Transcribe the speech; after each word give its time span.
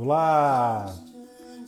Olá! 0.00 0.94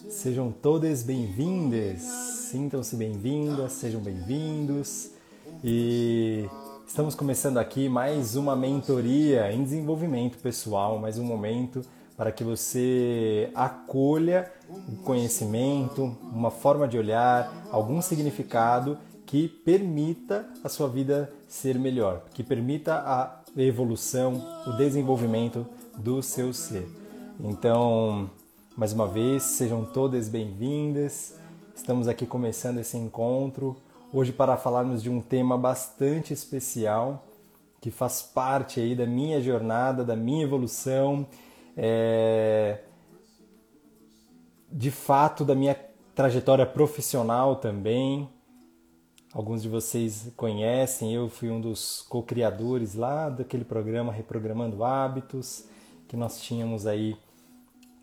Sejam 0.09 0.53
todas 0.53 1.03
bem-vindas, 1.03 2.01
sintam-se 2.03 2.95
bem-vindas, 2.95 3.73
sejam 3.73 4.01
bem-vindos 4.01 5.11
e 5.65 6.49
estamos 6.87 7.17
começando 7.17 7.59
aqui 7.59 7.89
mais 7.89 8.37
uma 8.37 8.55
mentoria 8.55 9.53
em 9.53 9.65
desenvolvimento 9.65 10.39
pessoal, 10.39 10.97
mais 10.97 11.19
um 11.19 11.25
momento 11.25 11.83
para 12.17 12.31
que 12.31 12.45
você 12.45 13.51
acolha 13.53 14.49
o 14.69 15.03
conhecimento, 15.03 16.17
uma 16.23 16.53
forma 16.53 16.87
de 16.87 16.97
olhar, 16.97 17.67
algum 17.73 18.01
significado 18.01 18.97
que 19.27 19.49
permita 19.49 20.49
a 20.63 20.69
sua 20.69 20.89
vida 20.89 21.33
ser 21.49 21.77
melhor, 21.77 22.23
que 22.33 22.45
permita 22.45 22.95
a 22.95 23.43
evolução, 23.57 24.41
o 24.69 24.77
desenvolvimento 24.77 25.67
do 25.99 26.23
seu 26.23 26.53
ser. 26.53 27.00
Então, 27.43 28.31
mais 28.77 28.93
uma 28.93 29.07
vez, 29.07 29.43
sejam 29.43 29.83
todas 29.83 30.29
bem-vindas. 30.29 31.39
Estamos 31.75 32.07
aqui 32.07 32.27
começando 32.27 32.79
esse 32.79 32.99
encontro 32.99 33.77
hoje 34.13 34.31
para 34.31 34.59
falarmos 34.59 35.03
de 35.03 35.09
um 35.09 35.23
tema 35.23 35.57
bastante 35.57 36.35
especial 36.35 37.25
que 37.81 37.91
faz 37.91 38.21
parte 38.21 38.79
aí 38.79 38.95
da 38.95 39.07
minha 39.07 39.41
jornada, 39.41 40.05
da 40.05 40.15
minha 40.15 40.45
evolução, 40.45 41.27
é... 41.75 42.81
de 44.71 44.91
fato 44.91 45.43
da 45.43 45.55
minha 45.55 45.75
trajetória 46.15 46.67
profissional 46.67 47.57
também. 47.57 48.29
Alguns 49.33 49.63
de 49.63 49.69
vocês 49.69 50.31
conhecem, 50.37 51.15
eu 51.15 51.29
fui 51.31 51.51
um 51.51 51.61
dos 51.61 52.03
co-criadores 52.03 52.95
lá 52.95 53.31
daquele 53.31 53.65
programa 53.65 54.13
Reprogramando 54.13 54.85
Hábitos, 54.85 55.65
que 56.07 56.19
nós 56.19 56.43
tínhamos 56.43 56.87
aí 56.87 57.17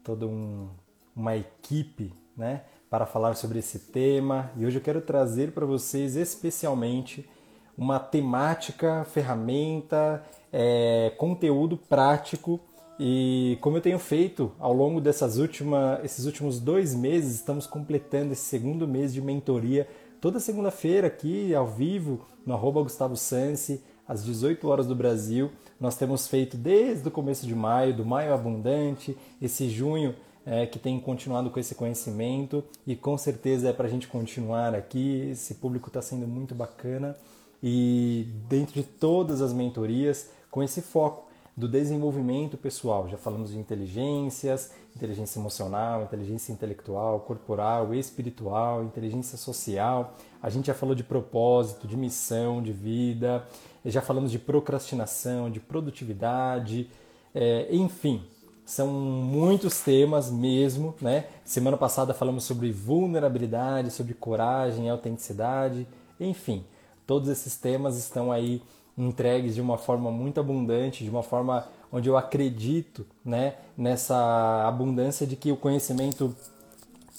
toda 0.07 0.25
um, 0.25 0.69
uma 1.13 1.35
equipe 1.35 2.13
né, 2.35 2.61
para 2.89 3.05
falar 3.05 3.35
sobre 3.35 3.59
esse 3.59 3.77
tema. 3.77 4.49
E 4.55 4.65
hoje 4.65 4.77
eu 4.77 4.81
quero 4.81 5.01
trazer 5.01 5.51
para 5.51 5.65
vocês 5.65 6.15
especialmente 6.15 7.29
uma 7.77 7.99
temática, 7.99 9.03
ferramenta, 9.03 10.23
é, 10.51 11.13
conteúdo 11.17 11.75
prático 11.75 12.57
e 12.97 13.57
como 13.61 13.77
eu 13.77 13.81
tenho 13.81 13.99
feito 13.99 14.51
ao 14.57 14.73
longo 14.73 15.01
dessas 15.01 15.37
última, 15.37 15.99
esses 16.03 16.25
últimos 16.25 16.57
dois 16.57 16.95
meses, 16.95 17.35
estamos 17.35 17.67
completando 17.67 18.31
esse 18.31 18.43
segundo 18.43 18.87
mês 18.87 19.13
de 19.13 19.21
mentoria 19.21 19.87
toda 20.21 20.39
segunda-feira 20.39 21.07
aqui 21.07 21.53
ao 21.53 21.67
vivo 21.67 22.25
no 22.45 22.53
arroba 22.53 22.81
Gustavo 22.81 23.15
Sansi, 23.17 23.83
às 24.07 24.23
18 24.23 24.67
horas 24.67 24.87
do 24.87 24.95
Brasil. 24.95 25.51
Nós 25.79 25.95
temos 25.95 26.27
feito 26.27 26.57
desde 26.57 27.07
o 27.07 27.11
começo 27.11 27.45
de 27.45 27.53
maio, 27.55 27.95
do 27.95 28.05
Maio 28.05 28.33
Abundante, 28.33 29.15
esse 29.41 29.69
junho 29.69 30.15
é, 30.45 30.65
que 30.65 30.79
tem 30.79 30.99
continuado 30.99 31.49
com 31.49 31.59
esse 31.59 31.75
conhecimento 31.75 32.63
e 32.85 32.95
com 32.95 33.17
certeza 33.17 33.69
é 33.69 33.73
para 33.73 33.85
a 33.87 33.89
gente 33.89 34.07
continuar 34.07 34.73
aqui. 34.73 35.29
Esse 35.31 35.55
público 35.55 35.89
está 35.89 36.01
sendo 36.01 36.27
muito 36.27 36.55
bacana 36.55 37.15
e 37.61 38.27
dentro 38.47 38.73
de 38.73 38.83
todas 38.83 39.41
as 39.41 39.53
mentorias 39.53 40.29
com 40.49 40.63
esse 40.63 40.81
foco 40.81 41.27
do 41.55 41.67
desenvolvimento 41.67 42.55
pessoal. 42.55 43.09
Já 43.09 43.17
falamos 43.17 43.51
de 43.51 43.57
inteligências, 43.57 44.71
inteligência 44.97 45.39
emocional, 45.39 46.03
inteligência 46.03 46.51
intelectual, 46.51 47.21
corporal, 47.21 47.93
espiritual, 47.93 48.83
inteligência 48.83 49.37
social. 49.37 50.15
A 50.41 50.49
gente 50.49 50.67
já 50.67 50.73
falou 50.73 50.93
de 50.93 51.03
propósito, 51.03 51.87
de 51.87 51.95
missão, 51.95 52.61
de 52.61 52.73
vida. 52.73 53.45
Já 53.85 54.01
falamos 54.01 54.31
de 54.31 54.39
procrastinação, 54.39 55.49
de 55.49 55.59
produtividade, 55.59 56.89
é, 57.33 57.67
enfim. 57.73 58.23
São 58.65 58.87
muitos 58.87 59.79
temas 59.79 60.29
mesmo, 60.29 60.93
né? 60.99 61.27
Semana 61.45 61.77
passada 61.77 62.13
falamos 62.13 62.43
sobre 62.43 62.69
vulnerabilidade, 62.69 63.91
sobre 63.91 64.13
coragem, 64.13 64.89
autenticidade, 64.89 65.87
enfim. 66.19 66.65
Todos 67.05 67.29
esses 67.29 67.55
temas 67.55 67.97
estão 67.97 68.29
aí 68.29 68.61
entregues 68.97 69.55
de 69.55 69.61
uma 69.61 69.77
forma 69.77 70.11
muito 70.11 70.39
abundante, 70.39 71.03
de 71.03 71.09
uma 71.09 71.23
forma 71.23 71.65
onde 71.91 72.09
eu 72.09 72.17
acredito 72.17 73.05
né, 73.23 73.55
nessa 73.77 74.65
abundância 74.67 75.25
de 75.25 75.35
que 75.35 75.51
o 75.51 75.57
conhecimento 75.57 76.35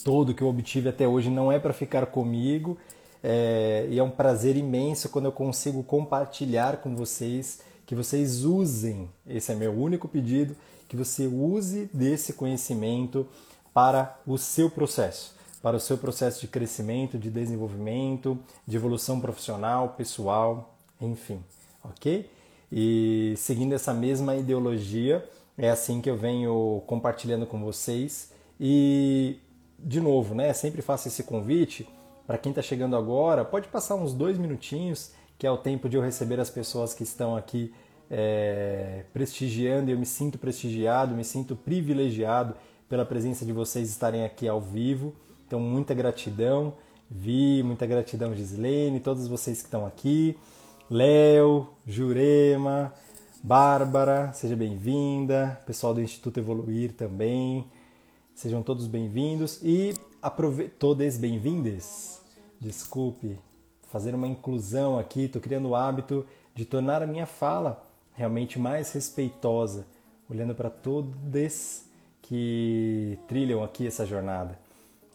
todo 0.04 0.34
que 0.34 0.42
eu 0.42 0.48
obtive 0.48 0.88
até 0.88 1.06
hoje 1.06 1.30
não 1.30 1.50
é 1.50 1.58
para 1.58 1.72
ficar 1.72 2.06
comigo 2.06 2.78
é, 3.22 3.86
e 3.90 3.98
é 3.98 4.02
um 4.02 4.10
prazer 4.10 4.56
imenso 4.56 5.08
quando 5.08 5.24
eu 5.24 5.32
consigo 5.32 5.82
compartilhar 5.82 6.78
com 6.78 6.94
vocês, 6.94 7.60
que 7.84 7.94
vocês 7.94 8.44
usem, 8.44 9.08
esse 9.26 9.50
é 9.50 9.54
meu 9.54 9.72
único 9.72 10.06
pedido, 10.06 10.54
que 10.88 10.96
você 10.96 11.26
use 11.26 11.90
desse 11.92 12.32
conhecimento 12.32 13.26
para 13.74 14.18
o 14.26 14.38
seu 14.38 14.70
processo, 14.70 15.34
para 15.62 15.76
o 15.76 15.80
seu 15.80 15.98
processo 15.98 16.40
de 16.40 16.48
crescimento, 16.48 17.18
de 17.18 17.30
desenvolvimento, 17.30 18.38
de 18.66 18.76
evolução 18.76 19.20
profissional, 19.20 19.94
pessoal, 19.96 20.74
enfim 21.00 21.40
ok? 21.84 22.28
E 22.70 23.34
seguindo 23.36 23.74
essa 23.74 23.94
mesma 23.94 24.36
ideologia, 24.36 25.26
é 25.56 25.70
assim 25.70 26.00
que 26.00 26.08
eu 26.08 26.16
venho 26.16 26.82
compartilhando 26.86 27.46
com 27.46 27.60
vocês. 27.60 28.32
E, 28.60 29.38
de 29.78 30.00
novo, 30.00 30.34
né, 30.34 30.52
sempre 30.52 30.82
faço 30.82 31.08
esse 31.08 31.22
convite 31.22 31.88
para 32.26 32.36
quem 32.36 32.50
está 32.50 32.60
chegando 32.60 32.94
agora, 32.94 33.44
pode 33.44 33.68
passar 33.68 33.94
uns 33.94 34.12
dois 34.12 34.36
minutinhos, 34.36 35.12
que 35.38 35.46
é 35.46 35.50
o 35.50 35.56
tempo 35.56 35.88
de 35.88 35.96
eu 35.96 36.02
receber 36.02 36.38
as 36.38 36.50
pessoas 36.50 36.92
que 36.92 37.02
estão 37.02 37.34
aqui 37.34 37.72
é, 38.10 39.04
prestigiando. 39.14 39.90
Eu 39.90 39.98
me 39.98 40.04
sinto 40.04 40.36
prestigiado, 40.36 41.14
me 41.14 41.24
sinto 41.24 41.56
privilegiado 41.56 42.54
pela 42.86 43.04
presença 43.04 43.46
de 43.46 43.52
vocês 43.52 43.88
estarem 43.88 44.24
aqui 44.24 44.46
ao 44.46 44.60
vivo. 44.60 45.14
Então, 45.46 45.58
muita 45.58 45.94
gratidão, 45.94 46.74
Vi, 47.10 47.62
muita 47.62 47.86
gratidão, 47.86 48.34
Gislene, 48.34 49.00
todos 49.00 49.26
vocês 49.26 49.60
que 49.60 49.64
estão 49.64 49.86
aqui. 49.86 50.36
Léo, 50.90 51.68
Jurema, 51.86 52.94
Bárbara, 53.42 54.32
seja 54.32 54.56
bem-vinda, 54.56 55.60
pessoal 55.66 55.92
do 55.92 56.00
Instituto 56.00 56.40
Evoluir 56.40 56.94
também, 56.94 57.66
sejam 58.34 58.62
todos 58.62 58.86
bem-vindos 58.86 59.60
e 59.62 59.92
aprove... 60.22 60.66
todas 60.66 61.18
bem-vindas. 61.18 62.22
Desculpe, 62.58 63.38
fazer 63.88 64.14
uma 64.14 64.26
inclusão 64.26 64.98
aqui, 64.98 65.24
estou 65.24 65.42
criando 65.42 65.68
o 65.68 65.76
hábito 65.76 66.24
de 66.54 66.64
tornar 66.64 67.02
a 67.02 67.06
minha 67.06 67.26
fala 67.26 67.86
realmente 68.14 68.58
mais 68.58 68.90
respeitosa, 68.90 69.86
olhando 70.26 70.54
para 70.54 70.70
todos 70.70 71.84
que 72.22 73.18
trilham 73.28 73.62
aqui 73.62 73.86
essa 73.86 74.06
jornada. 74.06 74.58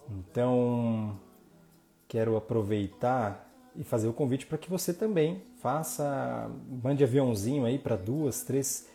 Então, 0.08 1.18
quero 2.08 2.38
aproveitar 2.38 3.50
e 3.76 3.84
fazer 3.84 4.08
o 4.08 4.14
convite 4.14 4.46
para 4.46 4.58
que 4.58 4.70
você 4.70 4.94
também 4.94 5.42
faça, 5.62 6.50
mande 6.84 7.04
aviãozinho 7.04 7.66
aí 7.66 7.78
para 7.78 7.96
duas, 7.96 8.44
três, 8.44 8.88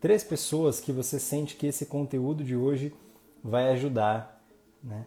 três 0.00 0.22
pessoas 0.22 0.80
que 0.80 0.92
você 0.92 1.18
sente 1.18 1.56
que 1.56 1.66
esse 1.66 1.86
conteúdo 1.86 2.44
de 2.44 2.56
hoje 2.56 2.92
vai 3.42 3.70
ajudar, 3.72 4.42
né? 4.82 5.06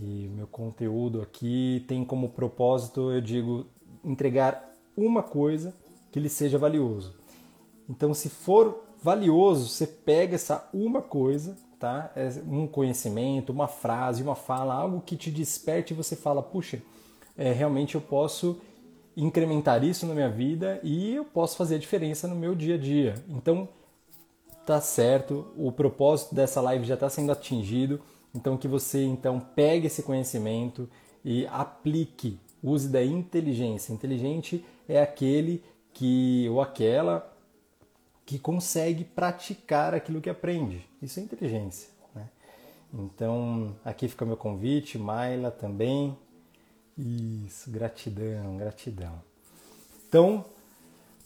E 0.00 0.28
meu 0.28 0.46
conteúdo 0.46 1.20
aqui 1.20 1.84
tem 1.88 2.04
como 2.04 2.28
propósito, 2.28 3.10
eu 3.10 3.20
digo, 3.20 3.66
entregar 4.04 4.72
uma 4.96 5.22
coisa 5.22 5.74
que 6.12 6.20
lhe 6.20 6.28
seja 6.28 6.56
valioso. 6.56 7.14
Então, 7.88 8.14
se 8.14 8.28
for 8.28 8.84
valioso, 9.02 9.68
você 9.68 9.86
pega 9.86 10.36
essa 10.36 10.68
uma 10.72 11.02
coisa, 11.02 11.56
tá? 11.78 12.12
É 12.14 12.28
um 12.46 12.66
conhecimento, 12.66 13.50
uma 13.50 13.66
frase, 13.66 14.22
uma 14.22 14.34
fala, 14.34 14.74
algo 14.74 15.00
que 15.00 15.16
te 15.16 15.30
desperte 15.30 15.92
e 15.92 15.96
você 15.96 16.14
fala, 16.14 16.42
puxa, 16.42 16.80
é, 17.38 17.52
realmente 17.52 17.94
eu 17.94 18.00
posso 18.00 18.60
incrementar 19.16 19.82
isso 19.84 20.04
na 20.06 20.14
minha 20.14 20.28
vida 20.28 20.80
e 20.82 21.14
eu 21.14 21.24
posso 21.24 21.56
fazer 21.56 21.76
a 21.76 21.78
diferença 21.78 22.26
no 22.26 22.34
meu 22.34 22.54
dia 22.54 22.74
a 22.74 22.78
dia. 22.78 23.14
Então, 23.28 23.68
tá 24.66 24.80
certo, 24.80 25.46
o 25.56 25.70
propósito 25.70 26.34
dessa 26.34 26.60
live 26.60 26.84
já 26.84 26.94
está 26.94 27.08
sendo 27.08 27.30
atingido. 27.30 28.00
Então, 28.34 28.56
que 28.56 28.68
você 28.68 29.04
então 29.04 29.40
pegue 29.40 29.86
esse 29.86 30.02
conhecimento 30.02 30.88
e 31.24 31.46
aplique, 31.46 32.38
use 32.62 32.88
da 32.88 33.02
inteligência. 33.02 33.92
Inteligente 33.92 34.64
é 34.88 35.00
aquele 35.00 35.62
que 35.94 36.48
ou 36.50 36.60
aquela 36.60 37.34
que 38.26 38.38
consegue 38.38 39.04
praticar 39.04 39.94
aquilo 39.94 40.20
que 40.20 40.28
aprende. 40.28 40.86
Isso 41.00 41.18
é 41.18 41.22
inteligência. 41.22 41.88
Né? 42.14 42.28
Então, 42.92 43.74
aqui 43.84 44.06
fica 44.06 44.24
meu 44.26 44.36
convite, 44.36 44.98
Maila 44.98 45.50
também, 45.50 46.16
isso, 46.98 47.70
gratidão, 47.70 48.56
gratidão. 48.56 49.22
Então, 50.08 50.44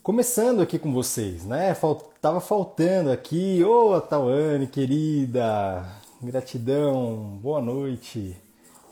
começando 0.03 0.61
aqui 0.61 0.77
com 0.77 0.93
vocês, 0.93 1.45
né? 1.45 1.75
Tava 2.21 2.39
faltando 2.39 3.11
aqui, 3.11 3.63
ô 3.63 3.95
oh, 3.95 3.99
Tawane, 4.01 4.67
querida, 4.67 5.83
gratidão, 6.21 7.39
boa 7.41 7.59
noite, 7.59 8.37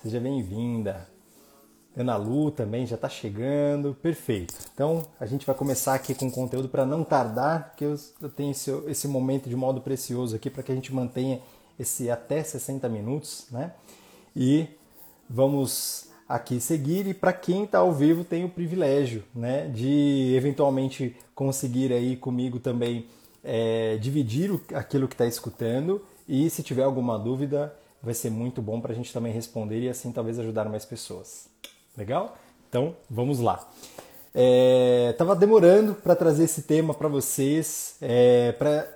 seja 0.02 0.20
bem-vinda. 0.20 1.08
Ana 1.96 2.16
Lu 2.16 2.50
também 2.50 2.88
já 2.88 2.96
está 2.96 3.08
chegando, 3.08 3.94
perfeito. 4.02 4.56
Então 4.74 5.04
a 5.20 5.28
gente 5.28 5.46
vai 5.46 5.54
começar 5.54 5.94
aqui 5.94 6.16
com 6.16 6.32
conteúdo 6.32 6.68
para 6.68 6.84
não 6.84 7.04
tardar, 7.04 7.70
porque 7.70 7.86
eu, 7.86 8.30
tenho 8.30 8.52
esse, 8.52 8.72
esse 8.88 9.08
momento 9.08 9.48
de 9.48 9.56
modo 9.56 9.82
precioso 9.82 10.36
aqui 10.36 10.50
para 10.50 10.64
que 10.64 10.72
a 10.72 10.76
gente 10.76 10.92
mantenha 10.92 11.42
esse 11.78 12.10
até 12.10 12.42
60 12.42 12.90
minutos, 12.90 13.46
né? 13.52 13.74
E 14.36 14.68
vamos 15.30 16.11
aqui 16.36 16.60
seguir 16.60 17.08
e 17.08 17.14
para 17.14 17.34
quem 17.34 17.64
está 17.64 17.80
ao 17.80 17.92
vivo 17.92 18.24
tem 18.24 18.46
o 18.46 18.50
privilégio, 18.50 19.24
né, 19.36 19.68
de 19.68 20.34
eventualmente 20.36 21.16
conseguir 21.36 21.92
aí 21.92 22.16
comigo 22.16 22.60
também 22.60 23.06
é, 23.44 23.98
dividir 23.98 24.52
aquilo 24.74 25.08
que 25.08 25.14
está 25.14 25.26
escutando 25.26 26.02
e 26.28 26.50
se 26.50 26.64
tiver 26.64 26.84
alguma 26.84 27.20
dúvida 27.20 27.74
vai 28.02 28.14
ser 28.14 28.30
muito 28.30 28.62
bom 28.62 28.80
para 28.80 28.94
a 28.94 28.96
gente 28.96 29.12
também 29.14 29.34
responder 29.34 29.82
e 29.82 29.90
assim 29.90 30.12
talvez 30.12 30.40
ajudar 30.40 30.70
mais 30.70 30.86
pessoas. 30.86 31.48
Legal? 31.98 32.38
Então 32.70 32.96
vamos 33.10 33.40
lá. 33.40 33.68
Estava 35.12 35.34
é, 35.34 35.36
demorando 35.36 35.94
para 35.94 36.16
trazer 36.16 36.46
esse 36.46 36.62
tema 36.62 36.94
para 36.94 37.10
vocês, 37.10 37.96
é, 38.02 38.54
para 38.54 38.88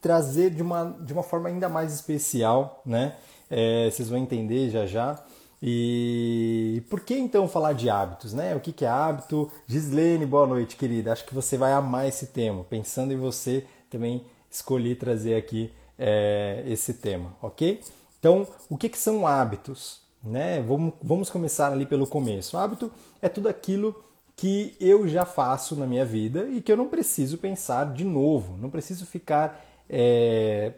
trazer 0.00 0.50
de 0.50 0.60
uma, 0.60 0.96
de 1.00 1.12
uma 1.12 1.22
forma 1.22 1.48
ainda 1.48 1.68
mais 1.68 1.94
especial, 1.94 2.82
né? 2.84 3.14
É, 3.48 3.88
vocês 3.90 4.08
vão 4.08 4.18
entender 4.18 4.70
já 4.70 4.86
já. 4.86 5.22
E 5.62 6.82
por 6.90 7.00
que 7.02 7.14
então 7.14 7.46
falar 7.46 7.72
de 7.72 7.88
hábitos, 7.88 8.32
né? 8.32 8.56
O 8.56 8.58
que, 8.58 8.84
é 8.84 8.88
hábito? 8.88 9.48
Gislene, 9.64 10.26
boa 10.26 10.44
noite, 10.44 10.74
querida. 10.74 11.12
Acho 11.12 11.24
que 11.24 11.34
você 11.34 11.56
vai 11.56 11.72
amar 11.72 12.08
esse 12.08 12.26
tema. 12.26 12.64
Pensando 12.64 13.12
em 13.12 13.16
você, 13.16 13.64
também 13.88 14.24
escolhi 14.50 14.96
trazer 14.96 15.36
aqui 15.36 15.70
é, 15.96 16.64
esse 16.66 16.94
tema, 16.94 17.36
ok? 17.40 17.80
Então, 18.18 18.44
o 18.68 18.76
que, 18.76 18.88
que 18.88 18.98
são 18.98 19.24
hábitos? 19.24 20.00
Né? 20.22 20.60
Vamos, 20.62 20.94
vamos 21.00 21.30
começar 21.30 21.70
ali 21.70 21.86
pelo 21.86 22.08
começo. 22.08 22.56
O 22.56 22.60
hábito 22.60 22.90
é 23.20 23.28
tudo 23.28 23.48
aquilo 23.48 23.94
que 24.34 24.74
eu 24.80 25.06
já 25.06 25.24
faço 25.24 25.76
na 25.76 25.86
minha 25.86 26.04
vida 26.04 26.48
e 26.48 26.60
que 26.60 26.72
eu 26.72 26.76
não 26.76 26.88
preciso 26.88 27.38
pensar 27.38 27.92
de 27.92 28.04
novo, 28.04 28.56
não 28.56 28.68
preciso 28.68 29.06
ficar 29.06 29.64
é, 29.88 30.72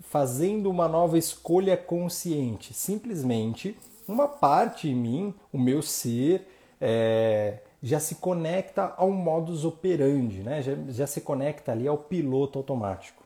fazendo 0.00 0.70
uma 0.70 0.88
nova 0.88 1.18
escolha 1.18 1.76
consciente. 1.76 2.72
Simplesmente 2.72 3.76
uma 4.10 4.28
parte 4.28 4.88
em 4.88 4.94
mim, 4.94 5.34
o 5.52 5.58
meu 5.58 5.82
ser, 5.82 6.46
é, 6.80 7.60
já 7.82 7.98
se 7.98 8.16
conecta 8.16 8.94
ao 8.96 9.10
modus 9.10 9.64
operandi, 9.64 10.40
né? 10.40 10.62
já, 10.62 10.72
já 10.88 11.06
se 11.06 11.20
conecta 11.20 11.72
ali 11.72 11.86
ao 11.88 11.98
piloto 11.98 12.58
automático. 12.58 13.22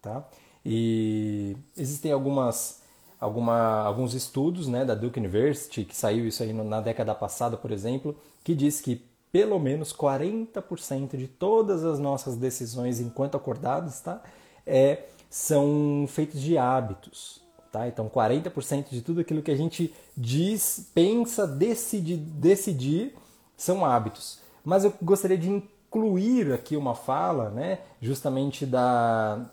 Tá? 0.00 0.24
E 0.64 1.56
existem 1.76 2.12
algumas, 2.12 2.82
alguma, 3.20 3.82
alguns 3.82 4.14
estudos 4.14 4.68
né, 4.68 4.84
da 4.84 4.94
Duke 4.94 5.18
University, 5.18 5.84
que 5.84 5.96
saiu 5.96 6.26
isso 6.26 6.42
aí 6.42 6.52
na 6.52 6.80
década 6.80 7.14
passada, 7.14 7.56
por 7.56 7.70
exemplo, 7.70 8.16
que 8.44 8.54
diz 8.54 8.80
que 8.80 9.02
pelo 9.30 9.58
menos 9.58 9.92
40% 9.92 11.16
de 11.16 11.28
todas 11.28 11.84
as 11.84 11.98
nossas 11.98 12.36
decisões 12.36 13.00
enquanto 13.00 13.36
acordados 13.36 14.00
tá, 14.00 14.22
é, 14.66 15.04
são 15.28 16.06
feitos 16.08 16.40
de 16.40 16.56
hábitos. 16.56 17.42
Tá? 17.70 17.86
Então, 17.86 18.08
40% 18.08 18.88
de 18.90 19.02
tudo 19.02 19.20
aquilo 19.20 19.42
que 19.42 19.50
a 19.50 19.56
gente 19.56 19.94
diz, 20.16 20.90
pensa, 20.94 21.46
decide, 21.46 22.16
decidir 22.16 23.14
são 23.56 23.84
hábitos. 23.84 24.40
Mas 24.64 24.84
eu 24.84 24.94
gostaria 25.02 25.36
de 25.36 25.50
incluir 25.50 26.52
aqui 26.52 26.76
uma 26.76 26.94
fala, 26.94 27.50
né, 27.50 27.80
justamente 28.00 28.64
da, 28.64 29.50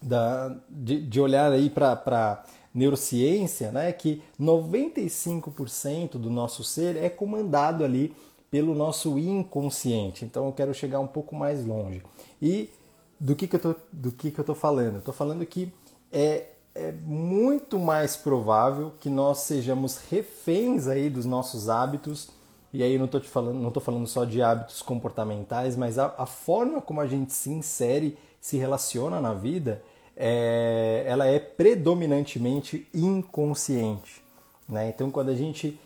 da, 0.00 0.56
de, 0.70 1.02
de 1.02 1.20
olhar 1.20 1.52
aí 1.52 1.68
para 1.68 2.44
neurociência, 2.72 3.70
né, 3.70 3.92
que 3.92 4.22
95% 4.40 6.12
do 6.12 6.30
nosso 6.30 6.64
ser 6.64 6.96
é 6.96 7.08
comandado 7.08 7.84
ali 7.84 8.14
pelo 8.50 8.74
nosso 8.74 9.18
inconsciente. 9.18 10.24
Então 10.24 10.46
eu 10.46 10.52
quero 10.52 10.72
chegar 10.72 11.00
um 11.00 11.06
pouco 11.06 11.34
mais 11.34 11.64
longe. 11.66 12.02
E 12.40 12.70
do 13.18 13.34
que, 13.34 13.46
que 13.46 13.56
eu 13.56 13.60
tô, 13.60 13.74
do 13.92 14.12
que, 14.12 14.30
que 14.30 14.38
eu 14.38 14.44
tô 14.44 14.54
falando? 14.54 14.98
Estou 14.98 15.12
falando 15.12 15.44
que 15.44 15.72
é 16.12 16.53
é 16.74 16.90
muito 16.90 17.78
mais 17.78 18.16
provável 18.16 18.92
que 18.98 19.08
nós 19.08 19.38
sejamos 19.40 19.98
reféns 20.10 20.88
aí 20.88 21.08
dos 21.08 21.24
nossos 21.24 21.68
hábitos. 21.68 22.28
E 22.72 22.82
aí 22.82 22.98
não 22.98 23.04
estou 23.04 23.20
te 23.20 23.28
falando, 23.28 23.60
não 23.60 23.70
tô 23.70 23.78
falando 23.78 24.06
só 24.06 24.24
de 24.24 24.42
hábitos 24.42 24.82
comportamentais, 24.82 25.76
mas 25.76 25.98
a, 25.98 26.12
a, 26.18 26.26
forma 26.26 26.80
como 26.80 27.00
a 27.00 27.06
gente 27.06 27.32
se 27.32 27.50
insere, 27.50 28.18
se 28.40 28.56
relaciona 28.56 29.20
na 29.20 29.32
vida, 29.32 29.80
é, 30.16 31.04
ela 31.06 31.26
é 31.26 31.38
predominantemente 31.38 32.88
inconsciente. 32.92 34.20
Né? 34.68 34.88
Então, 34.88 35.10
quando 35.12 35.28
a 35.28 35.36
gente 35.36 35.78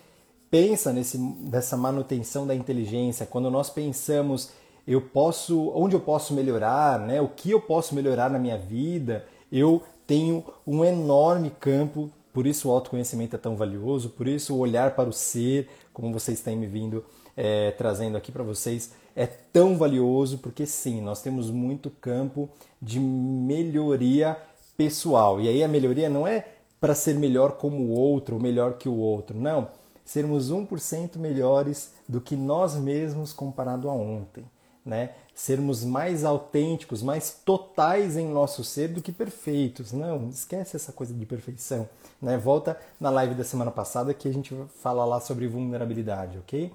pensa 0.50 0.90
nesse, 0.90 1.19
nessa 1.19 1.76
manutenção 1.76 2.46
da 2.46 2.55
inteligência, 2.55 3.26
quando 3.26 3.50
nós 3.50 3.69
pensamos 3.69 4.50
eu 4.87 5.02
posso, 5.02 5.70
onde 5.75 5.94
eu 5.94 6.00
posso 6.00 6.32
melhorar, 6.32 6.99
né? 6.99 7.20
o 7.20 7.29
que 7.29 7.50
eu 7.50 7.61
posso 7.61 7.94
melhorar 7.94 8.31
na 8.31 8.38
minha 8.38 8.56
vida, 8.56 9.26
eu 9.52 9.82
tenho 10.08 10.43
um 10.66 10.82
enorme 10.82 11.50
campo, 11.60 12.10
por 12.32 12.46
isso 12.46 12.69
o 12.69 12.72
autoconhecimento 12.72 13.37
é 13.37 13.38
tão 13.38 13.55
valioso, 13.56 14.08
por 14.08 14.26
isso 14.26 14.55
o 14.55 14.58
olhar 14.58 14.96
para 14.96 15.06
o 15.06 15.12
ser, 15.12 15.69
como 15.93 16.14
vocês 16.14 16.40
têm 16.40 16.56
me 16.56 16.66
vindo 16.66 17.05
é, 17.37 17.72
trazendo 17.72 18.16
aqui 18.16 18.32
para 18.32 18.43
vocês, 18.43 18.94
é 19.14 19.26
tão 19.26 19.76
valioso, 19.76 20.38
porque 20.38 20.64
sim, 20.64 21.02
nós 21.02 21.20
temos 21.20 21.50
muito 21.50 21.90
campo 21.90 22.49
de 22.81 22.99
melhoria 22.99 24.34
pessoal. 24.78 25.43
E 25.43 25.49
aí 25.49 25.62
a 25.62 25.69
melhoria 25.69 26.08
não 26.08 26.26
é 26.26 26.46
para 26.81 26.94
ser 26.94 27.14
melhor 27.14 27.52
como 27.58 27.76
o 27.76 27.90
outro, 27.90 28.37
ou 28.37 28.40
melhor 28.40 28.78
que 28.78 28.88
o 28.88 28.96
outro, 28.96 29.38
não. 29.38 29.69
Sermos 30.06 30.50
1% 30.50 31.19
melhores 31.19 31.93
do 32.08 32.19
que 32.19 32.34
nós 32.34 32.76
mesmos 32.76 33.34
comparado 33.34 33.90
a 33.90 33.93
ontem 33.93 34.44
né? 34.88 35.11
Sermos 35.38 35.85
mais 35.85 36.25
autênticos, 36.25 37.00
mais 37.00 37.31
totais 37.31 38.17
em 38.17 38.26
nosso 38.26 38.64
ser 38.64 38.88
do 38.88 39.00
que 39.00 39.12
perfeitos. 39.12 39.93
Não, 39.93 40.29
esquece 40.31 40.75
essa 40.75 40.90
coisa 40.90 41.14
de 41.14 41.25
perfeição, 41.25 41.88
né? 42.20 42.37
Volta 42.37 42.76
na 42.99 43.08
live 43.08 43.37
da 43.37 43.44
semana 43.44 43.70
passada 43.70 44.12
que 44.12 44.26
a 44.26 44.32
gente 44.32 44.52
fala 44.82 45.05
lá 45.05 45.20
sobre 45.20 45.46
vulnerabilidade, 45.46 46.38
ok? 46.38 46.73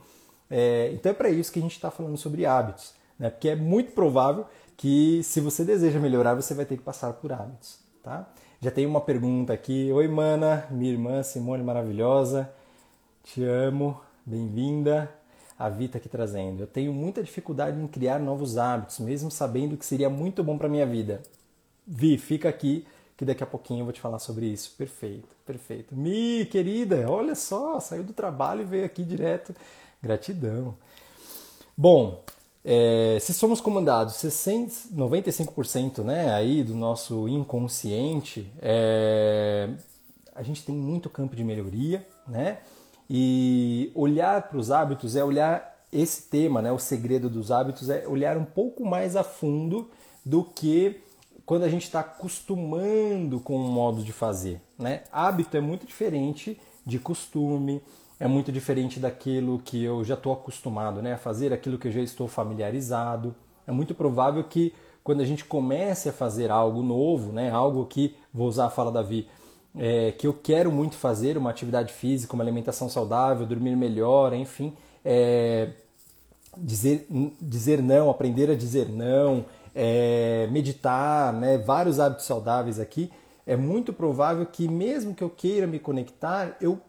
É, 0.49 0.91
então 0.93 1.11
é 1.11 1.13
para 1.13 1.29
isso 1.29 1.51
que 1.51 1.59
a 1.59 1.61
gente 1.61 1.73
está 1.73 1.91
falando 1.91 2.15
sobre 2.15 2.45
hábitos, 2.45 2.93
né? 3.19 3.29
Porque 3.29 3.49
é 3.49 3.55
muito 3.57 3.91
provável 3.91 4.45
que 4.77 5.21
se 5.23 5.41
você 5.41 5.65
deseja 5.65 5.99
melhorar, 5.99 6.33
você 6.33 6.53
vai 6.53 6.63
ter 6.63 6.77
que 6.77 6.83
passar 6.83 7.11
por 7.11 7.33
hábitos, 7.33 7.79
tá? 8.01 8.29
Já 8.61 8.71
tem 8.71 8.85
uma 8.85 9.01
pergunta 9.01 9.51
aqui. 9.51 9.91
Oi, 9.91 10.07
mana, 10.07 10.67
minha 10.71 10.93
irmã 10.93 11.21
Simone 11.21 11.61
maravilhosa. 11.61 12.49
Te 13.25 13.43
amo, 13.43 13.99
bem-vinda 14.25 15.11
a 15.63 15.69
Vita 15.69 15.97
aqui 15.97 16.09
trazendo. 16.09 16.63
Eu 16.63 16.67
tenho 16.67 16.91
muita 16.91 17.23
dificuldade 17.23 17.79
em 17.79 17.87
criar 17.87 18.19
novos 18.19 18.57
hábitos, 18.57 18.99
mesmo 18.99 19.31
sabendo 19.31 19.77
que 19.77 19.85
seria 19.85 20.09
muito 20.09 20.43
bom 20.43 20.57
para 20.57 20.67
minha 20.67 20.85
vida. 20.85 21.23
Vi, 21.87 22.17
fica 22.17 22.49
aqui 22.49 22.85
que 23.15 23.23
daqui 23.23 23.43
a 23.43 23.47
pouquinho 23.47 23.79
eu 23.79 23.85
vou 23.85 23.93
te 23.93 24.01
falar 24.01 24.19
sobre 24.19 24.45
isso. 24.45 24.75
Perfeito, 24.77 25.29
perfeito. 25.45 25.95
Mi, 25.95 26.45
querida, 26.51 27.09
olha 27.09 27.33
só, 27.33 27.79
saiu 27.79 28.03
do 28.03 28.11
trabalho 28.11 28.63
e 28.63 28.65
veio 28.65 28.83
aqui 28.83 29.05
direto. 29.05 29.55
Gratidão. 30.01 30.75
Bom, 31.77 32.21
é, 32.65 33.17
se 33.21 33.33
somos 33.33 33.61
comandados 33.61 34.15
95% 34.15 36.03
né, 36.03 36.33
aí 36.33 36.61
do 36.61 36.75
nosso 36.75 37.25
inconsciente, 37.29 38.51
é, 38.61 39.69
a 40.35 40.43
gente 40.43 40.65
tem 40.65 40.75
muito 40.75 41.09
campo 41.09 41.37
de 41.37 41.43
melhoria, 41.45 42.05
né? 42.27 42.57
E 43.09 43.91
olhar 43.93 44.49
para 44.49 44.57
os 44.57 44.71
hábitos 44.71 45.15
é 45.15 45.23
olhar 45.23 45.73
esse 45.91 46.23
tema, 46.23 46.61
né, 46.61 46.71
o 46.71 46.79
segredo 46.79 47.29
dos 47.29 47.51
hábitos, 47.51 47.89
é 47.89 48.07
olhar 48.07 48.35
um 48.37 48.45
pouco 48.45 48.83
mais 48.83 49.15
a 49.15 49.23
fundo 49.23 49.89
do 50.25 50.43
que 50.43 51.01
quando 51.45 51.63
a 51.63 51.69
gente 51.69 51.83
está 51.83 51.99
acostumando 51.99 53.39
com 53.39 53.57
um 53.57 53.71
modo 53.71 54.03
de 54.03 54.11
fazer. 54.11 54.61
Né? 54.77 55.03
Hábito 55.11 55.55
é 55.55 55.61
muito 55.61 55.85
diferente 55.85 56.59
de 56.85 56.97
costume, 56.97 57.81
é 58.19 58.27
muito 58.27 58.51
diferente 58.51 58.99
daquilo 58.99 59.59
que 59.59 59.83
eu 59.83 60.03
já 60.03 60.13
estou 60.13 60.33
acostumado 60.33 61.01
né, 61.01 61.13
a 61.13 61.17
fazer, 61.17 61.53
aquilo 61.53 61.77
que 61.77 61.87
eu 61.87 61.91
já 61.91 62.01
estou 62.01 62.27
familiarizado. 62.27 63.35
É 63.67 63.71
muito 63.71 63.93
provável 63.93 64.43
que 64.43 64.73
quando 65.03 65.21
a 65.21 65.25
gente 65.25 65.43
comece 65.43 66.09
a 66.09 66.13
fazer 66.13 66.49
algo 66.49 66.81
novo, 66.81 67.31
né, 67.31 67.51
algo 67.51 67.85
que, 67.85 68.15
vou 68.33 68.47
usar 68.47 68.67
a 68.67 68.69
fala 68.69 68.91
da 68.91 69.01
Vi, 69.01 69.27
é, 69.77 70.11
que 70.11 70.27
eu 70.27 70.33
quero 70.33 70.71
muito 70.71 70.95
fazer, 70.95 71.37
uma 71.37 71.49
atividade 71.49 71.91
física, 71.91 72.33
uma 72.33 72.43
alimentação 72.43 72.87
saudável, 72.87 73.45
dormir 73.45 73.75
melhor, 73.75 74.33
enfim, 74.33 74.73
é, 75.03 75.69
dizer, 76.57 77.07
dizer 77.41 77.81
não, 77.81 78.09
aprender 78.09 78.49
a 78.49 78.55
dizer 78.55 78.89
não, 78.89 79.45
é, 79.73 80.47
meditar, 80.51 81.33
né, 81.33 81.57
vários 81.57 81.99
hábitos 81.99 82.25
saudáveis 82.25 82.79
aqui, 82.79 83.11
é 83.45 83.55
muito 83.55 83.91
provável 83.91 84.45
que 84.45 84.67
mesmo 84.67 85.13
que 85.13 85.23
eu 85.23 85.29
queira 85.29 85.67
me 85.67 85.79
conectar, 85.79 86.55
eu, 86.61 86.79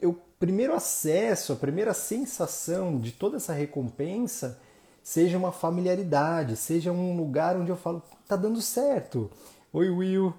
eu 0.00 0.18
primeiro 0.38 0.74
acesso, 0.74 1.52
a 1.52 1.56
primeira 1.56 1.94
sensação 1.94 2.98
de 2.98 3.12
toda 3.12 3.36
essa 3.36 3.52
recompensa 3.52 4.60
seja 5.02 5.38
uma 5.38 5.52
familiaridade, 5.52 6.56
seja 6.56 6.90
um 6.90 7.16
lugar 7.16 7.56
onde 7.56 7.70
eu 7.70 7.76
falo, 7.76 8.02
tá 8.26 8.34
dando 8.34 8.60
certo. 8.60 9.30
Oi 9.72 9.88
Will, 9.88 10.34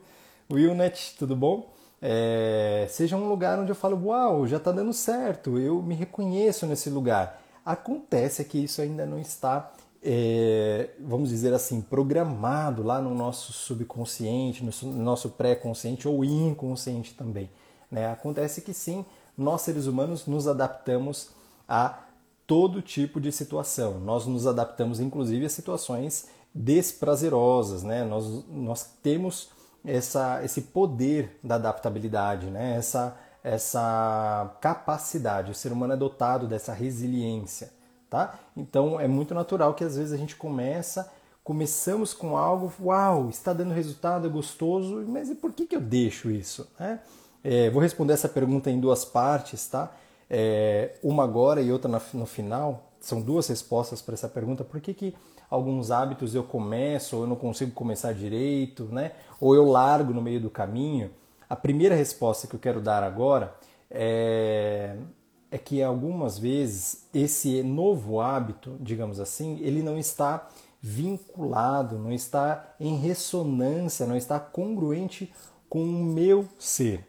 Willnet, 0.52 1.16
tudo 1.18 1.36
bom? 1.36 1.77
É, 2.02 2.88
seja 2.90 3.16
um 3.16 3.28
lugar 3.28 3.60
onde 3.60 3.72
eu 3.72 3.76
falo, 3.76 4.08
uau, 4.08 4.46
já 4.48 4.58
está 4.58 4.72
dando 4.72 4.94
certo, 4.94 5.58
eu 5.58 5.82
me 5.82 5.96
reconheço 5.96 6.66
nesse 6.66 6.90
lugar. 6.90 7.42
Acontece 7.66 8.44
que 8.46 8.58
isso 8.58 8.82
ainda 8.82 9.06
não 9.06 9.20
está 9.20 9.72
é, 10.10 10.92
vamos 11.00 11.30
dizer 11.30 11.54
assim, 11.54 11.82
programado 11.82 12.84
lá 12.84 13.02
no 13.02 13.14
nosso 13.14 13.52
subconsciente, 13.52 14.64
no 14.64 14.72
nosso 14.94 15.32
pré-consciente 15.32 16.08
ou 16.08 16.24
inconsciente 16.24 17.14
também. 17.14 17.50
Né? 17.92 18.10
Acontece 18.10 18.62
que 18.62 18.74
sim, 18.74 19.06
nós 19.38 19.62
seres 19.62 19.86
humanos 19.86 20.26
nos 20.26 20.48
adaptamos 20.48 21.32
a 21.68 22.00
todo 22.46 22.82
tipo 22.82 23.20
de 23.20 23.32
situação. 23.32 24.00
Nós 24.00 24.26
nos 24.26 24.48
adaptamos 24.48 25.00
inclusive 25.00 25.46
a 25.46 25.50
situações 25.50 26.28
desprazerosas, 26.54 27.84
né? 27.84 28.04
Nós, 28.04 28.46
nós 28.48 28.90
temos 29.04 29.50
essa, 29.88 30.44
esse 30.44 30.62
poder 30.62 31.40
da 31.42 31.56
adaptabilidade, 31.56 32.48
né? 32.48 32.76
essa, 32.76 33.18
essa 33.42 34.58
capacidade. 34.60 35.50
O 35.50 35.56
ser 35.56 35.72
humano 35.72 35.94
é 35.94 35.98
dotado 35.98 36.46
dessa 36.46 36.74
resiliência. 36.74 37.72
Tá? 38.10 38.38
Então 38.56 39.00
é 39.00 39.08
muito 39.08 39.34
natural 39.34 39.74
que 39.74 39.84
às 39.84 39.98
vezes 39.98 40.14
a 40.14 40.18
gente 40.18 40.36
começa, 40.36 41.12
começamos 41.44 42.14
com 42.14 42.38
algo, 42.38 42.72
uau, 42.82 43.30
está 43.30 43.52
dando 43.52 43.74
resultado, 43.74 44.28
é 44.28 44.30
gostoso, 44.30 45.06
mas 45.08 45.30
e 45.30 45.36
por 45.36 45.52
que, 45.52 45.66
que 45.66 45.76
eu 45.76 45.82
deixo 45.82 46.30
isso? 46.32 46.70
Né? 46.80 47.00
É, 47.44 47.70
vou 47.70 47.82
responder 47.82 48.14
essa 48.14 48.30
pergunta 48.30 48.70
em 48.70 48.80
duas 48.80 49.06
partes, 49.06 49.68
tá? 49.68 49.92
É, 50.30 50.96
uma 51.02 51.24
agora 51.24 51.62
e 51.62 51.72
outra 51.72 51.90
no 52.14 52.26
final. 52.26 52.92
São 53.00 53.22
duas 53.22 53.48
respostas 53.48 54.02
para 54.02 54.16
essa 54.16 54.28
pergunta. 54.28 54.64
Por 54.64 54.82
que, 54.82 54.94
que 54.94 55.16
alguns 55.50 55.92
hábitos 55.92 56.36
eu 56.36 56.44
começo 56.44 57.16
ou 57.16 57.24
eu 57.24 57.28
não 57.28 57.36
consigo 57.36 57.72
começar 57.72 58.14
direito, 58.14 58.86
né? 58.86 59.12
Ou 59.40 59.56
eu 59.56 59.66
largo 59.66 60.14
no 60.14 60.22
meio 60.22 60.40
do 60.40 60.50
caminho. 60.50 61.12
A 61.50 61.56
primeira 61.56 61.96
resposta 61.96 62.48
que 62.48 62.56
eu 62.56 62.60
quero 62.60 62.82
dar 62.82 63.04
agora 63.04 63.56
é, 63.90 64.98
é 65.50 65.58
que 65.58 65.82
algumas 65.82 66.38
vezes 66.38 67.08
esse 67.14 67.64
novo 67.64 68.20
hábito, 68.20 68.76
digamos 68.80 69.20
assim, 69.20 69.60
ele 69.62 69.82
não 69.82 69.98
está 69.98 70.48
vinculado, 70.82 71.98
não 71.98 72.12
está 72.12 72.76
em 72.80 72.98
ressonância, 72.98 74.06
não 74.06 74.16
está 74.16 74.40
congruente 74.40 75.34
com 75.70 75.84
o 75.84 76.04
meu 76.04 76.48
ser. 76.60 77.06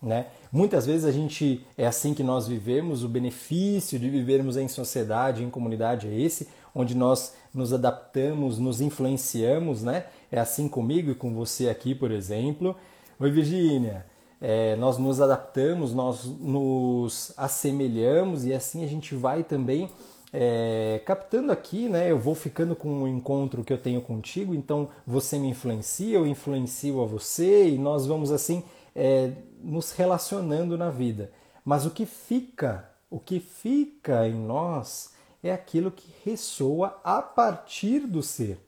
Né? 0.00 0.26
Muitas 0.52 0.86
vezes 0.86 1.04
a 1.04 1.10
gente 1.10 1.66
é 1.76 1.86
assim 1.86 2.14
que 2.14 2.22
nós 2.22 2.46
vivemos, 2.46 3.02
o 3.02 3.08
benefício 3.08 3.98
de 3.98 4.08
vivermos 4.08 4.56
em 4.56 4.68
sociedade, 4.68 5.42
em 5.42 5.50
comunidade 5.50 6.06
é 6.06 6.20
esse, 6.20 6.48
onde 6.74 6.94
nós 6.94 7.34
nos 7.54 7.72
adaptamos, 7.72 8.58
nos 8.58 8.80
influenciamos, 8.80 9.82
né? 9.82 10.06
É 10.30 10.38
assim 10.38 10.68
comigo 10.68 11.10
e 11.10 11.14
com 11.14 11.34
você 11.34 11.68
aqui, 11.68 11.94
por 11.94 12.10
exemplo. 12.10 12.76
Oi, 13.18 13.30
Virgínia. 13.30 14.06
É, 14.40 14.76
nós 14.76 14.98
nos 14.98 15.20
adaptamos, 15.20 15.92
nós 15.92 16.24
nos 16.24 17.32
assemelhamos 17.36 18.44
e 18.44 18.52
assim 18.52 18.84
a 18.84 18.86
gente 18.86 19.14
vai 19.14 19.42
também 19.42 19.90
é, 20.32 21.02
captando 21.04 21.50
aqui, 21.50 21.88
né? 21.88 22.10
Eu 22.10 22.18
vou 22.18 22.34
ficando 22.34 22.76
com 22.76 23.02
o 23.02 23.08
encontro 23.08 23.64
que 23.64 23.72
eu 23.72 23.78
tenho 23.78 24.00
contigo, 24.00 24.54
então 24.54 24.88
você 25.06 25.38
me 25.38 25.48
influencia, 25.48 26.16
eu 26.16 26.26
influencio 26.26 27.02
a 27.02 27.06
você 27.06 27.68
e 27.68 27.78
nós 27.78 28.06
vamos 28.06 28.30
assim 28.30 28.62
é, 28.94 29.32
nos 29.62 29.92
relacionando 29.92 30.76
na 30.76 30.90
vida. 30.90 31.32
Mas 31.64 31.84
o 31.84 31.90
que 31.90 32.06
fica, 32.06 32.88
o 33.10 33.18
que 33.18 33.40
fica 33.40 34.26
em 34.26 34.34
nós 34.34 35.12
é 35.48 35.52
aquilo 35.52 35.90
que 35.90 36.12
ressoa 36.24 36.98
a 37.02 37.20
partir 37.20 38.00
do 38.00 38.22
ser, 38.22 38.58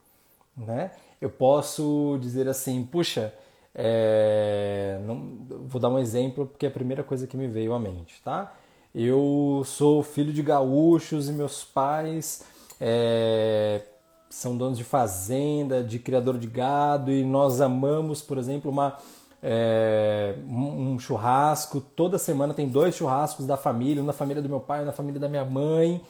né? 0.56 0.90
Eu 1.20 1.30
posso 1.30 2.18
dizer 2.20 2.48
assim, 2.48 2.82
puxa, 2.84 3.32
é, 3.74 4.98
não, 5.06 5.38
vou 5.66 5.80
dar 5.80 5.88
um 5.88 5.98
exemplo 5.98 6.46
porque 6.46 6.66
é 6.66 6.68
a 6.68 6.72
primeira 6.72 7.02
coisa 7.02 7.26
que 7.26 7.36
me 7.36 7.46
veio 7.46 7.72
à 7.74 7.78
mente, 7.78 8.20
tá? 8.24 8.54
Eu 8.94 9.62
sou 9.66 10.02
filho 10.02 10.32
de 10.32 10.42
gaúchos 10.42 11.28
e 11.28 11.32
meus 11.32 11.62
pais 11.62 12.44
é, 12.80 13.82
são 14.28 14.56
donos 14.56 14.78
de 14.78 14.84
fazenda, 14.84 15.82
de 15.82 15.98
criador 15.98 16.38
de 16.38 16.46
gado 16.46 17.10
e 17.10 17.22
nós 17.22 17.60
amamos, 17.60 18.22
por 18.22 18.38
exemplo, 18.38 18.70
uma 18.70 18.96
é, 19.42 20.34
um 20.46 20.98
churrasco. 20.98 21.80
Toda 21.80 22.18
semana 22.18 22.54
tem 22.54 22.68
dois 22.68 22.94
churrascos 22.94 23.46
da 23.46 23.56
família, 23.56 24.02
um 24.02 24.06
na 24.06 24.12
família 24.12 24.42
do 24.42 24.48
meu 24.48 24.60
pai, 24.60 24.82
um 24.82 24.86
na 24.86 24.92
família 24.92 25.20
da 25.20 25.28
minha 25.28 25.44
mãe. 25.44 26.00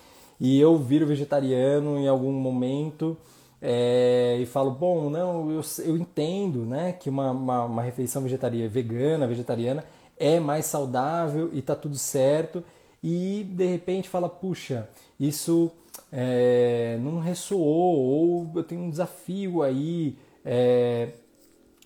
E 0.40 0.58
eu 0.58 0.76
viro 0.78 1.06
vegetariano 1.06 1.98
em 1.98 2.08
algum 2.08 2.32
momento 2.32 3.16
é, 3.60 4.38
e 4.40 4.46
falo, 4.46 4.70
bom, 4.70 5.10
não, 5.10 5.50
eu, 5.50 5.60
eu 5.84 5.96
entendo 5.96 6.64
né, 6.64 6.92
que 6.92 7.10
uma, 7.10 7.30
uma, 7.30 7.64
uma 7.64 7.82
refeição 7.82 8.22
vegetariana, 8.22 8.68
vegana, 8.68 9.26
vegetariana, 9.26 9.84
é 10.16 10.40
mais 10.40 10.66
saudável 10.66 11.50
e 11.52 11.60
tá 11.60 11.76
tudo 11.76 11.96
certo. 11.96 12.64
E 13.02 13.46
de 13.50 13.66
repente 13.66 14.08
fala, 14.08 14.28
puxa, 14.28 14.88
isso 15.18 15.70
é, 16.10 16.98
não 17.02 17.18
ressoou, 17.18 17.98
ou 17.98 18.52
eu 18.54 18.64
tenho 18.64 18.82
um 18.82 18.90
desafio 18.90 19.62
aí. 19.62 20.16
É, 20.44 21.10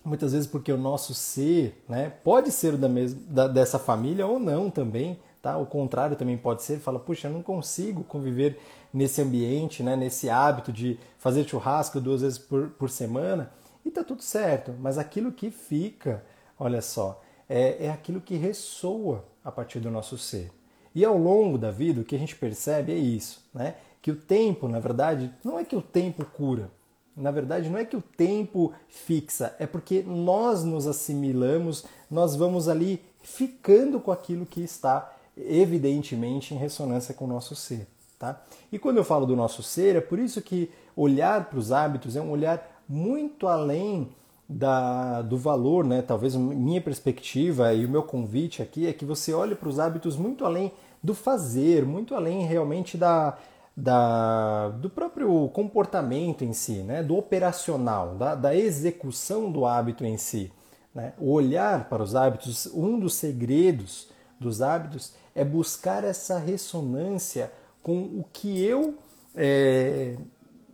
muitas 0.03 0.31
vezes 0.31 0.47
porque 0.47 0.71
o 0.71 0.77
nosso 0.77 1.13
ser 1.13 1.83
né, 1.89 2.13
pode 2.23 2.51
ser 2.51 2.77
da 2.77 2.87
mesma, 2.87 3.19
da, 3.27 3.47
dessa 3.47 3.79
família 3.79 4.25
ou 4.25 4.39
não 4.39 4.69
também. 4.69 5.19
Tá? 5.45 5.59
O 5.59 5.65
contrário 5.67 6.15
também 6.15 6.35
pode 6.35 6.63
ser, 6.63 6.79
fala, 6.79 6.97
puxa, 6.97 7.27
eu 7.27 7.31
não 7.31 7.43
consigo 7.43 8.03
conviver 8.03 8.57
nesse 8.91 9.21
ambiente, 9.21 9.83
né, 9.83 9.95
nesse 9.95 10.27
hábito 10.27 10.73
de 10.73 10.99
fazer 11.19 11.47
churrasco 11.47 12.01
duas 12.01 12.21
vezes 12.21 12.39
por, 12.39 12.69
por 12.69 12.89
semana, 12.89 13.51
e 13.85 13.91
tá 13.91 14.03
tudo 14.03 14.23
certo. 14.23 14.73
Mas 14.79 14.97
aquilo 14.97 15.31
que 15.31 15.51
fica, 15.51 16.23
olha 16.57 16.81
só, 16.81 17.21
é, 17.47 17.85
é 17.85 17.91
aquilo 17.91 18.19
que 18.19 18.35
ressoa 18.35 19.23
a 19.43 19.51
partir 19.51 19.79
do 19.79 19.91
nosso 19.91 20.17
ser. 20.17 20.49
E 20.95 21.05
ao 21.05 21.15
longo 21.15 21.59
da 21.59 21.69
vida, 21.69 22.01
o 22.01 22.03
que 22.03 22.15
a 22.15 22.19
gente 22.19 22.35
percebe 22.35 22.91
é 22.91 22.97
isso, 22.97 23.47
né? 23.53 23.75
Que 24.01 24.09
o 24.09 24.15
tempo, 24.15 24.67
na 24.67 24.79
verdade, 24.79 25.31
não 25.43 25.59
é 25.59 25.63
que 25.63 25.75
o 25.75 25.81
tempo 25.81 26.25
cura. 26.25 26.71
Na 27.15 27.29
verdade, 27.29 27.69
não 27.69 27.77
é 27.77 27.85
que 27.85 27.95
o 27.95 28.01
tempo 28.01 28.73
fixa, 28.87 29.55
é 29.59 29.67
porque 29.67 30.01
nós 30.01 30.63
nos 30.63 30.87
assimilamos, 30.87 31.85
nós 32.09 32.35
vamos 32.35 32.67
ali 32.67 32.99
ficando 33.21 33.99
com 33.99 34.11
aquilo 34.11 34.43
que 34.43 34.61
está 34.61 35.11
evidentemente 35.37 36.53
em 36.53 36.57
ressonância 36.57 37.13
com 37.13 37.25
o 37.25 37.27
nosso 37.27 37.55
ser. 37.55 37.87
Tá? 38.17 38.41
E 38.71 38.79
quando 38.79 38.97
eu 38.97 39.03
falo 39.03 39.25
do 39.25 39.35
nosso 39.35 39.61
ser, 39.61 39.95
é 39.95 40.01
por 40.01 40.19
isso 40.19 40.41
que 40.41 40.69
olhar 40.95 41.49
para 41.49 41.59
os 41.59 41.71
hábitos 41.71 42.15
é 42.15 42.21
um 42.21 42.31
olhar 42.31 42.81
muito 42.87 43.47
além 43.47 44.09
da, 44.47 45.21
do 45.21 45.37
valor, 45.37 45.83
né? 45.83 46.01
talvez 46.01 46.35
minha 46.35 46.79
perspectiva 46.79 47.73
e 47.73 47.85
o 47.85 47.89
meu 47.89 48.03
convite 48.03 48.61
aqui 48.61 48.87
é 48.87 48.93
que 48.93 49.03
você 49.03 49.33
olhe 49.33 49.55
para 49.55 49.67
os 49.67 49.79
hábitos 49.79 50.15
muito 50.15 50.45
além 50.45 50.71
do 51.03 51.13
fazer, 51.13 51.85
muito 51.85 52.15
além 52.15 52.45
realmente 52.45 52.97
da, 52.97 53.37
da, 53.75 54.69
do 54.69 54.89
próprio 54.89 55.49
comportamento 55.49 56.43
em 56.43 56.53
si, 56.53 56.83
né? 56.83 57.03
do 57.03 57.17
operacional, 57.17 58.15
da, 58.15 58.35
da 58.35 58.55
execução 58.55 59.51
do 59.51 59.65
hábito 59.65 60.05
em 60.05 60.17
si. 60.17 60.51
Né? 60.93 61.13
O 61.19 61.31
olhar 61.31 61.89
para 61.89 62.01
os 62.01 62.15
hábitos, 62.15 62.67
um 62.67 62.97
dos 62.99 63.15
segredos 63.15 64.07
dos 64.39 64.61
hábitos 64.61 65.13
é 65.35 65.43
buscar 65.43 66.03
essa 66.05 66.39
ressonância 66.39 67.51
com 67.83 67.99
o 67.99 68.25
que 68.31 68.63
eu 68.63 68.95
é, 69.35 70.15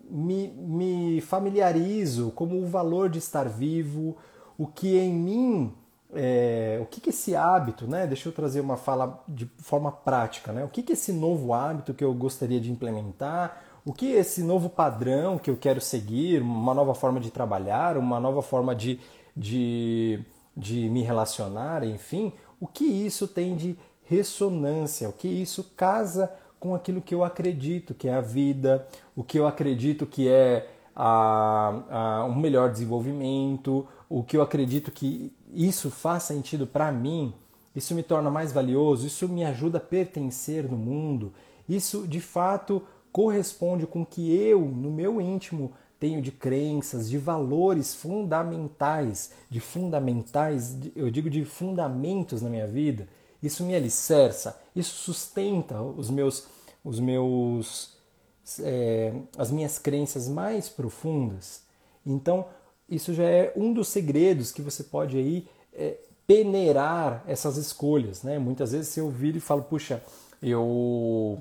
me, 0.09 0.47
me, 0.49 1.21
familiarizo 1.21 2.31
como 2.31 2.61
o 2.61 2.67
valor 2.67 3.09
de 3.09 3.17
estar 3.17 3.49
vivo, 3.49 4.15
o 4.57 4.67
que 4.67 4.97
em 4.97 5.13
mim, 5.13 5.73
é, 6.13 6.79
o 6.81 6.85
que, 6.85 7.01
que 7.01 7.09
esse 7.09 7.35
hábito, 7.35 7.87
né? 7.87 8.05
Deixa 8.05 8.29
eu 8.29 8.33
trazer 8.33 8.61
uma 8.61 8.77
fala 8.77 9.23
de 9.27 9.49
forma 9.57 9.91
prática, 9.91 10.51
né? 10.51 10.63
O 10.63 10.69
que, 10.69 10.83
que 10.83 10.93
esse 10.93 11.11
novo 11.11 11.53
hábito 11.53 11.93
que 11.93 12.03
eu 12.03 12.13
gostaria 12.13 12.59
de 12.61 12.71
implementar, 12.71 13.63
o 13.83 13.91
que 13.91 14.11
esse 14.11 14.43
novo 14.43 14.69
padrão 14.69 15.39
que 15.39 15.49
eu 15.49 15.57
quero 15.57 15.81
seguir, 15.81 16.41
uma 16.41 16.73
nova 16.73 16.93
forma 16.93 17.19
de 17.19 17.31
trabalhar, 17.31 17.97
uma 17.97 18.19
nova 18.19 18.43
forma 18.43 18.75
de, 18.75 18.99
de, 19.35 20.23
de 20.55 20.87
me 20.89 21.01
relacionar, 21.01 21.83
enfim, 21.83 22.31
o 22.59 22.67
que 22.67 22.85
isso 22.85 23.27
tem 23.27 23.55
de 23.55 23.75
ressonância, 24.11 25.07
o 25.07 25.13
que 25.13 25.29
isso 25.29 25.71
casa 25.77 26.29
com 26.59 26.75
aquilo 26.75 27.01
que 27.01 27.15
eu 27.15 27.23
acredito 27.23 27.93
que 27.93 28.09
é 28.09 28.13
a 28.13 28.19
vida, 28.19 28.85
o 29.15 29.23
que 29.23 29.39
eu 29.39 29.47
acredito 29.47 30.05
que 30.05 30.27
é 30.27 30.67
a, 30.93 31.73
a, 31.89 32.25
um 32.25 32.35
melhor 32.35 32.69
desenvolvimento, 32.69 33.87
o 34.09 34.21
que 34.21 34.35
eu 34.35 34.41
acredito 34.41 34.91
que 34.91 35.31
isso 35.53 35.89
faz 35.89 36.23
sentido 36.23 36.67
para 36.67 36.91
mim, 36.91 37.33
isso 37.73 37.95
me 37.95 38.03
torna 38.03 38.29
mais 38.29 38.51
valioso, 38.51 39.07
isso 39.07 39.29
me 39.29 39.45
ajuda 39.45 39.77
a 39.77 39.81
pertencer 39.81 40.69
no 40.69 40.77
mundo, 40.77 41.31
isso 41.67 42.05
de 42.05 42.19
fato 42.19 42.83
corresponde 43.13 43.87
com 43.87 44.01
o 44.01 44.05
que 44.05 44.35
eu, 44.35 44.59
no 44.59 44.91
meu 44.91 45.21
íntimo, 45.21 45.71
tenho 45.97 46.21
de 46.21 46.31
crenças, 46.31 47.09
de 47.09 47.17
valores 47.17 47.95
fundamentais, 47.95 49.31
de 49.49 49.61
fundamentais, 49.61 50.77
eu 50.95 51.09
digo 51.09 51.29
de 51.29 51.45
fundamentos 51.45 52.41
na 52.41 52.49
minha 52.49 52.67
vida, 52.67 53.07
isso 53.41 53.63
me 53.63 53.75
alicerça, 53.75 54.59
isso 54.75 54.95
sustenta 54.95 55.81
os 55.81 56.09
meus, 56.09 56.47
os 56.83 56.99
meus, 56.99 57.97
é, 58.59 59.13
as 59.37 59.51
minhas 59.51 59.77
crenças 59.77 60.27
mais 60.27 60.69
profundas. 60.69 61.63
Então, 62.05 62.45
isso 62.89 63.13
já 63.13 63.23
é 63.23 63.53
um 63.55 63.73
dos 63.73 63.87
segredos 63.87 64.51
que 64.51 64.61
você 64.61 64.83
pode 64.83 65.17
aí 65.17 65.47
é, 65.73 65.97
peneirar 66.27 67.23
essas 67.27 67.57
escolhas, 67.57 68.23
né? 68.23 68.37
Muitas 68.37 68.71
vezes 68.71 68.95
eu 68.97 69.09
viro 69.09 69.37
e 69.37 69.41
falo, 69.41 69.63
puxa, 69.63 70.03
eu 70.41 71.39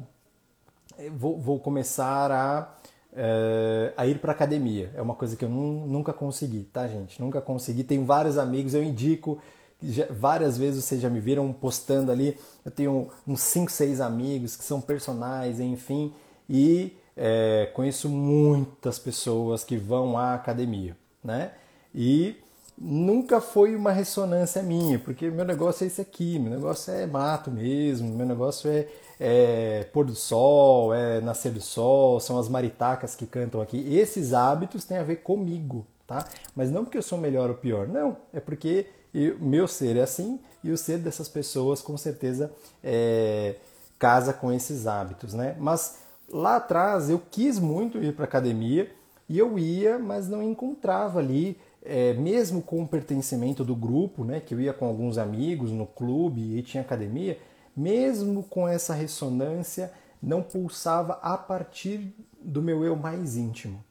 vou, 1.13 1.39
vou 1.39 1.59
começar 1.59 2.31
a 2.31 2.75
é, 3.13 3.93
a 3.97 4.07
ir 4.07 4.19
para 4.19 4.33
academia. 4.33 4.91
É 4.95 5.03
uma 5.03 5.15
coisa 5.15 5.37
que 5.37 5.45
eu 5.45 5.49
nunca 5.49 6.13
consegui, 6.13 6.65
tá, 6.73 6.87
gente? 6.87 7.21
Nunca 7.21 7.41
consegui. 7.41 7.85
Tenho 7.85 8.05
vários 8.05 8.39
amigos, 8.39 8.75
eu 8.75 8.83
indico. 8.83 9.41
Já, 9.83 10.07
várias 10.11 10.59
vezes 10.59 10.85
vocês 10.85 11.01
já 11.01 11.09
me 11.09 11.21
viram 11.21 11.53
postando 11.53 12.13
ali. 12.13 12.37
Eu 12.65 12.71
tenho 12.71 13.09
uns 13.27 13.41
5, 13.41 13.71
6 13.71 14.01
amigos 14.01 14.57
que 14.57 14.65
são 14.65 14.81
personagens, 14.81 15.61
enfim. 15.61 16.13
E 16.49 16.97
é, 17.17 17.71
conheço 17.75 18.09
muitas 18.09 18.99
pessoas 18.99 19.65
que 19.65 19.77
vão 19.77 20.17
à 20.17 20.35
academia, 20.35 20.97
né? 21.23 21.53
E 21.95 22.37
nunca 22.81 23.41
foi 23.41 23.77
uma 23.77 23.93
ressonância 23.93 24.63
minha, 24.63 24.99
porque 24.99 25.31
meu 25.31 25.45
negócio 25.45 25.85
é 25.85 25.87
esse 25.87 26.01
aqui, 26.01 26.39
meu 26.39 26.51
negócio 26.51 26.93
é 26.93 27.07
mato 27.07 27.51
mesmo, 27.51 28.09
meu 28.17 28.25
negócio 28.27 28.71
é, 28.71 28.89
é 29.21 29.85
pôr 29.93 30.07
do 30.07 30.15
sol, 30.15 30.95
é 30.95 31.21
nascer 31.21 31.53
do 31.53 31.61
sol, 31.61 32.19
são 32.21 32.39
as 32.39 32.49
maritacas 32.49 33.15
que 33.15 33.27
cantam 33.27 33.61
aqui. 33.61 33.95
Esses 33.95 34.33
hábitos 34.33 34.85
têm 34.85 34.97
a 34.97 35.03
ver 35.03 35.17
comigo, 35.17 35.87
tá? 36.07 36.27
Mas 36.57 36.71
não 36.71 36.85
porque 36.85 36.97
eu 36.97 37.03
sou 37.03 37.19
melhor 37.19 37.51
ou 37.51 37.57
pior, 37.57 37.87
não, 37.87 38.17
é 38.33 38.41
porque 38.41 38.87
o 39.15 39.45
meu 39.45 39.67
ser 39.67 39.97
é 39.97 40.03
assim 40.03 40.39
e 40.63 40.71
o 40.71 40.79
ser 40.79 40.99
dessas 40.99 41.29
pessoas 41.29 41.81
com 41.81 41.97
certeza 41.97 42.53
é, 42.83 43.57
casa 43.99 44.33
com 44.33 44.53
esses 44.53 44.87
hábitos, 44.87 45.35
né? 45.35 45.57
Mas 45.59 45.99
lá 46.29 46.57
atrás 46.57 47.11
eu 47.11 47.21
quis 47.31 47.59
muito 47.59 47.99
ir 47.99 48.15
para 48.15 48.25
academia 48.25 48.91
e 49.29 49.39
eu 49.39 49.59
ia, 49.59 49.99
mas 49.99 50.29
não 50.29 50.43
encontrava 50.43 51.19
ali 51.19 51.57
é, 51.83 52.13
mesmo 52.15 52.63
com 52.63 52.83
o 52.83 52.89
pertencimento 52.89 53.65
do 53.65 53.75
grupo, 53.75 54.25
né, 54.25 54.41
que 54.41 54.55
eu 54.55 54.61
ia 54.61 54.73
com 54.73 54.87
alguns 54.87 55.19
amigos 55.19 55.71
no 55.71 55.87
clube 55.87 56.59
e 56.59 56.63
tinha 56.63 56.83
academia, 56.83 57.39
mesmo 57.77 58.43
com 58.43 58.69
essa 58.69 58.93
ressonância, 58.93 59.93
não 60.23 60.43
pulsava 60.43 61.19
a 61.23 61.37
partir 61.39 62.15
do 62.41 62.61
meu 62.61 62.85
eu 62.85 62.97
mais 62.97 63.37
íntimo, 63.37 63.83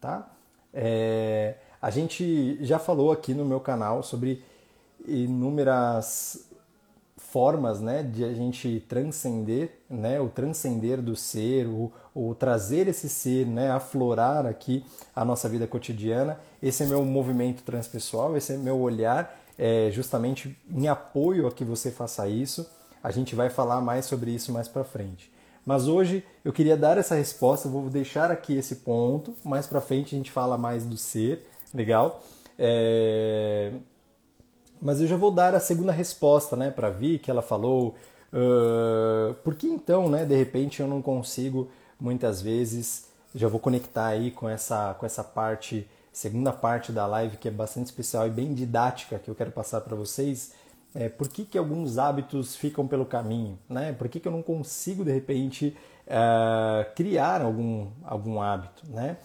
tá? 0.00 0.32
É, 0.72 1.54
a 1.80 1.90
gente 1.90 2.58
já 2.64 2.78
falou 2.78 3.12
aqui 3.12 3.32
no 3.32 3.44
meu 3.44 3.60
canal 3.60 4.02
sobre 4.02 4.42
inúmeras 5.06 6.46
formas 7.16 7.80
né, 7.80 8.02
de 8.02 8.24
a 8.24 8.32
gente 8.32 8.84
transcender, 8.88 9.80
né, 9.90 10.20
o 10.20 10.28
transcender 10.28 11.02
do 11.02 11.14
ser, 11.14 11.66
o, 11.66 11.92
o 12.14 12.34
trazer 12.34 12.88
esse 12.88 13.08
ser, 13.08 13.46
né, 13.46 13.70
aflorar 13.70 14.46
aqui 14.46 14.84
a 15.14 15.24
nossa 15.24 15.48
vida 15.48 15.66
cotidiana. 15.66 16.40
Esse 16.62 16.82
é 16.82 16.86
meu 16.86 17.04
movimento 17.04 17.62
transpessoal, 17.62 18.36
esse 18.36 18.54
é 18.54 18.56
meu 18.56 18.78
olhar, 18.78 19.38
é, 19.58 19.90
justamente 19.90 20.56
em 20.70 20.88
apoio 20.88 21.46
a 21.46 21.52
que 21.52 21.64
você 21.64 21.90
faça 21.90 22.28
isso. 22.28 22.66
A 23.02 23.10
gente 23.10 23.34
vai 23.34 23.50
falar 23.50 23.80
mais 23.80 24.06
sobre 24.06 24.30
isso 24.30 24.52
mais 24.52 24.66
para 24.66 24.84
frente. 24.84 25.30
Mas 25.64 25.88
hoje 25.88 26.24
eu 26.44 26.52
queria 26.52 26.76
dar 26.76 26.96
essa 26.96 27.16
resposta, 27.16 27.68
vou 27.68 27.90
deixar 27.90 28.30
aqui 28.30 28.56
esse 28.56 28.76
ponto. 28.76 29.34
Mais 29.44 29.66
para 29.66 29.80
frente 29.80 30.14
a 30.14 30.18
gente 30.18 30.30
fala 30.30 30.56
mais 30.56 30.86
do 30.86 30.96
ser, 30.96 31.44
legal? 31.74 32.22
É... 32.58 33.72
Mas 34.80 35.00
eu 35.00 35.06
já 35.06 35.16
vou 35.16 35.30
dar 35.30 35.54
a 35.54 35.60
segunda 35.60 35.92
resposta, 35.92 36.56
né, 36.56 36.70
para 36.70 36.90
Vi, 36.90 37.18
que 37.18 37.30
ela 37.30 37.42
falou. 37.42 37.94
Uh, 38.32 39.34
por 39.44 39.54
que 39.54 39.66
então, 39.66 40.08
né, 40.08 40.24
de 40.24 40.34
repente 40.34 40.80
eu 40.80 40.88
não 40.88 41.00
consigo 41.00 41.68
muitas 41.98 42.42
vezes? 42.42 43.06
Já 43.34 43.48
vou 43.48 43.60
conectar 43.60 44.06
aí 44.06 44.30
com 44.30 44.48
essa 44.48 44.94
com 44.94 45.06
essa 45.06 45.22
parte, 45.22 45.88
segunda 46.12 46.52
parte 46.52 46.92
da 46.92 47.06
live 47.06 47.36
que 47.36 47.48
é 47.48 47.50
bastante 47.50 47.86
especial 47.86 48.26
e 48.26 48.30
bem 48.30 48.52
didática 48.54 49.18
que 49.18 49.30
eu 49.30 49.34
quero 49.34 49.52
passar 49.52 49.80
para 49.80 49.96
vocês. 49.96 50.52
É, 50.94 51.08
por 51.10 51.28
que, 51.28 51.44
que 51.44 51.58
alguns 51.58 51.98
hábitos 51.98 52.56
ficam 52.56 52.86
pelo 52.86 53.04
caminho, 53.04 53.58
né? 53.68 53.92
Por 53.92 54.08
que, 54.08 54.18
que 54.18 54.26
eu 54.26 54.32
não 54.32 54.42
consigo 54.42 55.04
de 55.04 55.12
repente 55.12 55.76
uh, 56.06 56.94
criar 56.94 57.42
algum 57.42 57.88
algum 58.04 58.40
hábito, 58.40 58.82
né? 58.88 59.18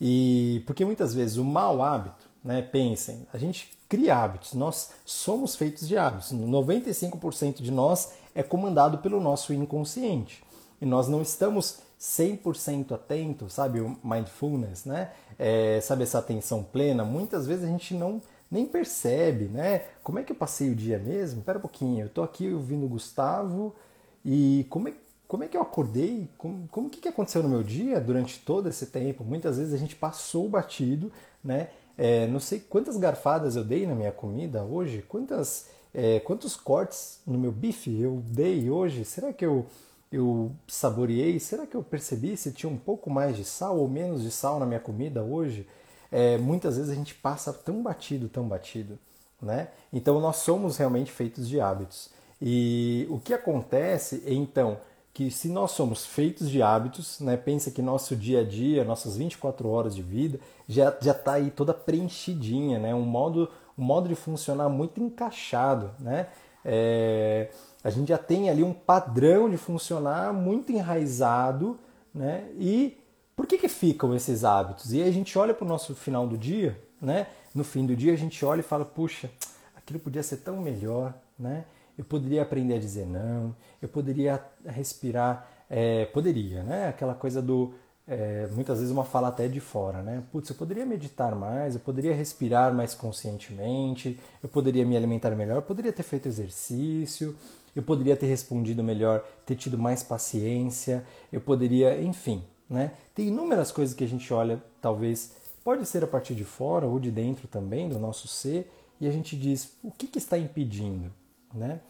E 0.00 0.62
porque 0.66 0.84
muitas 0.84 1.14
vezes 1.14 1.38
o 1.38 1.44
mau 1.44 1.82
hábito, 1.82 2.27
né? 2.48 2.62
Pensem, 2.62 3.26
a 3.30 3.36
gente 3.36 3.68
cria 3.90 4.16
hábitos. 4.16 4.54
Nós 4.54 4.92
somos 5.04 5.54
feitos 5.54 5.86
de 5.86 5.98
hábitos. 5.98 6.32
95% 6.32 7.60
de 7.60 7.70
nós 7.70 8.14
é 8.34 8.42
comandado 8.42 8.96
pelo 8.98 9.20
nosso 9.20 9.52
inconsciente. 9.52 10.42
E 10.80 10.86
nós 10.86 11.08
não 11.08 11.20
estamos 11.20 11.80
100% 12.00 12.92
atentos, 12.92 13.52
sabe? 13.52 13.80
O 13.80 13.98
mindfulness, 14.02 14.86
né? 14.86 15.10
É, 15.38 15.78
sabe 15.82 16.04
essa 16.04 16.20
atenção 16.20 16.62
plena? 16.64 17.04
Muitas 17.04 17.46
vezes 17.46 17.64
a 17.64 17.68
gente 17.68 17.92
não 17.92 18.22
nem 18.50 18.64
percebe, 18.64 19.44
né? 19.44 19.80
Como 20.02 20.18
é 20.18 20.22
que 20.22 20.32
eu 20.32 20.36
passei 20.36 20.70
o 20.70 20.74
dia 20.74 20.98
mesmo? 20.98 21.42
Pera 21.42 21.58
um 21.58 21.60
pouquinho, 21.60 22.06
eu 22.06 22.08
tô 22.08 22.22
aqui 22.22 22.50
ouvindo 22.50 22.86
o 22.86 22.88
Gustavo 22.88 23.76
e 24.24 24.66
como 24.70 24.88
é, 24.88 24.94
como 25.26 25.44
é 25.44 25.48
que 25.48 25.56
eu 25.56 25.60
acordei? 25.60 26.30
Como, 26.38 26.66
como 26.68 26.88
que, 26.88 26.98
que 26.98 27.08
aconteceu 27.08 27.42
no 27.42 27.48
meu 27.50 27.62
dia 27.62 28.00
durante 28.00 28.38
todo 28.38 28.70
esse 28.70 28.86
tempo? 28.86 29.22
Muitas 29.22 29.58
vezes 29.58 29.74
a 29.74 29.76
gente 29.76 29.94
passou 29.94 30.48
batido, 30.48 31.12
né? 31.44 31.68
É, 31.98 32.28
não 32.28 32.38
sei 32.38 32.60
quantas 32.60 32.96
garfadas 32.96 33.56
eu 33.56 33.64
dei 33.64 33.84
na 33.84 33.94
minha 33.94 34.12
comida 34.12 34.62
hoje, 34.62 35.02
quantas, 35.08 35.66
é, 35.92 36.20
quantos 36.20 36.54
cortes 36.54 37.20
no 37.26 37.36
meu 37.36 37.50
bife 37.50 38.00
eu 38.00 38.22
dei 38.24 38.70
hoje. 38.70 39.04
Será 39.04 39.32
que 39.32 39.44
eu, 39.44 39.66
eu 40.12 40.52
saboreei? 40.68 41.40
Será 41.40 41.66
que 41.66 41.74
eu 41.74 41.82
percebi 41.82 42.36
se 42.36 42.52
tinha 42.52 42.70
um 42.70 42.78
pouco 42.78 43.10
mais 43.10 43.36
de 43.36 43.44
sal 43.44 43.76
ou 43.76 43.88
menos 43.88 44.22
de 44.22 44.30
sal 44.30 44.60
na 44.60 44.64
minha 44.64 44.78
comida 44.78 45.24
hoje? 45.24 45.66
É, 46.10 46.38
muitas 46.38 46.76
vezes 46.76 46.92
a 46.92 46.94
gente 46.94 47.16
passa 47.16 47.52
tão 47.52 47.82
batido, 47.82 48.28
tão 48.28 48.46
batido. 48.46 48.96
Né? 49.42 49.68
Então 49.92 50.20
nós 50.20 50.36
somos 50.36 50.76
realmente 50.76 51.10
feitos 51.10 51.48
de 51.48 51.60
hábitos. 51.60 52.10
E 52.40 53.08
o 53.10 53.18
que 53.18 53.34
acontece 53.34 54.22
então 54.24 54.78
que 55.18 55.32
se 55.32 55.48
nós 55.48 55.72
somos 55.72 56.06
feitos 56.06 56.48
de 56.48 56.62
hábitos, 56.62 57.18
né, 57.18 57.36
pensa 57.36 57.72
que 57.72 57.82
nosso 57.82 58.14
dia 58.14 58.42
a 58.42 58.44
dia, 58.44 58.84
nossas 58.84 59.16
24 59.16 59.68
horas 59.68 59.96
de 59.96 60.00
vida, 60.00 60.38
já 60.68 60.96
já 61.02 61.10
está 61.10 61.32
aí 61.32 61.50
toda 61.50 61.74
preenchidinha, 61.74 62.78
né, 62.78 62.94
um 62.94 63.02
modo 63.02 63.50
um 63.76 63.82
modo 63.82 64.08
de 64.08 64.14
funcionar 64.14 64.68
muito 64.68 65.02
encaixado, 65.02 65.90
né? 65.98 66.28
É, 66.64 67.50
a 67.82 67.90
gente 67.90 68.10
já 68.10 68.18
tem 68.18 68.48
ali 68.48 68.62
um 68.62 68.72
padrão 68.72 69.50
de 69.50 69.56
funcionar 69.56 70.32
muito 70.32 70.70
enraizado, 70.70 71.80
né? 72.14 72.48
E 72.56 72.96
por 73.34 73.44
que 73.44 73.58
que 73.58 73.68
ficam 73.68 74.14
esses 74.14 74.44
hábitos? 74.44 74.92
E 74.92 75.02
aí 75.02 75.08
a 75.08 75.12
gente 75.12 75.36
olha 75.36 75.52
para 75.52 75.64
o 75.64 75.68
nosso 75.68 75.96
final 75.96 76.28
do 76.28 76.38
dia, 76.38 76.80
né? 77.02 77.26
No 77.52 77.64
fim 77.64 77.84
do 77.84 77.96
dia 77.96 78.12
a 78.12 78.16
gente 78.16 78.44
olha 78.44 78.60
e 78.60 78.62
fala, 78.62 78.84
puxa, 78.84 79.28
aquilo 79.74 79.98
podia 79.98 80.22
ser 80.22 80.36
tão 80.38 80.58
melhor, 80.58 81.12
né? 81.36 81.64
Eu 81.98 82.04
poderia 82.04 82.42
aprender 82.42 82.74
a 82.74 82.78
dizer 82.78 83.04
não, 83.04 83.54
eu 83.82 83.88
poderia 83.88 84.40
respirar, 84.64 85.46
é, 85.68 86.06
poderia, 86.06 86.62
né? 86.62 86.88
Aquela 86.88 87.14
coisa 87.14 87.42
do. 87.42 87.74
É, 88.06 88.48
muitas 88.52 88.78
vezes 88.78 88.90
uma 88.90 89.04
fala 89.04 89.28
até 89.28 89.48
de 89.48 89.60
fora, 89.60 90.00
né? 90.00 90.22
Putz, 90.32 90.48
eu 90.48 90.56
poderia 90.56 90.86
meditar 90.86 91.34
mais, 91.34 91.74
eu 91.74 91.80
poderia 91.80 92.14
respirar 92.14 92.72
mais 92.72 92.94
conscientemente, 92.94 94.18
eu 94.42 94.48
poderia 94.48 94.86
me 94.86 94.96
alimentar 94.96 95.30
melhor, 95.32 95.56
eu 95.56 95.62
poderia 95.62 95.92
ter 95.92 96.04
feito 96.04 96.26
exercício, 96.26 97.36
eu 97.76 97.82
poderia 97.82 98.16
ter 98.16 98.26
respondido 98.26 98.82
melhor, 98.82 99.22
ter 99.44 99.56
tido 99.56 99.76
mais 99.76 100.02
paciência, 100.02 101.04
eu 101.30 101.40
poderia, 101.40 102.00
enfim, 102.00 102.42
né? 102.70 102.92
Tem 103.14 103.26
inúmeras 103.28 103.70
coisas 103.70 103.94
que 103.94 104.04
a 104.04 104.08
gente 104.08 104.32
olha, 104.32 104.62
talvez, 104.80 105.32
pode 105.62 105.84
ser 105.84 106.02
a 106.02 106.06
partir 106.06 106.34
de 106.34 106.44
fora 106.44 106.86
ou 106.86 106.98
de 106.98 107.10
dentro 107.10 107.46
também, 107.46 107.90
do 107.90 107.98
nosso 107.98 108.26
ser, 108.26 108.70
e 109.00 109.06
a 109.06 109.10
gente 109.10 109.36
diz, 109.36 109.76
o 109.82 109.90
que, 109.90 110.06
que 110.06 110.18
está 110.18 110.38
impedindo? 110.38 111.12
Né? 111.54 111.80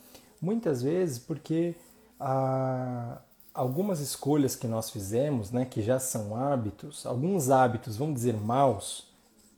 Muitas 0.40 0.82
vezes 0.82 1.18
porque 1.18 1.74
ah, 2.18 3.20
algumas 3.52 4.00
escolhas 4.00 4.54
que 4.54 4.68
nós 4.68 4.90
fizemos, 4.90 5.50
né, 5.50 5.64
que 5.64 5.82
já 5.82 5.98
são 5.98 6.36
hábitos, 6.36 7.04
alguns 7.04 7.50
hábitos, 7.50 7.96
vamos 7.96 8.14
dizer, 8.14 8.34
maus, 8.34 9.08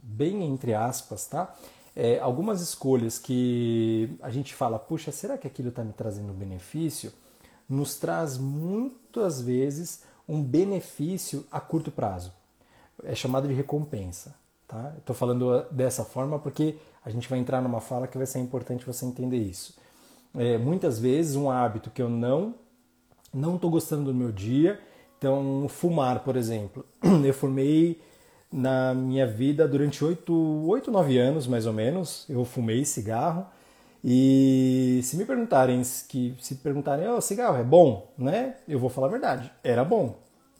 bem 0.03 0.43
entre 0.45 0.73
aspas, 0.75 1.27
tá? 1.27 1.55
É, 1.95 2.19
algumas 2.21 2.63
escolhas 2.63 3.19
que 3.19 4.17
a 4.23 4.31
gente 4.31 4.55
fala, 4.55 4.79
puxa, 4.79 5.13
será 5.13 5.37
que 5.37 5.47
aquilo 5.47 5.69
está 5.69 5.85
me 5.85 5.93
trazendo 5.93 6.33
benefício? 6.33 7.13
Nos 7.69 7.97
traz 7.97 8.39
muitas 8.39 9.43
vezes 9.43 10.03
um 10.27 10.43
benefício 10.43 11.45
a 11.51 11.61
curto 11.61 11.91
prazo. 11.91 12.33
É 13.05 13.15
chamado 13.15 13.49
de 13.49 13.55
recompensa. 13.55 14.35
Tá? 14.67 14.95
Estou 14.97 15.15
falando 15.15 15.65
dessa 15.71 16.05
forma 16.05 16.39
porque 16.39 16.79
a 17.05 17.11
gente 17.11 17.29
vai 17.29 17.39
entrar 17.39 17.61
numa 17.61 17.81
fala 17.81 18.07
que 18.07 18.17
vai 18.17 18.27
ser 18.27 18.39
importante 18.39 18.87
você 18.87 19.05
entender 19.05 19.39
isso 19.39 19.75
é, 20.37 20.59
muitas 20.59 20.99
vezes 20.99 21.37
um 21.37 21.51
hábito 21.51 21.91
que 21.91 22.01
eu 22.01 22.09
não 22.09 22.55
não 23.33 23.57
estou 23.57 23.71
gostando 23.71 24.05
do 24.05 24.15
meu 24.15 24.33
dia. 24.33 24.79
Então, 25.19 25.67
fumar, 25.69 26.21
por 26.25 26.37
exemplo. 26.37 26.85
Eu 27.25 27.35
fumei 27.35 28.01
na 28.53 28.95
minha 28.95 29.27
vida 29.27 29.69
durante 29.69 30.05
oito, 30.05 30.35
oito, 30.67 30.91
nove 30.91 31.19
anos, 31.19 31.47
mais 31.47 31.67
ou 31.67 31.73
menos. 31.73 32.25
Eu 32.29 32.45
fumei 32.45 32.85
cigarro. 32.85 33.47
E 34.03 35.01
se 35.05 35.17
me 35.17 35.25
perguntarem 35.25 35.83
que 36.09 36.35
se 36.41 36.55
perguntarem, 36.57 37.07
oh, 37.09 37.21
cigarro 37.21 37.59
é 37.59 37.63
bom, 37.63 38.11
né? 38.17 38.57
Eu 38.67 38.79
vou 38.79 38.89
falar 38.89 39.09
a 39.09 39.11
verdade. 39.11 39.53
Era 39.63 39.85
bom. 39.85 40.19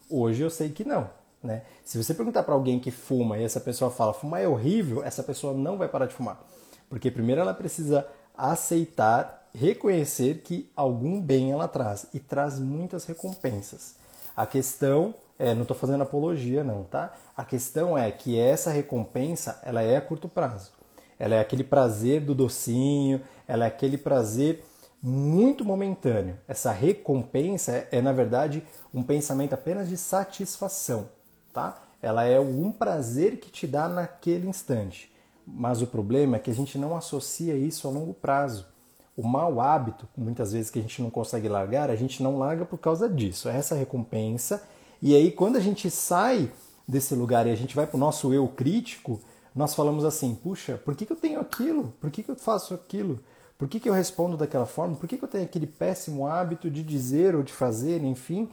Hoje 0.09 0.43
eu 0.43 0.49
sei 0.49 0.69
que 0.69 0.83
não, 0.83 1.09
né? 1.43 1.63
Se 1.83 2.01
você 2.01 2.13
perguntar 2.13 2.43
para 2.43 2.53
alguém 2.53 2.79
que 2.79 2.91
fuma 2.91 3.37
e 3.39 3.43
essa 3.43 3.59
pessoa 3.59 3.89
fala, 3.89 4.13
fumar 4.13 4.41
é 4.41 4.47
horrível, 4.47 5.03
essa 5.03 5.23
pessoa 5.23 5.53
não 5.53 5.77
vai 5.77 5.87
parar 5.87 6.05
de 6.05 6.13
fumar. 6.13 6.39
Porque 6.87 7.09
primeiro 7.09 7.41
ela 7.41 7.53
precisa 7.53 8.05
aceitar 8.37 9.40
reconhecer 9.53 10.41
que 10.43 10.69
algum 10.75 11.21
bem 11.21 11.51
ela 11.51 11.67
traz 11.67 12.07
e 12.13 12.19
traz 12.19 12.59
muitas 12.59 13.05
recompensas. 13.05 13.95
A 14.35 14.45
questão 14.45 15.13
É, 15.43 15.55
não 15.55 15.63
estou 15.63 15.75
fazendo 15.75 16.03
apologia, 16.03 16.63
não, 16.63 16.83
tá? 16.83 17.13
A 17.35 17.43
questão 17.43 17.97
é 17.97 18.11
que 18.11 18.37
essa 18.37 18.69
recompensa, 18.69 19.59
ela 19.63 19.81
é 19.81 19.97
a 19.97 20.01
curto 20.01 20.29
prazo. 20.29 20.71
Ela 21.17 21.33
é 21.33 21.39
aquele 21.39 21.63
prazer 21.63 22.21
do 22.21 22.35
docinho, 22.35 23.19
ela 23.47 23.65
é 23.65 23.67
aquele 23.67 23.97
prazer 23.97 24.63
muito 25.01 25.65
momentâneo. 25.65 26.37
Essa 26.47 26.71
recompensa 26.71 27.71
é, 27.71 27.87
é 27.93 28.01
na 28.03 28.11
verdade, 28.13 28.63
um 28.93 29.01
pensamento 29.01 29.53
apenas 29.53 29.89
de 29.89 29.97
satisfação, 29.97 31.09
tá? 31.51 31.81
Ela 32.03 32.23
é 32.25 32.39
um 32.39 32.71
prazer 32.71 33.39
que 33.39 33.49
te 33.49 33.65
dá 33.65 33.89
naquele 33.89 34.47
instante. 34.47 35.11
Mas 35.43 35.81
o 35.81 35.87
problema 35.87 36.35
é 36.35 36.39
que 36.39 36.51
a 36.51 36.53
gente 36.53 36.77
não 36.77 36.95
associa 36.95 37.55
isso 37.55 37.87
a 37.87 37.91
longo 37.91 38.13
prazo. 38.13 38.67
O 39.15 39.27
mau 39.27 39.59
hábito, 39.59 40.07
muitas 40.17 40.53
vezes 40.53 40.71
que 40.71 40.79
a 40.79 40.81
gente 40.81 41.01
não 41.01 41.09
consegue 41.09 41.47
largar, 41.47 41.89
a 41.89 41.95
gente 41.95 42.23
não 42.23 42.37
larga 42.37 42.65
por 42.65 42.77
causa 42.77 43.09
disso. 43.09 43.49
É 43.49 43.55
essa 43.55 43.75
recompensa. 43.75 44.63
E 45.01 45.15
aí, 45.15 45.31
quando 45.31 45.57
a 45.57 45.59
gente 45.59 45.89
sai 45.89 46.51
desse 46.87 47.13
lugar 47.13 47.45
e 47.45 47.51
a 47.51 47.55
gente 47.55 47.75
vai 47.75 47.85
para 47.85 47.97
o 47.97 47.99
nosso 47.99 48.33
eu 48.33 48.47
crítico, 48.47 49.19
nós 49.55 49.75
falamos 49.75 50.05
assim: 50.05 50.33
puxa, 50.35 50.77
por 50.77 50.95
que, 50.95 51.05
que 51.05 51.11
eu 51.11 51.17
tenho 51.17 51.39
aquilo? 51.39 51.93
Por 51.99 52.09
que, 52.09 52.23
que 52.23 52.31
eu 52.31 52.35
faço 52.35 52.73
aquilo? 52.73 53.19
Por 53.57 53.67
que, 53.67 53.79
que 53.79 53.87
eu 53.87 53.93
respondo 53.93 54.37
daquela 54.37 54.65
forma? 54.65 54.95
Por 54.95 55.07
que, 55.07 55.17
que 55.17 55.23
eu 55.23 55.29
tenho 55.29 55.43
aquele 55.43 55.67
péssimo 55.67 56.25
hábito 56.25 56.69
de 56.69 56.81
dizer 56.81 57.35
ou 57.35 57.43
de 57.43 57.53
fazer, 57.53 58.03
enfim? 58.03 58.49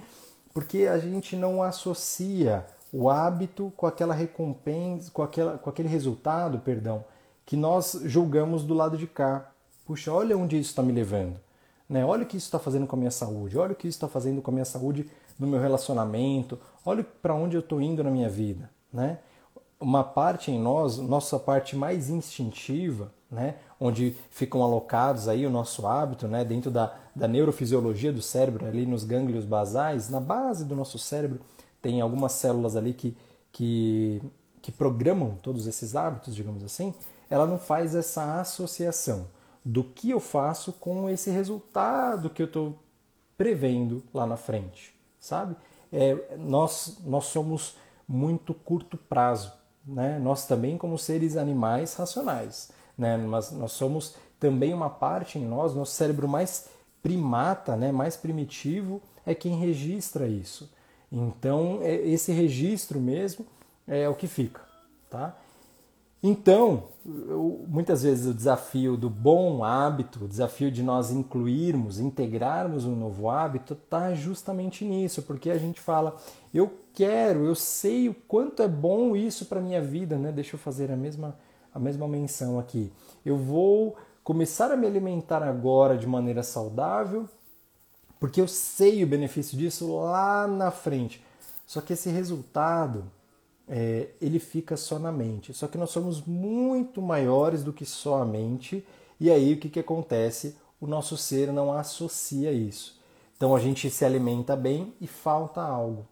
Porque 0.53 0.87
a 0.87 0.99
gente 0.99 1.35
não 1.35 1.63
associa 1.63 2.67
o 2.93 3.09
hábito 3.09 3.73
com 3.77 3.87
aquela 3.87 4.15
recompensa, 4.15 5.11
com, 5.11 5.23
aquela, 5.23 5.57
com 5.57 5.71
aquele 5.71 5.89
resultado, 5.89 6.59
perdão, 6.59 7.05
que 7.47 7.57
nós 7.57 7.99
julgamos 8.05 8.65
do 8.65 8.75
lado 8.75 8.99
de 8.99 9.07
cá. 9.07 9.51
Puxa, 9.89 10.13
olha 10.13 10.37
onde 10.37 10.59
isso 10.59 10.69
está 10.69 10.83
me 10.83 10.93
levando. 10.93 11.41
Né? 11.89 12.05
Olha 12.05 12.25
o 12.25 12.27
que 12.27 12.37
isso 12.37 12.45
está 12.45 12.59
fazendo 12.59 12.87
com 12.87 12.95
a 12.95 12.99
minha 12.99 13.11
saúde. 13.11 13.57
Olha 13.57 13.73
o 13.73 13.75
que 13.75 13.89
isso 13.89 13.97
está 13.97 14.07
fazendo 14.07 14.43
com 14.43 14.51
a 14.51 14.53
minha 14.53 14.67
saúde 14.67 15.11
no 15.39 15.47
meu 15.47 15.59
relacionamento. 15.59 16.59
Olha 16.85 17.03
para 17.03 17.35
onde 17.35 17.57
eu 17.57 17.61
estou 17.61 17.81
indo 17.81 18.05
na 18.05 18.11
minha 18.11 18.29
vida. 18.29 18.71
Né? 18.93 19.19
Uma 19.81 20.05
parte 20.05 20.51
em 20.51 20.61
nós, 20.61 20.99
nossa 20.99 21.39
parte 21.39 21.75
mais 21.75 22.11
instintiva, 22.11 23.11
né? 23.31 23.55
onde 23.81 24.15
ficam 24.31 24.63
alocados 24.63 25.27
aí 25.27 25.47
o 25.47 25.51
nosso 25.51 25.87
hábito, 25.87 26.29
né? 26.29 26.45
dentro 26.45 26.71
da, 26.71 26.95
da 27.17 27.27
neurofisiologia 27.27 28.13
do 28.13 28.21
cérebro, 28.21 28.67
ali 28.67 28.85
nos 28.85 29.05
gânglios 29.05 29.47
basais, 29.47 30.11
na 30.11 30.21
base 30.21 30.67
do 30.67 30.77
nosso 30.77 30.99
cérebro, 30.99 31.41
tem 31.81 32.03
algumas 32.03 32.33
células 32.33 32.77
ali 32.77 32.93
que, 32.93 33.17
que, 33.51 34.21
que 34.61 34.71
programam 34.71 35.39
todos 35.43 35.67
esses 35.67 35.97
hábitos, 35.97 36.35
digamos 36.35 36.63
assim, 36.63 36.93
ela 37.31 37.47
não 37.47 37.59
faz 37.59 37.95
essa 37.95 38.39
associação 38.39 39.38
do 39.65 39.85
que 39.85 40.11
eu 40.11 40.21
faço 40.21 40.73
com 40.75 41.09
esse 41.09 41.31
resultado 41.31 42.31
que 42.31 42.43
eu 42.43 42.47
estou 42.47 42.79
prevendo 43.37 44.03
lá 44.13 44.27
na 44.27 44.37
frente, 44.37 44.95
sabe? 45.21 45.57
É, 45.93 46.37
nós, 46.37 46.99
nós 47.05 47.25
somos 47.27 47.77
muito 48.07 48.53
curto 48.53 48.97
prazo, 48.97 49.53
né? 49.87 50.19
Nós 50.19 50.47
também 50.47 50.77
como 50.77 50.99
seres 50.99 51.37
animais 51.37 51.95
racionais, 51.95 52.71
né? 52.97 53.17
Mas 53.17 53.51
nós 53.53 53.73
somos 53.73 54.17
também 54.41 54.73
uma 54.73 54.91
parte 54.91 55.39
em 55.39 55.47
nós, 55.47 55.75
nosso 55.75 55.93
cérebro 55.93 56.27
mais 56.27 56.69
primata, 57.03 57.77
né? 57.77 57.93
Mais 57.93 58.17
primitivo 58.17 59.01
é 59.25 59.35
quem 59.35 59.59
registra 59.59 60.27
isso. 60.27 60.71
Então, 61.11 61.79
é, 61.83 61.95
esse 61.95 62.33
registro 62.33 63.01
mesmo 63.01 63.47
é 63.87 64.09
o 64.09 64.15
que 64.15 64.27
fica, 64.27 64.61
tá? 65.09 65.37
Então, 66.21 66.89
muitas 67.69 68.03
vezes 68.03 68.27
o 68.27 68.35
desafio 68.35 68.97
do 68.97 69.09
bom 69.09 69.63
hábito, 69.63 70.25
o 70.25 70.29
desafio 70.29 70.71
de 70.71 70.83
nós 70.83 71.13
incluirmos, 71.13 72.01
integrarmos 72.01 72.85
um 72.85 72.97
novo 72.97 73.31
hábito, 73.31 73.75
está 73.75 74.13
justamente 74.15 74.85
nisso, 74.85 75.23
porque 75.23 75.49
a 75.49 75.59
gente 75.59 75.81
fala, 75.81 76.17
eu 76.53 76.73
quero, 76.93 77.45
eu 77.45 77.55
sei 77.55 78.09
o 78.09 78.15
quanto 78.15 78.63
é 78.63 78.69
bom 78.69 79.15
isso 79.15 79.47
para 79.47 79.61
minha 79.61 79.81
vida, 79.81 80.19
né? 80.19 80.33
Deixa 80.33 80.57
eu 80.57 80.61
fazer 80.61 80.91
a 80.91 80.97
mesma, 80.97 81.39
a 81.73 81.79
mesma 81.79 82.09
menção 82.09 82.59
aqui. 82.59 82.93
Eu 83.25 83.37
vou 83.37 83.97
começar 84.25 84.73
a 84.73 84.77
me 84.77 84.89
alimentar 84.89 85.43
agora 85.43 85.97
de 85.97 86.07
maneira 86.07 86.43
saudável, 86.43 87.29
porque 88.19 88.41
eu 88.41 88.49
sei 88.49 89.05
o 89.05 89.07
benefício 89.07 89.57
disso 89.57 89.97
lá 89.97 90.49
na 90.49 90.73
frente. 90.73 91.25
Só 91.65 91.81
que 91.81 91.93
esse 91.93 92.11
resultado 92.11 93.05
é, 93.69 94.09
ele 94.21 94.39
fica 94.39 94.77
só 94.77 94.99
na 94.99 95.13
mente. 95.13 95.53
Só 95.53 95.67
que 95.69 95.79
nós 95.79 95.91
somos 95.91 96.25
muito 96.25 97.03
maiores 97.03 97.63
do 97.63 97.73
que 97.73 97.85
só 97.85 98.23
a 98.23 98.25
mente. 98.25 98.85
E 99.21 99.31
aí 99.31 99.55
o 99.55 99.59
que, 99.59 99.69
que 99.69 99.81
acontece? 99.81 100.57
O 100.81 100.87
nosso 100.87 101.17
ser 101.17 101.53
não 101.53 101.73
associa 101.73 102.53
isso. 102.53 102.99
Então 103.37 103.55
a 103.55 103.61
gente 103.61 103.91
se 103.91 104.05
alimenta 104.05 104.57
bem 104.57 104.95
e 105.01 105.07
falta 105.07 105.61
algo. 105.61 106.07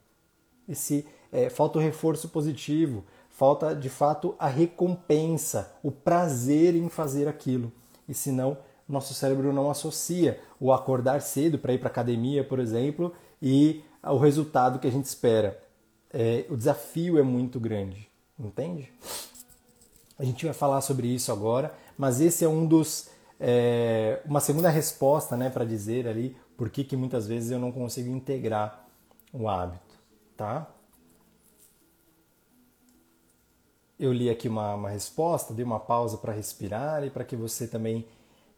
Esse, 0.69 1.07
é, 1.33 1.49
falta 1.49 1.79
o 1.79 1.83
reforço 1.83 2.29
positivo, 2.29 3.05
falta 3.31 3.75
de 3.75 3.89
fato 3.89 4.35
a 4.39 4.49
recompensa, 4.49 5.73
o 5.83 5.91
prazer 5.91 6.75
em 6.75 6.89
fazer 6.89 7.29
aquilo. 7.29 7.73
E 8.09 8.15
senão 8.15 8.59
nosso 8.89 9.15
cérebro 9.15 9.53
não 9.53 9.71
associa 9.71 10.41
o 10.61 10.73
acordar 10.73 11.21
cedo 11.21 11.59
para 11.59 11.73
ir 11.73 11.79
para 11.79 11.89
academia, 11.89 12.45
por 12.45 12.61
exemplo, 12.61 13.13
e 13.43 13.83
o 14.03 14.17
resultado 14.17 14.79
que 14.79 14.87
a 14.87 14.93
gente 14.93 15.07
espera. 15.07 15.61
É, 16.19 16.47
o 16.49 16.57
desafio 16.57 17.19
é 17.19 17.23
muito 17.23 17.61
grande, 17.61 18.09
entende? 18.39 18.91
A 20.19 20.25
gente 20.25 20.47
vai 20.47 20.55
falar 20.55 20.81
sobre 20.81 21.09
isso 21.09 21.31
agora, 21.31 21.75
mas 21.99 22.23
esse 22.23 22.43
é 22.43 22.49
um 22.49 22.67
dos 22.67 23.11
é, 23.39 24.23
uma 24.25 24.41
segunda 24.41 24.71
resposta, 24.71 25.37
né, 25.37 25.51
para 25.51 25.63
dizer 25.63 26.09
ali 26.09 26.35
por 26.57 26.71
que, 26.71 26.85
que 26.85 26.97
muitas 26.97 27.27
vezes 27.27 27.51
eu 27.51 27.59
não 27.59 27.71
consigo 27.71 28.09
integrar 28.09 28.89
o 29.31 29.47
hábito, 29.47 29.95
tá? 30.35 30.67
Eu 33.99 34.11
li 34.11 34.31
aqui 34.31 34.49
uma, 34.49 34.75
uma 34.75 34.89
resposta, 34.89 35.53
dei 35.53 35.67
uma 35.67 35.81
pausa 35.81 36.17
para 36.17 36.33
respirar 36.33 37.05
e 37.05 37.11
para 37.11 37.25
que 37.25 37.37
você 37.37 37.69
também 37.69 38.09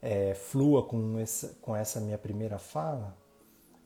é, 0.01 0.33
flua 0.33 0.81
com 0.81 1.19
essa, 1.19 1.49
com 1.61 1.75
essa 1.75 1.99
minha 1.99 2.17
primeira 2.17 2.57
fala 2.57 3.17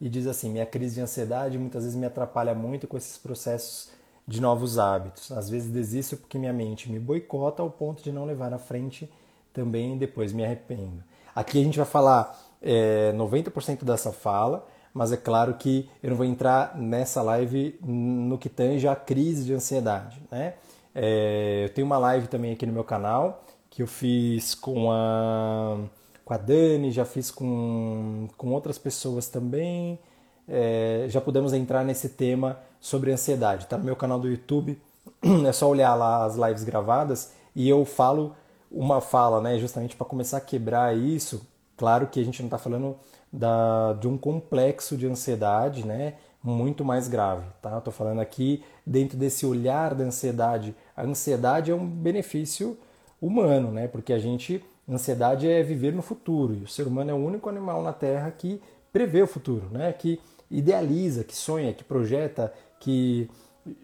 e 0.04 0.10
diz 0.10 0.28
assim: 0.28 0.52
minha 0.52 0.66
crise 0.66 0.96
de 0.96 1.02
ansiedade 1.02 1.58
muitas 1.58 1.84
vezes 1.84 1.98
me 1.98 2.06
atrapalha 2.06 2.54
muito 2.54 2.86
com 2.90 2.98
esses 2.98 3.18
processos 3.18 3.90
de 4.28 4.42
novos 4.42 4.78
hábitos. 4.78 5.32
Às 5.32 5.50
vezes 5.50 5.72
desisto 5.72 6.18
porque 6.18 6.38
minha 6.38 6.52
mente 6.52 6.92
me 6.92 7.00
boicota 7.00 7.64
ao 7.64 7.70
ponto 7.70 8.04
de 8.04 8.12
não 8.12 8.26
levar 8.26 8.54
à 8.54 8.60
frente 8.60 9.10
também 9.54 9.98
depois 9.98 10.34
me 10.34 10.44
arrependo. 10.44 11.02
Aqui 11.34 11.62
a 11.62 11.64
gente 11.64 11.78
vai 11.78 11.86
falar 11.86 12.38
é, 12.62 13.14
90% 13.14 13.86
dessa 13.86 14.12
fala, 14.12 14.68
mas 14.94 15.14
é 15.14 15.18
claro 15.18 15.54
que 15.54 15.90
eu 16.02 16.10
não 16.10 16.18
vou 16.18 16.26
entrar 16.26 16.78
nessa 16.78 17.22
live 17.22 17.80
no 17.82 18.38
que 18.38 18.50
tange 18.50 18.86
a 18.88 18.96
crise 18.98 19.46
de 19.46 19.54
ansiedade. 19.54 20.22
Né? 20.30 20.56
É, 20.94 21.64
eu 21.64 21.70
tenho 21.70 21.88
uma 21.88 21.98
live 21.98 22.28
também 22.28 22.52
aqui 22.52 22.66
no 22.66 22.74
meu 22.74 22.84
canal 22.84 23.46
que 23.70 23.82
eu 23.82 23.88
fiz 23.88 24.54
com 24.54 24.92
a 24.92 25.78
com 26.24 26.34
a 26.34 26.38
Dani, 26.38 26.92
já 26.92 27.06
fiz 27.06 27.30
com, 27.30 28.28
com 28.38 28.52
outras 28.52 28.78
pessoas 28.78 29.28
também. 29.28 30.00
É, 30.48 31.06
já 31.10 31.22
podemos 31.22 31.54
entrar 31.54 31.84
nesse 31.84 32.10
tema 32.10 32.60
sobre 32.80 33.12
ansiedade. 33.12 33.64
Está 33.64 33.78
no 33.78 33.84
meu 33.84 33.96
canal 33.96 34.20
do 34.20 34.30
YouTube, 34.30 34.80
é 35.48 35.52
só 35.52 35.70
olhar 35.70 35.96
lá 35.96 36.26
as 36.26 36.36
lives 36.36 36.64
gravadas 36.64 37.32
e 37.56 37.68
eu 37.68 37.86
falo 37.86 38.36
uma 38.72 39.00
fala, 39.00 39.40
né, 39.40 39.60
justamente 39.60 39.96
para 39.96 40.06
começar 40.06 40.38
a 40.38 40.42
quebrar 40.42 40.98
isso. 40.98 41.48
Claro 41.78 42.08
que 42.08 42.20
a 42.20 42.24
gente 42.24 42.42
não 42.42 42.48
está 42.48 42.58
falando 42.58 42.98
da, 43.32 43.94
de 43.94 44.08
um 44.08 44.18
complexo 44.18 44.98
de 44.98 45.08
ansiedade, 45.08 45.86
né, 45.86 46.16
muito 46.44 46.84
mais 46.84 47.08
grave, 47.08 47.46
tá? 47.62 47.78
Estou 47.78 47.94
falando 47.94 48.20
aqui 48.20 48.64
dentro 48.86 49.18
desse 49.18 49.46
olhar 49.46 49.94
da 49.94 50.04
ansiedade. 50.04 50.76
A 50.96 51.04
ansiedade 51.04 51.72
é 51.72 51.76
um 51.76 51.86
benefício 51.86 52.78
humano, 53.22 53.72
né, 53.72 53.88
porque 53.88 54.12
a 54.12 54.20
gente 54.20 54.64
Ansiedade 54.88 55.48
é 55.48 55.64
viver 55.64 55.94
no 55.94 56.02
futuro, 56.02 56.54
e 56.54 56.64
o 56.64 56.68
ser 56.68 56.88
humano 56.88 57.12
é 57.12 57.14
o 57.14 57.18
único 57.18 57.48
animal 57.48 57.82
na 57.82 57.94
Terra 57.94 58.30
que 58.32 58.62
prevê 58.92 59.22
o 59.22 59.28
futuro, 59.28 59.68
né? 59.72 59.94
que 59.94 60.20
idealiza, 60.52 61.24
que 61.24 61.36
sonha, 61.36 61.74
que 61.74 61.84
projeta, 61.84 62.54
que 62.80 63.30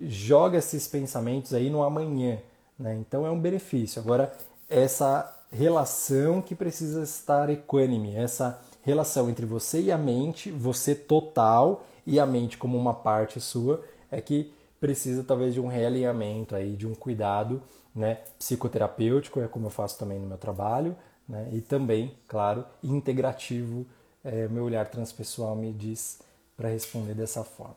joga 0.01 0.57
esses 0.57 0.88
pensamentos 0.88 1.53
aí 1.53 1.69
no 1.69 1.83
amanhã. 1.83 2.38
Né? 2.77 2.95
Então 2.95 3.25
é 3.25 3.31
um 3.31 3.39
benefício. 3.39 4.01
Agora, 4.01 4.31
essa 4.69 5.35
relação 5.51 6.41
que 6.41 6.53
precisa 6.53 7.01
estar 7.01 7.49
equânime, 7.49 8.15
essa 8.15 8.59
relação 8.81 9.29
entre 9.29 9.45
você 9.45 9.81
e 9.81 9.91
a 9.91 9.97
mente, 9.97 10.51
você 10.51 10.93
total 10.93 11.85
e 12.05 12.19
a 12.19 12.25
mente 12.25 12.57
como 12.57 12.77
uma 12.77 12.93
parte 12.93 13.39
sua, 13.39 13.83
é 14.12 14.21
que 14.21 14.51
precisa 14.79 15.23
talvez 15.23 15.53
de 15.53 15.59
um 15.59 15.67
realinhamento 15.67 16.55
aí, 16.55 16.75
de 16.75 16.88
um 16.88 16.93
cuidado 16.93 17.62
né, 17.99 18.19
psicoterapêutico, 18.38 19.39
é 19.39 19.47
como 19.47 19.67
eu 19.67 19.69
faço 19.69 19.97
também 19.97 20.19
no 20.19 20.27
meu 20.27 20.38
trabalho, 20.38 20.95
né, 21.27 21.49
e 21.51 21.62
também, 21.62 22.15
claro, 22.27 22.65
integrativo, 22.83 23.85
é, 24.23 24.47
meu 24.47 24.63
olhar 24.63 24.88
transpessoal 24.88 25.55
me 25.55 25.71
diz 25.71 26.19
para 26.57 26.69
responder 26.69 27.13
dessa 27.13 27.43
forma, 27.43 27.75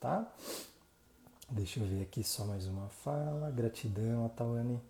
tá? 0.00 0.26
Deixa 1.50 1.80
eu 1.80 1.86
ver 1.86 2.02
aqui 2.02 2.24
só 2.24 2.44
mais 2.44 2.66
uma 2.66 2.88
fala, 2.88 3.50
gratidão, 3.50 4.26
Atawane. 4.26 4.80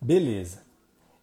Beleza. 0.00 0.62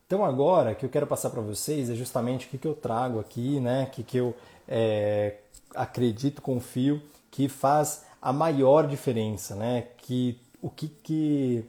Então 0.05 0.23
agora, 0.23 0.71
o 0.71 0.75
que 0.75 0.85
eu 0.85 0.89
quero 0.89 1.07
passar 1.07 1.29
para 1.29 1.41
vocês 1.41 1.89
é 1.89 1.95
justamente 1.95 2.47
o 2.47 2.49
que, 2.49 2.57
que 2.57 2.67
eu 2.67 2.75
trago 2.75 3.19
aqui, 3.19 3.59
né, 3.59 3.85
o 3.85 3.91
que, 3.91 4.03
que 4.03 4.17
eu 4.17 4.35
é, 4.67 5.38
acredito, 5.73 6.41
confio, 6.41 7.01
que 7.31 7.47
faz 7.47 8.05
a 8.21 8.33
maior 8.33 8.88
diferença, 8.88 9.55
né? 9.55 9.88
Que 9.97 10.39
o 10.62 10.69
que, 10.69 10.88
que 10.88 11.65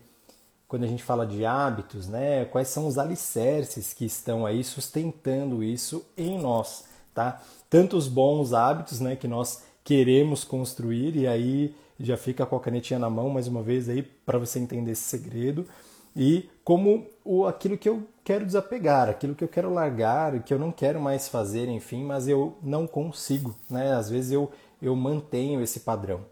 quando 0.71 0.85
a 0.85 0.87
gente 0.87 1.03
fala 1.03 1.27
de 1.27 1.45
hábitos, 1.45 2.07
né? 2.07 2.45
Quais 2.45 2.69
são 2.69 2.87
os 2.87 2.97
alicerces 2.97 3.93
que 3.93 4.05
estão 4.05 4.47
aí 4.47 4.63
sustentando 4.63 5.65
isso 5.65 6.07
em 6.17 6.39
nós, 6.39 6.85
tá? 7.13 7.43
Tanto 7.69 7.97
os 7.97 8.07
bons 8.07 8.53
hábitos, 8.53 9.01
né? 9.01 9.17
Que 9.17 9.27
nós 9.27 9.65
queremos 9.83 10.45
construir 10.45 11.17
e 11.17 11.27
aí 11.27 11.75
já 11.99 12.17
fica 12.17 12.47
com 12.47 12.55
a 12.55 12.61
canetinha 12.61 13.01
na 13.01 13.11
mão 13.11 13.29
mais 13.29 13.49
uma 13.49 13.65
vez 13.65 13.89
aí 13.89 14.01
para 14.01 14.39
você 14.39 14.61
entender 14.61 14.93
esse 14.93 15.03
segredo 15.03 15.67
e 16.15 16.49
como 16.63 17.05
o, 17.25 17.47
aquilo 17.47 17.77
que 17.77 17.89
eu 17.89 18.07
quero 18.23 18.47
desapegar, 18.47 19.09
aquilo 19.09 19.35
que 19.35 19.43
eu 19.43 19.49
quero 19.49 19.75
largar, 19.75 20.41
que 20.45 20.55
eu 20.55 20.59
não 20.59 20.71
quero 20.71 21.01
mais 21.01 21.29
fazer, 21.29 21.69
enfim, 21.69 22.05
mas 22.05 22.29
eu 22.29 22.57
não 22.63 22.87
consigo, 22.87 23.57
né? 23.69 23.93
Às 23.93 24.09
vezes 24.09 24.31
eu, 24.31 24.49
eu 24.81 24.95
mantenho 24.95 25.61
esse 25.61 25.81
padrão, 25.81 26.25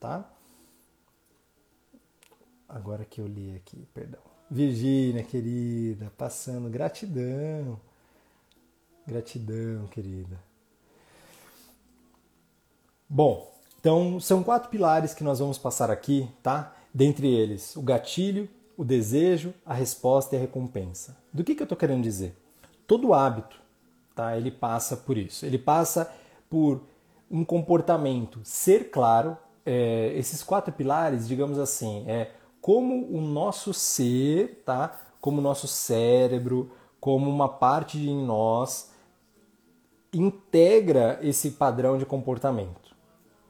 tá? 0.00 0.28
Agora 2.68 3.04
que 3.04 3.20
eu 3.20 3.26
li 3.26 3.54
aqui, 3.54 3.86
perdão. 3.92 4.20
Virgínia, 4.50 5.22
querida, 5.22 6.12
passando, 6.16 6.68
gratidão. 6.68 7.78
Gratidão, 9.06 9.86
querida. 9.88 10.38
Bom, 13.08 13.52
então 13.78 14.18
são 14.18 14.42
quatro 14.42 14.70
pilares 14.70 15.12
que 15.12 15.22
nós 15.22 15.38
vamos 15.38 15.58
passar 15.58 15.90
aqui, 15.90 16.28
tá? 16.42 16.74
Dentre 16.92 17.28
eles, 17.28 17.76
o 17.76 17.82
gatilho, 17.82 18.48
o 18.76 18.84
desejo, 18.84 19.52
a 19.64 19.74
resposta 19.74 20.34
e 20.34 20.38
a 20.38 20.40
recompensa. 20.40 21.16
Do 21.32 21.44
que, 21.44 21.54
que 21.54 21.62
eu 21.62 21.66
estou 21.66 21.76
querendo 21.76 22.02
dizer? 22.02 22.34
Todo 22.86 23.12
hábito, 23.12 23.60
tá? 24.14 24.36
Ele 24.36 24.50
passa 24.50 24.96
por 24.96 25.18
isso. 25.18 25.44
Ele 25.44 25.58
passa 25.58 26.10
por 26.48 26.82
um 27.30 27.44
comportamento 27.44 28.40
ser 28.42 28.90
claro. 28.90 29.36
É, 29.66 30.12
esses 30.16 30.42
quatro 30.42 30.72
pilares, 30.72 31.26
digamos 31.26 31.58
assim, 31.58 32.04
é 32.06 32.30
como 32.64 33.14
o 33.14 33.20
nosso 33.20 33.74
ser, 33.74 34.62
tá? 34.64 34.98
Como 35.20 35.38
o 35.38 35.42
nosso 35.42 35.68
cérebro, 35.68 36.70
como 36.98 37.28
uma 37.28 37.46
parte 37.46 37.98
de 37.98 38.10
nós 38.10 38.90
integra 40.14 41.18
esse 41.20 41.50
padrão 41.50 41.98
de 41.98 42.06
comportamento. 42.06 42.96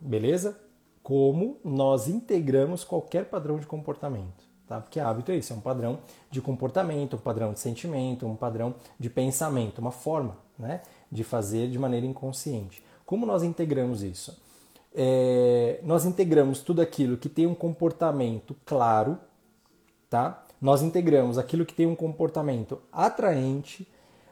Beleza? 0.01 0.61
Como 1.01 1.59
nós 1.63 2.09
integramos 2.09 2.83
qualquer 2.83 3.27
padrão 3.27 3.57
de 3.57 3.69
comportamento. 3.69 4.43
Tá? 4.67 4.81
Porque 4.81 4.99
hábito 4.99 5.31
é 5.31 5.37
isso, 5.37 5.53
é 5.53 5.57
um 5.57 5.61
padrão 5.61 6.01
de 6.29 6.41
comportamento, 6.41 7.15
um 7.15 7.21
padrão 7.21 7.53
de 7.53 7.61
sentimento, 7.61 8.27
um 8.27 8.35
padrão 8.35 8.75
de 8.99 9.09
pensamento, 9.09 9.79
uma 9.79 9.93
forma 9.93 10.39
né, 10.59 10.83
de 11.13 11.23
fazer 11.23 11.71
de 11.71 11.79
maneira 11.79 12.05
inconsciente. 12.05 12.83
Como 13.07 13.25
nós 13.25 13.45
integramos 13.45 14.03
isso? 14.03 14.43
É, 14.95 15.81
nós 15.83 16.05
integramos 16.05 16.61
tudo 16.61 16.81
aquilo 16.81 17.17
que 17.17 17.29
tem 17.29 17.47
um 17.47 17.55
comportamento 17.55 18.57
claro, 18.65 19.19
tá? 20.09 20.45
Nós 20.61 20.83
integramos 20.83 21.37
aquilo 21.37 21.67
que 21.67 21.75
tem 21.75 21.87
um 21.87 21.97
comportamento 21.97 22.81
atraente, 22.93 23.87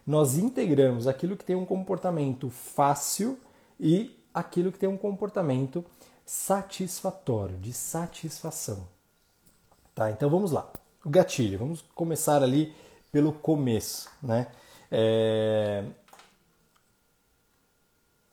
nós 0.07 0.39
integramos 0.39 1.07
aquilo 1.07 1.37
que 1.37 1.45
tem 1.45 1.57
um 1.57 1.67
comportamento 1.67 2.49
fácil 2.49 3.39
e 3.79 4.17
aquilo 4.33 4.73
que 4.73 4.79
tem 4.79 4.89
um 4.89 4.97
comportamento 4.97 5.85
satisfatório, 6.25 7.57
de 7.59 7.73
satisfação. 7.73 8.87
Tá? 9.95 10.11
Então 10.11 10.31
vamos 10.31 10.53
lá. 10.53 10.71
O 11.05 11.11
gatilho, 11.11 11.59
vamos 11.59 11.83
começar 11.95 12.43
ali 12.43 12.75
pelo 13.11 13.33
começo. 13.33 14.09
Né? 14.23 14.47
É... 14.91 15.85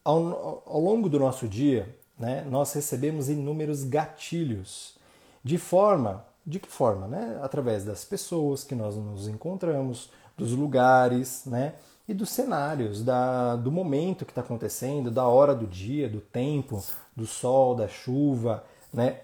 Ao, 0.04 0.64
ao 0.66 0.80
longo 0.80 1.10
do 1.10 1.20
nosso 1.20 1.48
dia, 1.48 1.99
né, 2.20 2.46
nós 2.50 2.74
recebemos 2.74 3.30
inúmeros 3.30 3.84
gatilhos. 3.84 4.96
De 5.44 5.58
forma, 5.58 6.26
de 6.46 6.60
que 6.60 6.70
forma? 6.70 7.08
Né? 7.08 7.40
Através 7.42 7.86
das 7.86 8.04
pessoas 8.04 8.64
que 8.64 8.76
nós 8.76 8.96
nos 8.96 9.28
encontramos, 9.28 10.10
dos 10.38 10.54
lugares, 10.54 11.44
né? 11.46 11.74
E 12.08 12.14
dos 12.14 12.30
cenários, 12.30 13.04
da, 13.04 13.56
do 13.56 13.72
momento 13.72 14.26
que 14.26 14.32
está 14.32 14.42
acontecendo, 14.42 15.12
da 15.12 15.28
hora 15.28 15.54
do 15.54 15.68
dia, 15.68 16.10
do 16.10 16.22
tempo, 16.22 16.84
do 17.16 17.28
sol, 17.28 17.76
da 17.76 17.88
chuva, 17.88 18.64
né? 18.92 19.20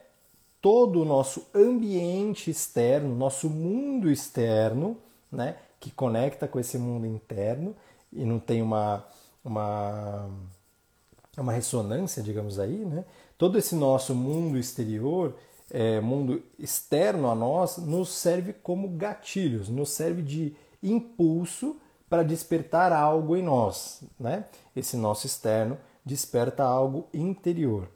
todo 0.66 1.02
o 1.02 1.06
nosso 1.06 1.48
ambiente 1.54 2.50
externo, 2.50 3.16
nosso 3.16 3.48
mundo 3.48 4.10
externo, 4.10 4.98
né, 5.32 5.58
que 5.80 5.92
conecta 5.92 6.48
com 6.48 6.60
esse 6.60 6.76
mundo 6.80 7.06
interno 7.06 7.76
e 8.12 8.26
não 8.26 8.40
tem 8.40 8.64
uma, 8.64 9.06
uma, 9.44 10.28
uma 11.42 11.52
ressonância, 11.52 12.24
digamos 12.24 12.60
aí, 12.60 12.86
né? 12.86 13.06
Todo 13.38 13.58
esse 13.58 13.76
nosso 13.76 14.16
mundo 14.16 14.58
exterior, 14.58 15.36
é, 15.70 16.00
mundo 16.00 16.42
externo 16.58 17.30
a 17.30 17.36
nós, 17.36 17.78
nos 17.78 18.10
serve 18.10 18.54
como 18.54 18.88
gatilhos, 18.90 19.68
nos 19.70 19.90
serve 19.90 20.22
de 20.22 20.56
impulso 20.82 21.78
para 22.10 22.24
despertar 22.24 22.94
algo 22.94 23.36
em 23.36 23.44
nós, 23.44 24.04
né? 24.20 24.46
Esse 24.76 24.96
nosso 24.96 25.26
externo 25.26 25.78
desperta 26.06 26.64
algo 26.64 27.08
interior. 27.14 27.90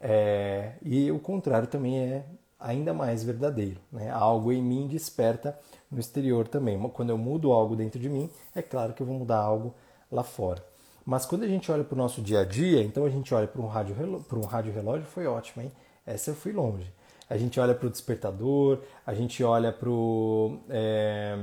É, 0.00 0.74
e 0.82 1.10
o 1.10 1.18
contrário 1.18 1.66
também 1.66 1.98
é 1.98 2.24
ainda 2.58 2.92
mais 2.94 3.22
verdadeiro. 3.22 3.80
Né? 3.90 4.10
Algo 4.10 4.52
em 4.52 4.62
mim 4.62 4.86
desperta 4.86 5.58
no 5.90 5.98
exterior 5.98 6.48
também. 6.48 6.78
Quando 6.90 7.10
eu 7.10 7.18
mudo 7.18 7.52
algo 7.52 7.76
dentro 7.76 7.98
de 7.98 8.08
mim, 8.08 8.30
é 8.54 8.62
claro 8.62 8.92
que 8.92 9.02
eu 9.02 9.06
vou 9.06 9.18
mudar 9.18 9.38
algo 9.38 9.74
lá 10.10 10.22
fora. 10.22 10.64
Mas 11.06 11.24
quando 11.24 11.44
a 11.44 11.48
gente 11.48 11.70
olha 11.70 11.84
para 11.84 11.94
o 11.94 11.98
nosso 11.98 12.20
dia 12.20 12.40
a 12.40 12.44
dia, 12.44 12.82
então 12.82 13.04
a 13.04 13.08
gente 13.08 13.32
olha 13.32 13.46
para 13.46 13.62
um 13.62 13.68
rádio 13.68 13.94
para 14.28 14.38
um 14.38 14.44
rádio 14.44 14.72
relógio 14.72 15.06
foi 15.06 15.24
ótimo, 15.24 15.62
hein? 15.62 15.70
Essa 16.04 16.32
eu 16.32 16.34
fui 16.34 16.50
longe. 16.50 16.92
A 17.30 17.36
gente 17.36 17.60
olha 17.60 17.76
para 17.76 17.86
o 17.86 17.90
despertador, 17.90 18.80
a 19.06 19.14
gente 19.14 19.42
olha 19.44 19.72
para 19.72 19.88
o 19.88 20.58
é, 20.68 21.38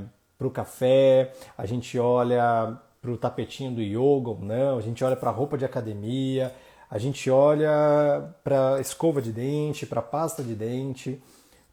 café, 0.54 1.34
a 1.58 1.66
gente 1.66 1.98
olha 1.98 2.78
para 3.02 3.12
o 3.12 3.18
tapetinho 3.18 3.72
do 3.72 3.82
yoga 3.82 4.32
ou 4.32 4.40
não, 4.40 4.78
a 4.78 4.82
gente 4.82 5.02
olha 5.02 5.16
para 5.16 5.30
a 5.30 5.34
roupa 5.34 5.58
de 5.58 5.64
academia, 5.64 6.54
a 6.90 6.98
gente 6.98 7.30
olha 7.30 8.36
para 8.44 8.82
escova 8.82 9.22
de 9.22 9.32
dente, 9.32 9.86
para 9.86 10.02
pasta 10.02 10.44
de 10.44 10.56
dente, 10.56 11.22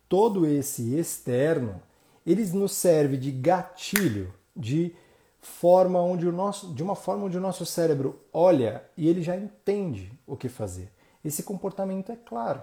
todo 0.09 0.47
esse 0.47 0.97
externo, 0.97 1.83
eles 2.25 2.53
nos 2.53 2.73
serve 2.73 3.17
de 3.17 3.33
gatilho, 3.33 4.33
de 4.57 4.95
forma 5.41 6.01
onde 6.01 6.27
o 6.27 6.33
nosso, 6.33 6.73
de 6.75 6.83
uma 6.83 6.95
forma 6.95 7.25
onde 7.25 7.39
o 7.39 7.41
nosso 7.41 7.65
cérebro 7.65 8.21
olha 8.33 8.85
e 8.97 9.09
ele 9.09 9.23
já 9.23 9.37
entende 9.37 10.13
o 10.27 10.37
que 10.37 10.49
fazer. 10.49 10.91
Esse 11.25 11.43
comportamento 11.43 12.13
é 12.13 12.17
claro, 12.17 12.61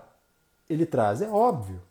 ele 0.69 0.85
traz, 0.85 1.21
é 1.21 1.29
óbvio, 1.29 1.81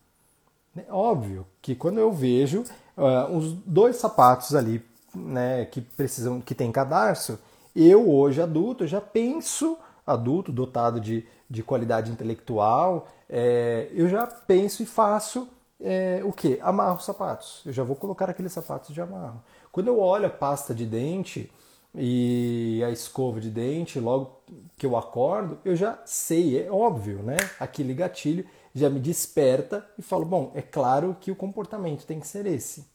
é 0.76 0.92
óbvio 0.92 1.46
que 1.62 1.74
quando 1.74 1.98
eu 1.98 2.12
vejo 2.12 2.64
uh, 2.96 3.36
os 3.36 3.52
dois 3.52 3.96
sapatos 3.96 4.54
ali, 4.54 4.84
né, 5.14 5.64
que 5.66 5.80
precisam, 5.80 6.40
que 6.40 6.54
tem 6.54 6.70
cadarço, 6.70 7.38
eu 7.74 8.10
hoje 8.10 8.40
adulto 8.40 8.86
já 8.86 9.00
penso 9.00 9.78
adulto, 10.06 10.52
dotado 10.52 11.00
de, 11.00 11.26
de 11.50 11.62
qualidade 11.62 12.12
intelectual, 12.12 13.08
é, 13.28 13.88
eu 13.92 14.08
já 14.08 14.26
penso 14.26 14.82
e 14.82 14.86
faço 14.86 15.48
é, 15.80 16.22
o 16.24 16.32
que? 16.32 16.58
Amarro 16.62 16.96
os 16.96 17.04
sapatos. 17.04 17.62
Eu 17.66 17.72
já 17.72 17.82
vou 17.82 17.96
colocar 17.96 18.30
aqueles 18.30 18.52
sapatos 18.52 18.94
de 18.94 19.00
amarro. 19.00 19.42
Quando 19.70 19.88
eu 19.88 20.00
olho 20.00 20.26
a 20.26 20.30
pasta 20.30 20.74
de 20.74 20.86
dente 20.86 21.50
e 21.94 22.82
a 22.84 22.90
escova 22.90 23.40
de 23.40 23.50
dente, 23.50 24.00
logo 24.00 24.40
que 24.76 24.86
eu 24.86 24.96
acordo, 24.96 25.58
eu 25.64 25.76
já 25.76 25.98
sei, 26.04 26.62
é 26.62 26.70
óbvio, 26.70 27.22
né? 27.22 27.36
Aquele 27.58 27.94
gatilho 27.94 28.46
já 28.74 28.90
me 28.90 29.00
desperta 29.00 29.86
e 29.98 30.02
falo, 30.02 30.24
bom, 30.24 30.52
é 30.54 30.62
claro 30.62 31.16
que 31.20 31.30
o 31.30 31.36
comportamento 31.36 32.04
tem 32.06 32.20
que 32.20 32.26
ser 32.26 32.46
esse, 32.46 32.86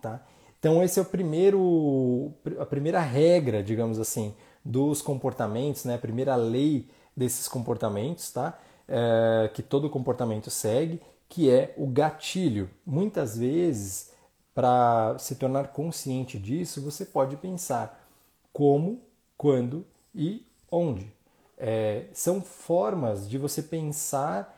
tá? 0.00 0.20
Então 0.58 0.82
esse 0.82 0.98
é 0.98 1.02
o 1.02 1.04
primeiro, 1.04 2.32
a 2.58 2.66
primeira 2.66 2.98
regra, 3.00 3.62
digamos 3.62 4.00
assim, 4.00 4.34
dos 4.64 5.00
comportamentos, 5.00 5.84
né? 5.84 5.94
a 5.94 5.98
primeira 5.98 6.34
lei 6.34 6.88
desses 7.16 7.46
comportamentos, 7.46 8.32
tá? 8.32 8.58
É, 8.88 9.50
que 9.54 9.62
todo 9.62 9.88
comportamento 9.88 10.50
segue, 10.50 11.00
que 11.28 11.50
é 11.50 11.74
o 11.76 11.86
gatilho. 11.86 12.70
Muitas 12.86 13.36
vezes, 13.36 14.12
para 14.54 15.16
se 15.18 15.36
tornar 15.36 15.68
consciente 15.68 16.38
disso, 16.38 16.82
você 16.82 17.04
pode 17.04 17.36
pensar 17.36 18.08
como, 18.52 19.02
quando 19.36 19.84
e 20.14 20.46
onde. 20.70 21.12
É, 21.56 22.06
são 22.12 22.40
formas 22.40 23.28
de 23.28 23.36
você 23.36 23.62
pensar 23.62 24.56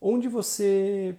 onde 0.00 0.28
você 0.28 1.14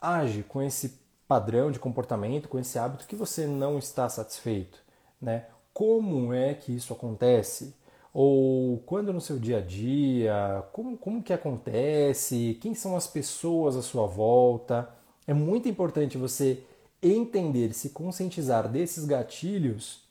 age 0.00 0.42
com 0.42 0.62
esse 0.62 0.98
padrão 1.28 1.70
de 1.70 1.78
comportamento, 1.78 2.48
com 2.48 2.58
esse 2.58 2.78
hábito 2.78 3.06
que 3.06 3.16
você 3.16 3.46
não 3.46 3.78
está 3.78 4.08
satisfeito. 4.08 4.82
Né? 5.20 5.46
como 5.72 6.32
é 6.34 6.54
que 6.54 6.74
isso 6.74 6.92
acontece? 6.92 7.74
Ou 8.12 8.78
quando 8.80 9.12
no 9.12 9.20
seu 9.20 9.38
dia 9.38 9.58
a 9.58 9.60
dia, 9.60 10.64
como, 10.72 10.96
como 10.98 11.22
que 11.22 11.32
acontece? 11.32 12.58
Quem 12.60 12.74
são 12.74 12.94
as 12.94 13.06
pessoas 13.06 13.76
à 13.76 13.82
sua 13.82 14.06
volta? 14.06 14.88
É 15.26 15.32
muito 15.32 15.68
importante 15.68 16.18
você 16.18 16.62
entender, 17.02 17.72
se 17.72 17.90
conscientizar 17.90 18.68
desses 18.68 19.04
gatilhos, 19.04 20.02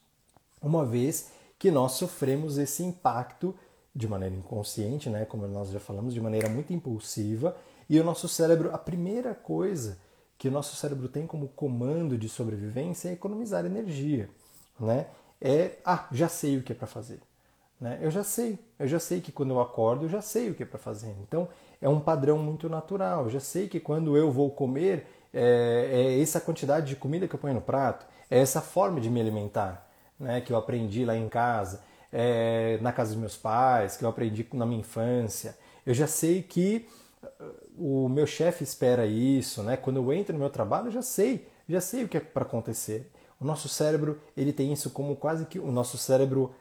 uma 0.62 0.86
vez 0.86 1.32
que 1.60 1.70
nós 1.70 1.94
sofremos 1.94 2.58
esse 2.58 2.84
impacto 2.84 3.56
de 3.96 4.08
maneira 4.08 4.36
inconsciente, 4.36 5.10
né, 5.10 5.26
como 5.26 5.48
nós 5.48 5.70
já 5.70 5.80
falamos, 5.80 6.14
de 6.14 6.22
maneira 6.22 6.50
muito 6.50 6.74
impulsiva, 6.74 7.56
E 7.90 8.00
o 8.00 8.06
nosso 8.06 8.26
cérebro, 8.30 8.74
a 8.74 8.78
primeira 8.78 9.36
coisa 9.36 9.98
que 10.38 10.48
o 10.48 10.52
nosso 10.52 10.78
cérebro 10.78 11.10
tem 11.10 11.28
como 11.28 11.50
comando 11.50 12.18
de 12.18 12.30
sobrevivência 12.30 13.10
é 13.10 13.12
economizar 13.12 13.66
energia, 13.66 14.30
né? 14.80 15.08
É, 15.42 15.78
ah, 15.84 16.08
já 16.10 16.30
sei 16.30 16.58
o 16.58 16.64
que 16.64 16.72
é 16.72 16.76
para 16.76 16.88
fazer. 16.88 17.20
Né? 17.82 17.98
Eu 18.00 18.12
já 18.12 18.24
sei, 18.24 18.60
eu 18.78 18.88
já 18.88 19.00
sei 19.00 19.20
que 19.20 19.32
quando 19.32 19.50
eu 19.50 19.60
acordo, 19.60 20.06
eu 20.06 20.10
já 20.10 20.22
sei 20.22 20.52
o 20.52 20.54
que 20.54 20.62
é 20.62 20.66
para 20.68 20.78
fazer. 20.78 21.16
Então, 21.28 21.50
é 21.82 21.90
um 21.90 22.00
padrão 22.00 22.38
muito 22.38 22.70
natural. 22.70 23.24
Eu 23.24 23.32
já 23.32 23.40
sei 23.40 23.68
que 23.68 23.80
quando 23.80 24.16
eu 24.16 24.32
vou 24.32 24.52
comer, 24.52 25.08
é, 25.34 25.90
é, 25.92 26.22
essa 26.22 26.40
quantidade 26.40 26.86
de 26.86 26.96
comida 26.96 27.28
que 27.28 27.34
eu 27.34 27.40
ponho 27.40 27.56
no 27.56 27.62
prato, 27.62 28.06
é 28.30 28.40
essa 28.40 28.62
forma 28.62 29.02
de 29.02 29.10
me 29.10 29.20
alimentar, 29.20 29.90
né? 30.20 30.42
que 30.42 30.54
eu 30.54 30.58
aprendi 30.58 31.04
lá 31.04 31.18
em 31.18 31.28
casa, 31.28 31.82
é, 32.14 32.78
na 32.82 32.94
casa 32.94 33.12
dos 33.12 33.20
meus 33.20 33.36
pais, 33.36 33.98
que 33.98 34.06
eu 34.06 34.10
aprendi 34.10 34.48
na 34.54 34.66
minha 34.66 34.82
infância. 34.82 35.58
Eu 35.84 35.96
já 35.96 36.06
sei 36.06 36.44
que 36.44 36.88
uh, 37.24 38.06
o 38.06 38.08
meu 38.08 38.28
chefe 38.28 38.64
espera 38.64 39.08
isso, 39.08 39.64
né? 39.64 39.76
quando 39.76 39.98
eu 39.98 40.14
entro 40.14 40.34
no 40.34 40.40
meu 40.40 40.52
trabalho, 40.52 40.88
eu 40.88 40.92
já 40.92 41.02
sei, 41.02 41.48
já 41.68 41.82
sei 41.82 42.04
o 42.04 42.08
que 42.08 42.18
é 42.18 42.20
para 42.20 42.44
acontecer. 42.44 43.12
O 43.40 43.46
nosso 43.46 43.68
cérebro 43.68 44.22
ele 44.38 44.54
tem 44.54 44.72
isso 44.72 44.92
como 44.92 45.16
quase 45.16 45.46
que 45.46 45.58
o 45.58 45.72
nosso 45.72 45.98
cérebro 45.98 46.54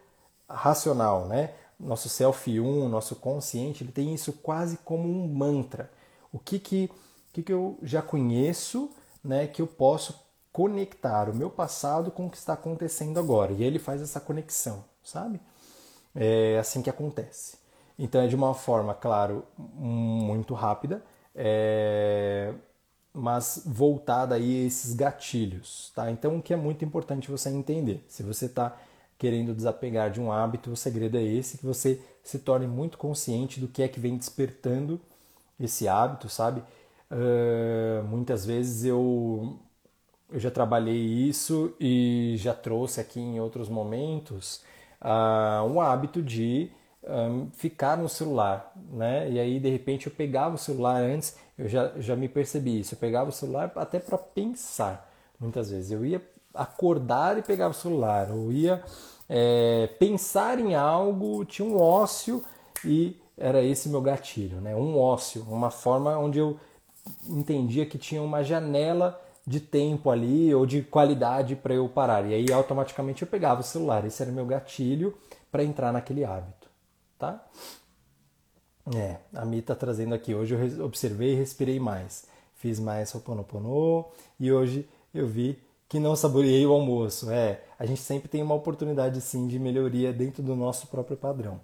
racional, 0.51 1.27
né? 1.27 1.55
Nosso 1.79 2.09
self 2.09 2.61
1, 2.61 2.89
nosso 2.89 3.17
consciente, 3.17 3.83
ele 3.83 3.93
tem 3.93 4.13
isso 4.15 4.33
quase 4.35 4.77
como 4.79 5.09
um 5.09 5.27
mantra. 5.29 5.91
O 6.33 6.39
que 6.39 6.59
que, 6.59 6.91
que, 7.33 7.43
que 7.43 7.53
eu 7.53 7.79
já 7.83 8.03
conheço, 8.03 8.91
né? 9.25 9.47
Que 9.47 9.63
eu 9.63 9.67
posso 9.67 10.15
conectar 10.53 11.29
o 11.29 11.35
meu 11.35 11.49
passado 11.49 12.11
com 12.11 12.27
o 12.27 12.31
que 12.31 12.37
está 12.37 12.55
acontecendo 12.55 13.19
agora. 13.19 13.53
E 13.53 13.63
ele 13.63 13.79
faz 13.79 14.03
essa 14.03 14.21
conexão, 14.21 14.85
sabe? 15.03 15.41
É 16.15 16.59
assim 16.59 16.83
que 16.83 16.91
acontece. 16.91 17.57
Então 17.99 18.21
é 18.21 18.27
de 18.27 18.35
uma 18.35 18.55
forma, 18.55 18.95
claro, 18.95 19.45
muito 19.57 20.55
rápida, 20.55 21.05
é... 21.35 22.53
mas 23.13 23.63
voltada 23.67 24.35
aí 24.35 24.65
a 24.65 24.67
esses 24.67 24.95
gatilhos, 24.95 25.93
tá? 25.95 26.11
Então 26.11 26.37
o 26.39 26.43
que 26.43 26.53
é 26.53 26.57
muito 26.57 26.85
importante 26.85 27.31
você 27.31 27.51
entender, 27.51 28.05
se 28.09 28.23
você 28.23 28.47
está 28.47 28.77
querendo 29.21 29.55
desapegar 29.55 30.11
de 30.11 30.19
um 30.19 30.33
hábito, 30.33 30.73
o 30.73 30.77
segredo 30.77 31.19
é 31.19 31.23
esse, 31.23 31.59
que 31.59 31.67
você 31.67 32.01
se 32.25 32.39
torne 32.39 32.67
muito 32.67 32.97
consciente 32.97 33.61
do 33.61 33.69
que 33.69 33.83
é 33.83 33.89
que 33.89 34.01
vem 34.01 34.17
despertando 34.17 34.99
esse 35.61 35.87
hábito, 35.87 36.27
sabe? 36.31 36.63
Uh, 37.11 38.03
muitas 38.05 38.47
vezes 38.47 38.83
eu, 38.83 39.59
eu 40.33 40.41
já 40.41 40.51
trabalhei 40.51 40.97
isso 40.97 41.75
e 41.79 42.35
já 42.39 42.55
trouxe 42.55 42.99
aqui 42.99 43.21
em 43.21 43.39
outros 43.39 43.69
momentos 43.69 44.63
uh, 45.03 45.67
um 45.71 45.83
hábito 45.83 46.23
de 46.23 46.71
um, 47.05 47.51
ficar 47.53 47.99
no 47.99 48.09
celular, 48.09 48.73
né? 48.91 49.31
E 49.31 49.39
aí 49.39 49.61
de 49.61 49.69
repente 49.69 50.07
eu 50.07 50.13
pegava 50.15 50.55
o 50.55 50.59
celular 50.59 50.97
antes, 50.97 51.37
eu 51.59 51.69
já, 51.69 51.93
já 51.99 52.17
me 52.17 52.29
percebi 52.29 52.81
isso, 52.81 52.95
eu 52.95 52.99
pegava 52.99 53.29
o 53.29 53.33
celular 53.33 53.71
até 53.77 53.99
para 53.99 54.17
pensar, 54.17 55.13
muitas 55.39 55.71
vezes. 55.71 55.91
Eu 55.91 56.07
ia 56.07 56.23
acordar 56.55 57.39
e 57.39 57.43
pegar 57.43 57.69
o 57.69 57.75
celular, 57.75 58.31
ou 58.31 58.53
ia 58.53 58.83
é, 59.29 59.89
pensar 59.99 60.59
em 60.59 60.75
algo, 60.75 61.45
tinha 61.45 61.67
um 61.67 61.79
ócio 61.79 62.45
e 62.85 63.17
era 63.37 63.63
esse 63.63 63.89
meu 63.89 64.03
gatilho, 64.03 64.61
né? 64.61 64.75
um 64.75 64.99
ócio, 64.99 65.47
uma 65.49 65.71
forma 65.71 66.17
onde 66.19 66.39
eu 66.39 66.59
entendia 67.29 67.87
que 67.87 67.97
tinha 67.97 68.23
uma 68.23 68.43
janela 68.43 69.21
de 69.47 69.61
tempo 69.61 70.11
ali 70.11 70.55
ou 70.55 70.67
de 70.67 70.83
qualidade 70.83 71.57
para 71.57 71.75
eu 71.75 71.89
parar. 71.89 72.27
E 72.27 72.35
aí 72.35 72.53
automaticamente 72.53 73.23
eu 73.23 73.29
pegava 73.29 73.61
o 73.61 73.65
celular, 73.65 74.05
esse 74.05 74.23
era 74.23 74.31
o 74.31 74.35
meu 74.35 74.47
gatilho 74.47 75.17
para 75.51 75.65
entrar 75.65 75.93
naquele 75.93 76.25
hábito, 76.25 76.69
tá? 77.19 77.45
É, 78.95 79.17
a 79.35 79.45
Mi 79.45 79.59
está 79.59 79.75
trazendo 79.75 80.15
aqui. 80.15 80.35
Hoje 80.35 80.55
eu 80.55 80.85
observei 80.85 81.33
e 81.33 81.37
respirei 81.37 81.79
mais. 81.79 82.27
Fiz 82.55 82.79
mais 82.79 83.15
Ho'oponopono 83.15 84.07
e 84.39 84.53
hoje 84.53 84.89
eu 85.15 85.27
vi 85.27 85.59
que 85.91 85.99
não 85.99 86.15
saboreei 86.15 86.65
o 86.65 86.73
almoço. 86.73 87.31
É, 87.33 87.63
a 87.77 87.85
gente 87.85 88.01
sempre 88.01 88.29
tem 88.29 88.41
uma 88.43 88.55
oportunidade 88.55 89.21
sim 89.21 89.49
de 89.49 89.59
melhoria 89.59 90.13
dentro 90.13 90.41
do 90.41 90.55
nosso 90.55 90.87
próprio 90.87 91.17
padrão. 91.17 91.61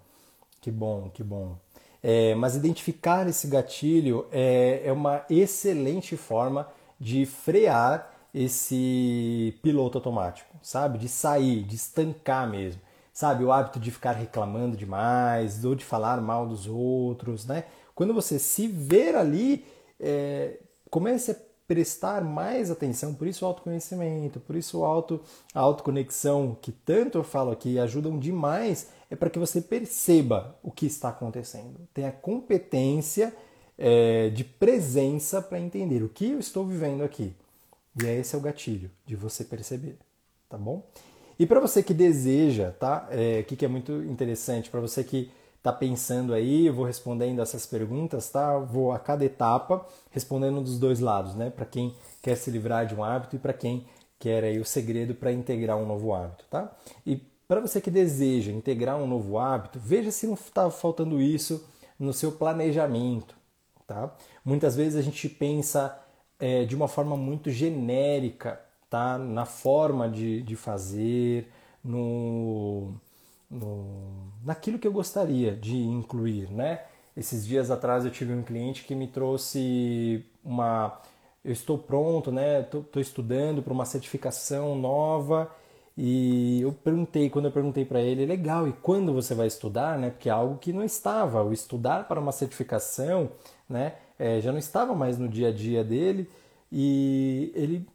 Que 0.59 0.69
bom, 0.69 1.09
que 1.09 1.23
bom. 1.23 1.55
É, 2.03 2.35
mas 2.35 2.53
identificar 2.53 3.25
esse 3.27 3.47
gatilho 3.47 4.27
é, 4.29 4.81
é 4.83 4.91
uma 4.91 5.25
excelente 5.29 6.17
forma 6.17 6.67
de 6.99 7.25
frear 7.25 8.13
esse 8.33 9.57
piloto 9.63 9.97
automático, 9.97 10.53
sabe? 10.61 10.97
De 10.97 11.07
sair, 11.07 11.63
de 11.63 11.75
estancar 11.75 12.49
mesmo. 12.49 12.81
Sabe, 13.13 13.45
o 13.45 13.51
hábito 13.51 13.79
de 13.79 13.89
ficar 13.89 14.11
reclamando 14.11 14.75
demais 14.75 15.63
ou 15.63 15.73
de 15.73 15.85
falar 15.85 16.19
mal 16.19 16.45
dos 16.45 16.67
outros, 16.67 17.45
né? 17.45 17.63
Quando 17.95 18.13
você 18.13 18.37
se 18.37 18.67
ver 18.67 19.15
ali, 19.15 19.65
é, 19.99 20.59
comece 20.89 21.46
prestar 21.67 22.23
mais 22.23 22.71
atenção, 22.71 23.13
por 23.13 23.27
isso 23.27 23.43
o 23.43 23.47
autoconhecimento, 23.47 24.39
por 24.39 24.55
isso 24.55 24.79
o 24.79 24.85
auto, 24.85 25.19
a 25.53 25.59
autoconexão, 25.59 26.57
que 26.61 26.71
tanto 26.71 27.17
eu 27.17 27.23
falo 27.23 27.51
aqui, 27.51 27.77
ajudam 27.77 28.17
demais, 28.17 28.87
é 29.11 29.15
para 29.15 29.29
que 29.29 29.37
você 29.37 29.59
perceba 29.59 30.55
o 30.63 30.71
que 30.71 30.85
está 30.85 31.09
acontecendo. 31.09 31.75
Tenha 31.93 32.11
competência 32.11 33.35
é, 33.77 34.29
de 34.29 34.43
presença 34.43 35.41
para 35.41 35.59
entender 35.59 36.01
o 36.03 36.09
que 36.09 36.31
eu 36.31 36.39
estou 36.39 36.65
vivendo 36.65 37.03
aqui. 37.03 37.35
E 38.01 38.05
esse 38.05 38.35
é 38.35 38.37
o 38.37 38.41
gatilho 38.41 38.89
de 39.05 39.15
você 39.15 39.43
perceber, 39.43 39.97
tá 40.47 40.57
bom? 40.57 40.83
E 41.37 41.45
para 41.45 41.59
você 41.59 41.83
que 41.83 41.93
deseja, 41.93 42.71
tá? 42.71 43.07
É, 43.11 43.41
o 43.41 43.43
que, 43.43 43.55
que 43.55 43.65
é 43.65 43.67
muito 43.67 43.91
interessante, 44.03 44.69
para 44.69 44.79
você 44.79 45.03
que 45.03 45.29
está 45.57 45.73
pensando 45.73 46.33
aí, 46.33 46.67
eu 46.67 46.73
vou 46.73 46.85
respondendo 46.85 47.41
essas 47.41 47.65
perguntas, 47.65 48.29
tá? 48.29 48.57
vou 48.57 48.91
a 48.91 48.99
cada 48.99 49.25
etapa 49.25 49.85
respondendo 50.11 50.61
dos 50.61 50.79
dois 50.79 50.99
lados, 50.99 51.35
né? 51.35 51.49
Para 51.49 51.65
quem 51.65 51.95
quer 52.21 52.35
se 52.35 52.49
livrar 52.49 52.85
de 52.85 52.95
um 52.95 53.03
hábito 53.03 53.35
e 53.35 53.39
para 53.39 53.53
quem 53.53 53.85
quer 54.19 54.43
aí 54.43 54.59
o 54.59 54.65
segredo 54.65 55.13
para 55.13 55.31
integrar 55.31 55.77
um 55.77 55.85
novo 55.85 56.13
hábito, 56.13 56.45
tá? 56.49 56.71
E 57.05 57.17
para 57.47 57.61
você 57.61 57.79
que 57.79 57.91
deseja 57.91 58.51
integrar 58.51 58.97
um 58.97 59.07
novo 59.07 59.37
hábito, 59.37 59.79
veja 59.79 60.11
se 60.11 60.27
não 60.27 60.33
está 60.33 60.69
faltando 60.69 61.21
isso 61.21 61.65
no 61.99 62.13
seu 62.13 62.31
planejamento, 62.31 63.35
tá? 63.85 64.13
Muitas 64.43 64.75
vezes 64.75 64.95
a 64.97 65.01
gente 65.01 65.27
pensa 65.29 65.97
é, 66.39 66.65
de 66.65 66.75
uma 66.75 66.87
forma 66.87 67.15
muito 67.17 67.49
genérica, 67.49 68.61
tá? 68.89 69.17
Na 69.17 69.45
forma 69.45 70.09
de, 70.09 70.41
de 70.43 70.55
fazer, 70.55 71.51
no 71.83 72.93
no, 73.49 74.31
naquilo 74.43 74.79
que 74.79 74.87
eu 74.87 74.91
gostaria 74.91 75.55
de 75.55 75.77
incluir, 75.77 76.49
né? 76.51 76.81
Esses 77.15 77.45
dias 77.45 77.71
atrás 77.71 78.05
eu 78.05 78.11
tive 78.11 78.33
um 78.33 78.43
cliente 78.43 78.83
que 78.83 78.93
me 78.93 79.07
trouxe 79.07 80.23
uma, 80.43 81.01
eu 81.43 81.51
estou 81.51 81.77
pronto, 81.77 82.31
né? 82.31 82.61
Estou 82.61 83.01
estudando 83.01 83.61
para 83.61 83.73
uma 83.73 83.85
certificação 83.85 84.75
nova 84.75 85.49
e 85.97 86.61
eu 86.61 86.71
perguntei, 86.71 87.27
quando 87.27 87.45
eu 87.45 87.51
perguntei 87.51 87.83
para 87.83 87.99
ele, 87.99 88.23
legal, 88.25 88.67
e 88.67 88.71
quando 88.71 89.11
você 89.11 89.33
vai 89.33 89.47
estudar, 89.47 89.97
né? 89.97 90.11
Porque 90.11 90.29
é 90.29 90.31
algo 90.31 90.57
que 90.59 90.71
não 90.71 90.83
estava, 90.83 91.43
o 91.43 91.51
estudar 91.51 92.07
para 92.07 92.19
uma 92.19 92.31
certificação, 92.31 93.31
né? 93.67 93.95
É, 94.19 94.39
já 94.39 94.51
não 94.51 94.59
estava 94.59 94.93
mais 94.93 95.17
no 95.17 95.27
dia 95.27 95.49
a 95.49 95.51
dia 95.51 95.83
dele 95.83 96.29
e 96.71 97.51
ele 97.55 97.87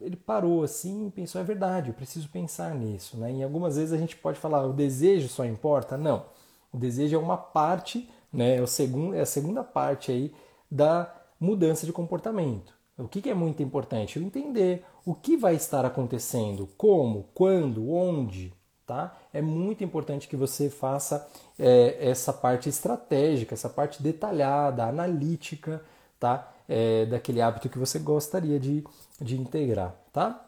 ele 0.00 0.16
parou 0.16 0.62
assim 0.62 1.06
e 1.06 1.10
pensou, 1.10 1.40
é 1.40 1.44
verdade, 1.44 1.90
eu 1.90 1.94
preciso 1.94 2.28
pensar 2.28 2.74
nisso. 2.74 3.16
Né? 3.18 3.34
E 3.34 3.42
algumas 3.42 3.76
vezes 3.76 3.92
a 3.92 3.96
gente 3.96 4.16
pode 4.16 4.38
falar, 4.38 4.66
o 4.66 4.72
desejo 4.72 5.28
só 5.28 5.44
importa? 5.44 5.96
Não. 5.96 6.26
O 6.72 6.78
desejo 6.78 7.16
é 7.16 7.18
uma 7.18 7.36
parte, 7.36 8.08
né? 8.32 8.56
é, 8.56 8.62
o 8.62 8.66
segundo, 8.66 9.14
é 9.14 9.20
a 9.20 9.26
segunda 9.26 9.62
parte 9.64 10.10
aí 10.10 10.32
da 10.70 11.12
mudança 11.38 11.86
de 11.86 11.92
comportamento. 11.92 12.74
O 12.96 13.08
que, 13.08 13.22
que 13.22 13.30
é 13.30 13.34
muito 13.34 13.62
importante? 13.62 14.18
Eu 14.18 14.22
entender 14.22 14.84
o 15.06 15.14
que 15.14 15.36
vai 15.36 15.54
estar 15.54 15.84
acontecendo, 15.84 16.68
como, 16.76 17.28
quando, 17.34 17.90
onde. 17.90 18.52
Tá? 18.86 19.16
É 19.32 19.40
muito 19.40 19.84
importante 19.84 20.26
que 20.26 20.36
você 20.36 20.68
faça 20.68 21.28
é, 21.58 21.96
essa 22.00 22.32
parte 22.32 22.68
estratégica, 22.68 23.54
essa 23.54 23.68
parte 23.68 24.02
detalhada, 24.02 24.84
analítica, 24.84 25.82
tá? 26.18 26.52
É, 26.72 27.04
daquele 27.06 27.42
hábito 27.42 27.68
que 27.68 27.78
você 27.78 27.98
gostaria 27.98 28.60
de 28.60 28.84
de 29.20 29.38
integrar, 29.38 29.94
tá? 30.12 30.46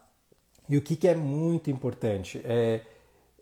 E 0.68 0.76
o 0.76 0.82
que, 0.82 0.96
que 0.96 1.07
é 1.07 1.14
muito 1.14 1.70
importante 1.70 2.40
é, 2.44 2.80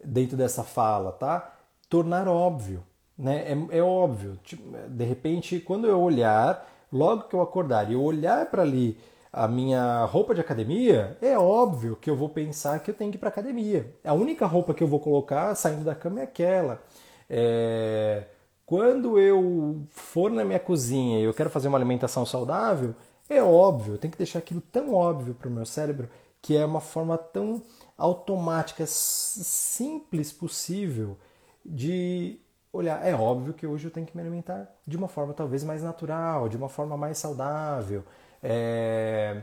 dentro 0.04 0.36
dessa 0.36 0.64
fala, 0.64 1.12
tá? 1.12 1.54
Tornar 1.88 2.26
óbvio, 2.26 2.82
né? 3.16 3.44
É, 3.52 3.78
é 3.78 3.82
óbvio. 3.82 4.38
Tipo, 4.42 4.62
de 4.88 5.04
repente, 5.04 5.61
quando 5.61 5.86
eu 5.86 6.00
olhar, 6.00 6.68
logo 6.92 7.24
que 7.28 7.34
eu 7.34 7.42
acordar 7.42 7.88
e 7.90 7.94
eu 7.94 8.02
olhar 8.02 8.46
para 8.50 8.62
ali 8.62 8.98
a 9.32 9.46
minha 9.46 10.04
roupa 10.07 10.34
de 10.34 10.40
academia, 10.40 11.16
é 11.22 11.38
óbvio 11.38 11.96
que 11.96 12.11
eu 12.11 12.16
vou 12.16 12.28
pensar 12.28 12.80
que 12.80 12.90
eu 12.90 12.94
tenho 12.94 13.12
que 13.12 13.16
ir 13.16 13.20
para 13.20 13.28
academia. 13.28 13.94
A 14.04 14.12
única 14.12 14.46
roupa 14.46 14.74
que 14.74 14.82
eu 14.82 14.88
vou 14.88 14.98
colocar 14.98 15.54
saindo 15.54 15.84
da 15.84 15.94
cama 15.94 16.20
é 16.20 16.24
aquela. 16.24 16.82
É... 17.28 18.24
Quando 18.70 19.18
eu 19.18 19.84
for 19.90 20.30
na 20.30 20.44
minha 20.44 20.60
cozinha 20.60 21.18
e 21.18 21.24
eu 21.24 21.34
quero 21.34 21.50
fazer 21.50 21.66
uma 21.66 21.76
alimentação 21.76 22.24
saudável, 22.24 22.94
é 23.28 23.42
óbvio, 23.42 23.94
eu 23.94 23.98
tenho 23.98 24.12
que 24.12 24.16
deixar 24.16 24.38
aquilo 24.38 24.60
tão 24.60 24.94
óbvio 24.94 25.34
para 25.34 25.48
o 25.48 25.50
meu 25.50 25.66
cérebro 25.66 26.08
que 26.40 26.56
é 26.56 26.64
uma 26.64 26.80
forma 26.80 27.18
tão 27.18 27.60
automática, 27.98 28.84
simples 28.86 30.30
possível 30.30 31.16
de 31.64 32.38
olhar. 32.72 33.04
É 33.04 33.12
óbvio 33.12 33.54
que 33.54 33.66
hoje 33.66 33.88
eu 33.88 33.90
tenho 33.90 34.06
que 34.06 34.16
me 34.16 34.22
alimentar 34.22 34.72
de 34.86 34.96
uma 34.96 35.08
forma 35.08 35.34
talvez 35.34 35.64
mais 35.64 35.82
natural, 35.82 36.48
de 36.48 36.56
uma 36.56 36.68
forma 36.68 36.96
mais 36.96 37.18
saudável. 37.18 38.04
É, 38.40 39.42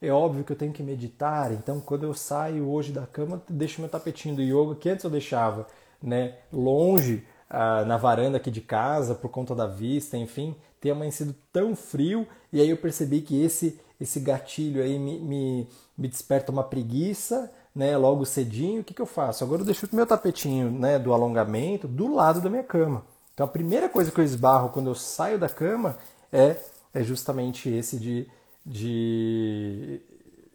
é 0.00 0.10
óbvio 0.10 0.44
que 0.44 0.52
eu 0.52 0.56
tenho 0.56 0.72
que 0.72 0.82
meditar. 0.82 1.52
Então, 1.52 1.78
quando 1.78 2.04
eu 2.04 2.14
saio 2.14 2.66
hoje 2.70 2.90
da 2.90 3.06
cama, 3.06 3.42
deixo 3.50 3.82
meu 3.82 3.90
tapetinho 3.90 4.34
do 4.34 4.40
yoga 4.40 4.76
que 4.76 4.88
antes 4.88 5.04
eu 5.04 5.10
deixava, 5.10 5.66
né, 6.02 6.38
longe 6.50 7.22
ah, 7.52 7.84
na 7.84 7.98
varanda 7.98 8.38
aqui 8.38 8.50
de 8.50 8.62
casa 8.62 9.14
por 9.14 9.28
conta 9.28 9.54
da 9.54 9.66
vista, 9.66 10.16
enfim, 10.16 10.56
ter 10.80 10.90
amanhecido 10.90 11.34
tão 11.52 11.76
frio 11.76 12.26
e 12.50 12.60
aí 12.60 12.70
eu 12.70 12.78
percebi 12.78 13.20
que 13.20 13.40
esse 13.40 13.78
esse 14.00 14.18
gatilho 14.18 14.82
aí 14.82 14.98
me, 14.98 15.20
me, 15.20 15.68
me 15.96 16.08
desperta 16.08 16.50
uma 16.50 16.64
preguiça 16.64 17.52
né, 17.74 17.96
logo 17.96 18.24
cedinho, 18.24 18.80
o 18.80 18.84
que, 18.84 18.92
que 18.92 19.00
eu 19.00 19.06
faço? 19.06 19.44
Agora 19.44 19.60
eu 19.60 19.64
deixo 19.64 19.86
o 19.86 19.94
meu 19.94 20.06
tapetinho 20.06 20.70
né, 20.72 20.98
do 20.98 21.12
alongamento 21.12 21.86
do 21.86 22.12
lado 22.12 22.40
da 22.40 22.50
minha 22.50 22.64
cama. 22.64 23.04
Então 23.32 23.46
a 23.46 23.48
primeira 23.48 23.88
coisa 23.88 24.10
que 24.10 24.18
eu 24.18 24.24
esbarro 24.24 24.70
quando 24.70 24.88
eu 24.88 24.94
saio 24.94 25.38
da 25.38 25.48
cama 25.48 25.96
é, 26.32 26.56
é 26.92 27.02
justamente 27.02 27.68
esse 27.68 27.96
de, 27.96 28.28
de 28.66 30.00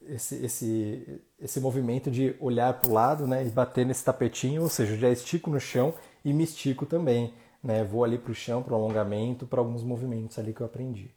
esse, 0.08 0.36
esse, 0.44 1.22
esse 1.40 1.60
movimento 1.60 2.12
de 2.12 2.36
olhar 2.40 2.74
para 2.74 2.90
o 2.90 2.94
lado 2.94 3.26
né, 3.26 3.46
e 3.46 3.50
bater 3.50 3.86
nesse 3.86 4.04
tapetinho, 4.04 4.64
ou 4.64 4.70
seja, 4.70 4.98
já 4.98 5.10
estico 5.10 5.50
no 5.50 5.60
chão 5.60 5.94
e 6.24 6.34
me 6.34 6.44
estico 6.44 6.86
também. 6.86 7.34
Né, 7.64 7.84
vou 7.84 8.04
ali 8.04 8.18
para 8.18 8.32
o 8.32 8.36
chão, 8.36 8.62
para 8.62 8.74
o 8.74 8.76
alongamento, 8.76 9.46
para 9.46 9.60
alguns 9.60 9.84
movimentos 9.84 10.38
ali 10.40 10.54
que 10.54 10.62
eu 10.62 10.66
aprendi. 10.66 11.10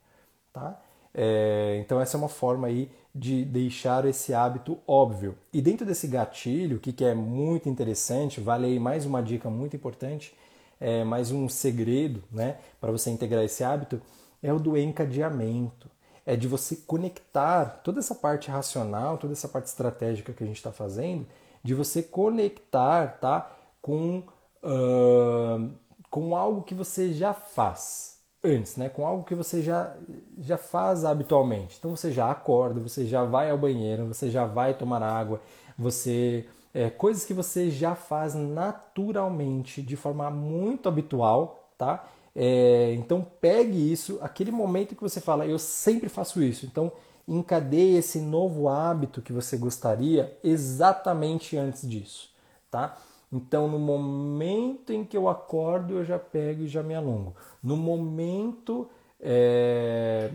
Tá? 0.52 0.80
É, 1.12 1.78
então 1.84 2.00
essa 2.00 2.16
é 2.16 2.18
uma 2.18 2.28
forma 2.28 2.68
aí 2.68 2.90
de 3.14 3.44
deixar 3.44 4.04
esse 4.04 4.32
hábito 4.32 4.78
óbvio. 4.86 5.36
E 5.52 5.60
dentro 5.60 5.84
desse 5.84 6.06
gatilho, 6.06 6.76
o 6.76 6.80
que, 6.80 6.92
que 6.92 7.04
é 7.04 7.14
muito 7.14 7.68
interessante, 7.68 8.40
vale 8.40 8.66
aí 8.66 8.78
mais 8.78 9.04
uma 9.04 9.22
dica 9.22 9.50
muito 9.50 9.76
importante, 9.76 10.34
é, 10.80 11.04
mais 11.04 11.30
um 11.30 11.48
segredo 11.48 12.22
né, 12.30 12.58
para 12.80 12.90
você 12.90 13.10
integrar 13.10 13.44
esse 13.44 13.62
hábito, 13.62 14.00
é 14.42 14.52
o 14.52 14.58
do 14.58 14.76
encadeamento. 14.76 15.90
É 16.24 16.36
de 16.36 16.46
você 16.46 16.76
conectar 16.76 17.80
toda 17.82 17.98
essa 17.98 18.14
parte 18.14 18.50
racional, 18.50 19.18
toda 19.18 19.32
essa 19.32 19.48
parte 19.48 19.66
estratégica 19.66 20.32
que 20.32 20.44
a 20.44 20.46
gente 20.46 20.56
está 20.56 20.70
fazendo, 20.70 21.26
de 21.62 21.74
você 21.74 22.02
conectar 22.02 23.18
tá, 23.20 23.50
com, 23.82 24.22
uh, 24.62 25.70
com 26.10 26.36
algo 26.36 26.62
que 26.62 26.74
você 26.74 27.12
já 27.12 27.32
faz 27.32 28.18
antes, 28.42 28.76
né? 28.76 28.88
Com 28.88 29.06
algo 29.06 29.24
que 29.24 29.34
você 29.34 29.62
já, 29.62 29.94
já 30.38 30.56
faz 30.56 31.04
habitualmente. 31.04 31.76
Então 31.78 31.94
você 31.94 32.10
já 32.10 32.30
acorda, 32.30 32.80
você 32.80 33.06
já 33.06 33.24
vai 33.24 33.50
ao 33.50 33.58
banheiro, 33.58 34.06
você 34.06 34.30
já 34.30 34.44
vai 34.44 34.74
tomar 34.74 35.02
água, 35.02 35.40
você 35.78 36.46
é, 36.72 36.88
coisas 36.88 37.24
que 37.24 37.34
você 37.34 37.70
já 37.70 37.94
faz 37.94 38.34
naturalmente, 38.34 39.82
de 39.82 39.96
forma 39.96 40.30
muito 40.30 40.88
habitual, 40.88 41.70
tá? 41.76 42.04
É, 42.34 42.94
então 42.94 43.26
pegue 43.40 43.92
isso, 43.92 44.18
aquele 44.22 44.52
momento 44.52 44.94
que 44.94 45.02
você 45.02 45.20
fala, 45.20 45.46
eu 45.46 45.58
sempre 45.58 46.08
faço 46.08 46.42
isso. 46.42 46.66
Então 46.66 46.92
encadeie 47.26 47.96
esse 47.96 48.18
novo 48.20 48.68
hábito 48.68 49.22
que 49.22 49.32
você 49.32 49.56
gostaria 49.56 50.36
exatamente 50.42 51.56
antes 51.56 51.88
disso, 51.88 52.30
tá? 52.70 52.96
Então, 53.32 53.68
no 53.68 53.78
momento 53.78 54.92
em 54.92 55.04
que 55.04 55.16
eu 55.16 55.28
acordo, 55.28 55.98
eu 55.98 56.04
já 56.04 56.18
pego 56.18 56.62
e 56.64 56.68
já 56.68 56.82
me 56.82 56.94
alongo. 56.94 57.34
No 57.62 57.76
momento, 57.76 58.90
é... 59.20 60.30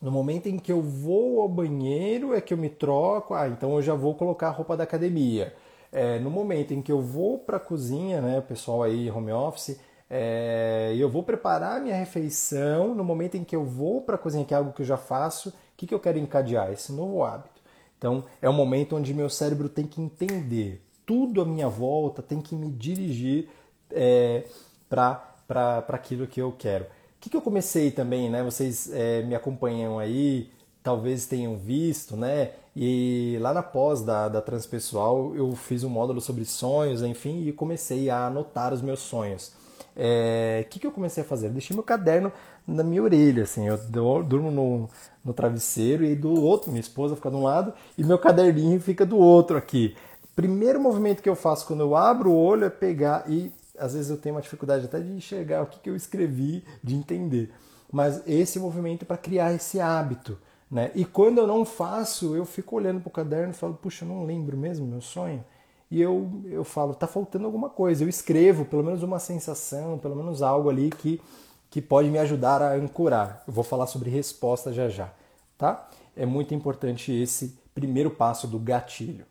no 0.00 0.10
momento 0.10 0.46
em 0.46 0.58
que 0.58 0.72
eu 0.72 0.80
vou 0.82 1.40
ao 1.42 1.48
banheiro, 1.48 2.34
é 2.34 2.40
que 2.40 2.54
eu 2.54 2.58
me 2.58 2.68
troco. 2.70 3.34
Ah, 3.34 3.48
então 3.48 3.74
eu 3.76 3.82
já 3.82 3.94
vou 3.94 4.14
colocar 4.14 4.48
a 4.48 4.50
roupa 4.50 4.76
da 4.76 4.84
academia. 4.84 5.54
É, 5.92 6.18
no 6.18 6.30
momento 6.30 6.72
em 6.74 6.82
que 6.82 6.92
eu 6.92 7.00
vou 7.00 7.38
para 7.38 7.56
a 7.56 7.60
cozinha, 7.60 8.20
né, 8.20 8.40
pessoal 8.42 8.82
aí 8.82 9.10
home 9.10 9.32
office, 9.32 9.80
é, 10.10 10.94
eu 10.98 11.08
vou 11.10 11.22
preparar 11.22 11.80
minha 11.80 11.96
refeição. 11.96 12.94
No 12.94 13.04
momento 13.04 13.36
em 13.36 13.44
que 13.44 13.56
eu 13.56 13.64
vou 13.64 14.02
para 14.02 14.14
a 14.16 14.18
cozinha, 14.18 14.44
que 14.44 14.54
é 14.54 14.56
algo 14.56 14.72
que 14.72 14.82
eu 14.82 14.86
já 14.86 14.96
faço, 14.96 15.50
o 15.50 15.52
que, 15.76 15.86
que 15.86 15.94
eu 15.94 16.00
quero 16.00 16.18
encadear? 16.18 16.70
Esse 16.72 16.92
novo 16.92 17.24
hábito. 17.24 17.60
Então, 17.98 18.24
é 18.40 18.48
o 18.48 18.52
momento 18.52 18.96
onde 18.96 19.12
meu 19.14 19.28
cérebro 19.28 19.68
tem 19.68 19.86
que 19.86 20.00
entender 20.00 20.82
tudo 21.08 21.40
à 21.40 21.44
minha 21.46 21.70
volta 21.70 22.20
tem 22.20 22.38
que 22.38 22.54
me 22.54 22.70
dirigir 22.70 23.48
é, 23.90 24.44
para 24.90 25.82
aquilo 25.88 26.26
que 26.26 26.38
eu 26.38 26.52
quero. 26.52 26.84
O 26.84 26.88
que, 27.18 27.30
que 27.30 27.36
eu 27.36 27.40
comecei 27.40 27.90
também, 27.90 28.28
né? 28.28 28.42
Vocês 28.42 28.92
é, 28.92 29.22
me 29.22 29.34
acompanham 29.34 29.98
aí, 29.98 30.50
talvez 30.82 31.24
tenham 31.24 31.56
visto, 31.56 32.14
né? 32.14 32.50
E 32.76 33.38
lá 33.40 33.54
na 33.54 33.62
pós 33.62 34.02
da, 34.02 34.28
da 34.28 34.42
Transpessoal 34.42 35.34
eu 35.34 35.50
fiz 35.56 35.82
um 35.82 35.88
módulo 35.88 36.20
sobre 36.20 36.44
sonhos, 36.44 37.02
enfim, 37.02 37.48
e 37.48 37.52
comecei 37.54 38.10
a 38.10 38.26
anotar 38.26 38.74
os 38.74 38.82
meus 38.82 39.00
sonhos. 39.00 39.48
O 39.48 39.52
é, 39.96 40.66
que, 40.68 40.78
que 40.78 40.86
eu 40.86 40.92
comecei 40.92 41.22
a 41.22 41.26
fazer? 41.26 41.46
Eu 41.46 41.52
deixei 41.52 41.74
meu 41.74 41.82
caderno 41.82 42.30
na 42.66 42.84
minha 42.84 43.02
orelha, 43.02 43.44
assim, 43.44 43.66
eu 43.66 43.78
durmo 44.22 44.50
no, 44.50 44.90
no 45.24 45.32
travesseiro 45.32 46.04
e 46.04 46.14
do 46.14 46.44
outro, 46.44 46.70
minha 46.70 46.82
esposa 46.82 47.16
fica 47.16 47.30
de 47.30 47.36
um 47.36 47.42
lado 47.42 47.72
e 47.96 48.04
meu 48.04 48.18
caderninho 48.18 48.78
fica 48.78 49.06
do 49.06 49.16
outro 49.16 49.56
aqui 49.56 49.96
primeiro 50.38 50.78
movimento 50.78 51.20
que 51.20 51.28
eu 51.28 51.34
faço 51.34 51.66
quando 51.66 51.80
eu 51.80 51.96
abro 51.96 52.30
o 52.30 52.36
olho 52.36 52.64
é 52.64 52.70
pegar 52.70 53.28
e 53.28 53.52
às 53.76 53.94
vezes 53.94 54.08
eu 54.08 54.16
tenho 54.16 54.36
uma 54.36 54.40
dificuldade 54.40 54.84
até 54.84 55.00
de 55.00 55.10
enxergar 55.10 55.62
o 55.62 55.66
que, 55.66 55.80
que 55.80 55.90
eu 55.90 55.96
escrevi, 55.96 56.64
de 56.80 56.94
entender. 56.94 57.52
Mas 57.90 58.22
esse 58.24 58.60
movimento 58.60 59.02
é 59.02 59.04
para 59.04 59.16
criar 59.16 59.52
esse 59.52 59.80
hábito. 59.80 60.38
Né? 60.70 60.92
E 60.94 61.04
quando 61.04 61.38
eu 61.38 61.46
não 61.46 61.64
faço, 61.64 62.36
eu 62.36 62.44
fico 62.44 62.76
olhando 62.76 63.00
para 63.00 63.08
o 63.08 63.12
caderno 63.12 63.50
e 63.50 63.56
falo, 63.56 63.74
puxa, 63.74 64.04
eu 64.04 64.08
não 64.08 64.24
lembro 64.24 64.56
mesmo 64.56 64.86
meu 64.86 65.00
sonho. 65.00 65.44
E 65.90 66.00
eu, 66.00 66.30
eu 66.44 66.62
falo, 66.62 66.94
tá 66.94 67.08
faltando 67.08 67.44
alguma 67.44 67.68
coisa. 67.68 68.04
Eu 68.04 68.08
escrevo 68.08 68.64
pelo 68.64 68.84
menos 68.84 69.02
uma 69.02 69.18
sensação, 69.18 69.98
pelo 69.98 70.14
menos 70.14 70.40
algo 70.40 70.70
ali 70.70 70.90
que, 70.90 71.20
que 71.68 71.82
pode 71.82 72.10
me 72.10 72.18
ajudar 72.18 72.62
a 72.62 72.74
ancorar. 72.74 73.42
Eu 73.44 73.52
vou 73.52 73.64
falar 73.64 73.88
sobre 73.88 74.08
resposta 74.08 74.72
já 74.72 74.88
já. 74.88 75.12
Tá? 75.56 75.88
É 76.14 76.24
muito 76.24 76.54
importante 76.54 77.10
esse 77.12 77.58
primeiro 77.74 78.08
passo 78.08 78.46
do 78.46 78.60
gatilho. 78.60 79.26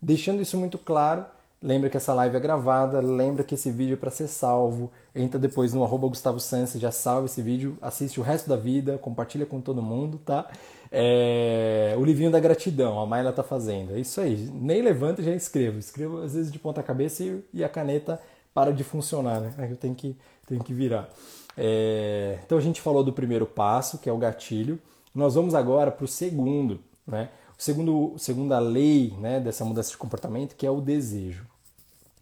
Deixando 0.00 0.42
isso 0.42 0.56
muito 0.56 0.78
claro, 0.78 1.24
lembra 1.62 1.88
que 1.88 1.96
essa 1.96 2.12
live 2.14 2.36
é 2.36 2.40
gravada, 2.40 3.00
lembra 3.00 3.42
que 3.42 3.54
esse 3.54 3.70
vídeo 3.70 3.94
é 3.94 3.96
para 3.96 4.10
ser 4.10 4.28
salvo. 4.28 4.90
Entra 5.14 5.38
depois 5.38 5.72
no 5.72 5.82
arroba 5.82 6.08
Gustavo 6.08 6.38
já 6.76 6.90
salva 6.90 7.26
esse 7.26 7.40
vídeo, 7.42 7.78
assiste 7.80 8.20
o 8.20 8.22
resto 8.22 8.48
da 8.48 8.56
vida, 8.56 8.98
compartilha 8.98 9.46
com 9.46 9.60
todo 9.60 9.82
mundo, 9.82 10.20
tá? 10.24 10.48
É... 10.90 11.94
O 11.98 12.04
livrinho 12.04 12.30
da 12.30 12.40
gratidão, 12.40 13.00
a 13.00 13.06
Mayla 13.06 13.32
tá 13.32 13.42
fazendo. 13.42 13.94
É 13.94 14.00
isso 14.00 14.20
aí. 14.20 14.36
Nem 14.52 14.82
levanta 14.82 15.22
já 15.22 15.34
escrevo. 15.34 15.78
Escrevo 15.78 16.22
às 16.22 16.34
vezes 16.34 16.52
de 16.52 16.58
ponta 16.58 16.82
cabeça 16.82 17.22
e, 17.22 17.42
e 17.52 17.64
a 17.64 17.68
caneta 17.68 18.20
para 18.54 18.72
de 18.72 18.84
funcionar, 18.84 19.40
né? 19.40 19.68
Eu 19.70 19.76
tenho 19.76 19.94
que, 19.94 20.16
tenho 20.46 20.62
que 20.62 20.72
virar. 20.72 21.08
É... 21.56 22.38
Então 22.44 22.58
a 22.58 22.60
gente 22.60 22.80
falou 22.80 23.02
do 23.02 23.12
primeiro 23.12 23.46
passo, 23.46 23.98
que 23.98 24.08
é 24.08 24.12
o 24.12 24.18
gatilho. 24.18 24.78
Nós 25.14 25.34
vamos 25.34 25.54
agora 25.54 25.90
para 25.90 26.04
o 26.04 26.08
segundo, 26.08 26.80
né? 27.06 27.30
Segundo, 27.56 28.14
segunda 28.18 28.58
lei 28.58 29.14
né, 29.18 29.40
dessa 29.40 29.64
mudança 29.64 29.90
de 29.90 29.96
comportamento, 29.96 30.54
que 30.54 30.66
é 30.66 30.70
o 30.70 30.80
desejo. 30.80 31.46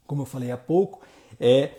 Como 0.06 0.22
eu 0.22 0.26
falei 0.26 0.52
há 0.52 0.56
pouco, 0.56 1.00
é 1.40 1.72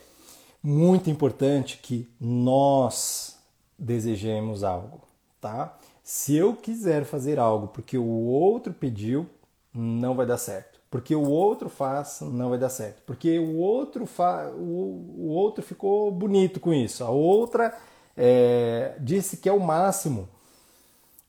muito 0.61 1.09
importante 1.09 1.79
que 1.81 2.09
nós 2.19 3.37
desejemos 3.79 4.63
algo, 4.63 5.01
tá? 5.39 5.77
Se 6.03 6.35
eu 6.35 6.55
quiser 6.55 7.05
fazer 7.05 7.39
algo 7.39 7.67
porque 7.67 7.97
o 7.97 8.05
outro 8.05 8.73
pediu, 8.73 9.25
não 9.73 10.15
vai 10.15 10.25
dar 10.25 10.37
certo. 10.37 10.79
Porque 10.91 11.15
o 11.15 11.29
outro 11.29 11.69
faz, 11.69 12.19
não 12.21 12.49
vai 12.49 12.59
dar 12.59 12.69
certo. 12.69 13.03
Porque 13.05 13.39
o 13.39 13.57
outro 13.57 14.05
fa... 14.05 14.49
o 14.49 15.27
outro 15.29 15.63
ficou 15.63 16.11
bonito 16.11 16.59
com 16.59 16.73
isso. 16.73 17.03
A 17.03 17.09
outra 17.09 17.77
é, 18.15 18.95
disse 18.99 19.37
que 19.37 19.49
é 19.49 19.51
o 19.53 19.59
máximo, 19.59 20.29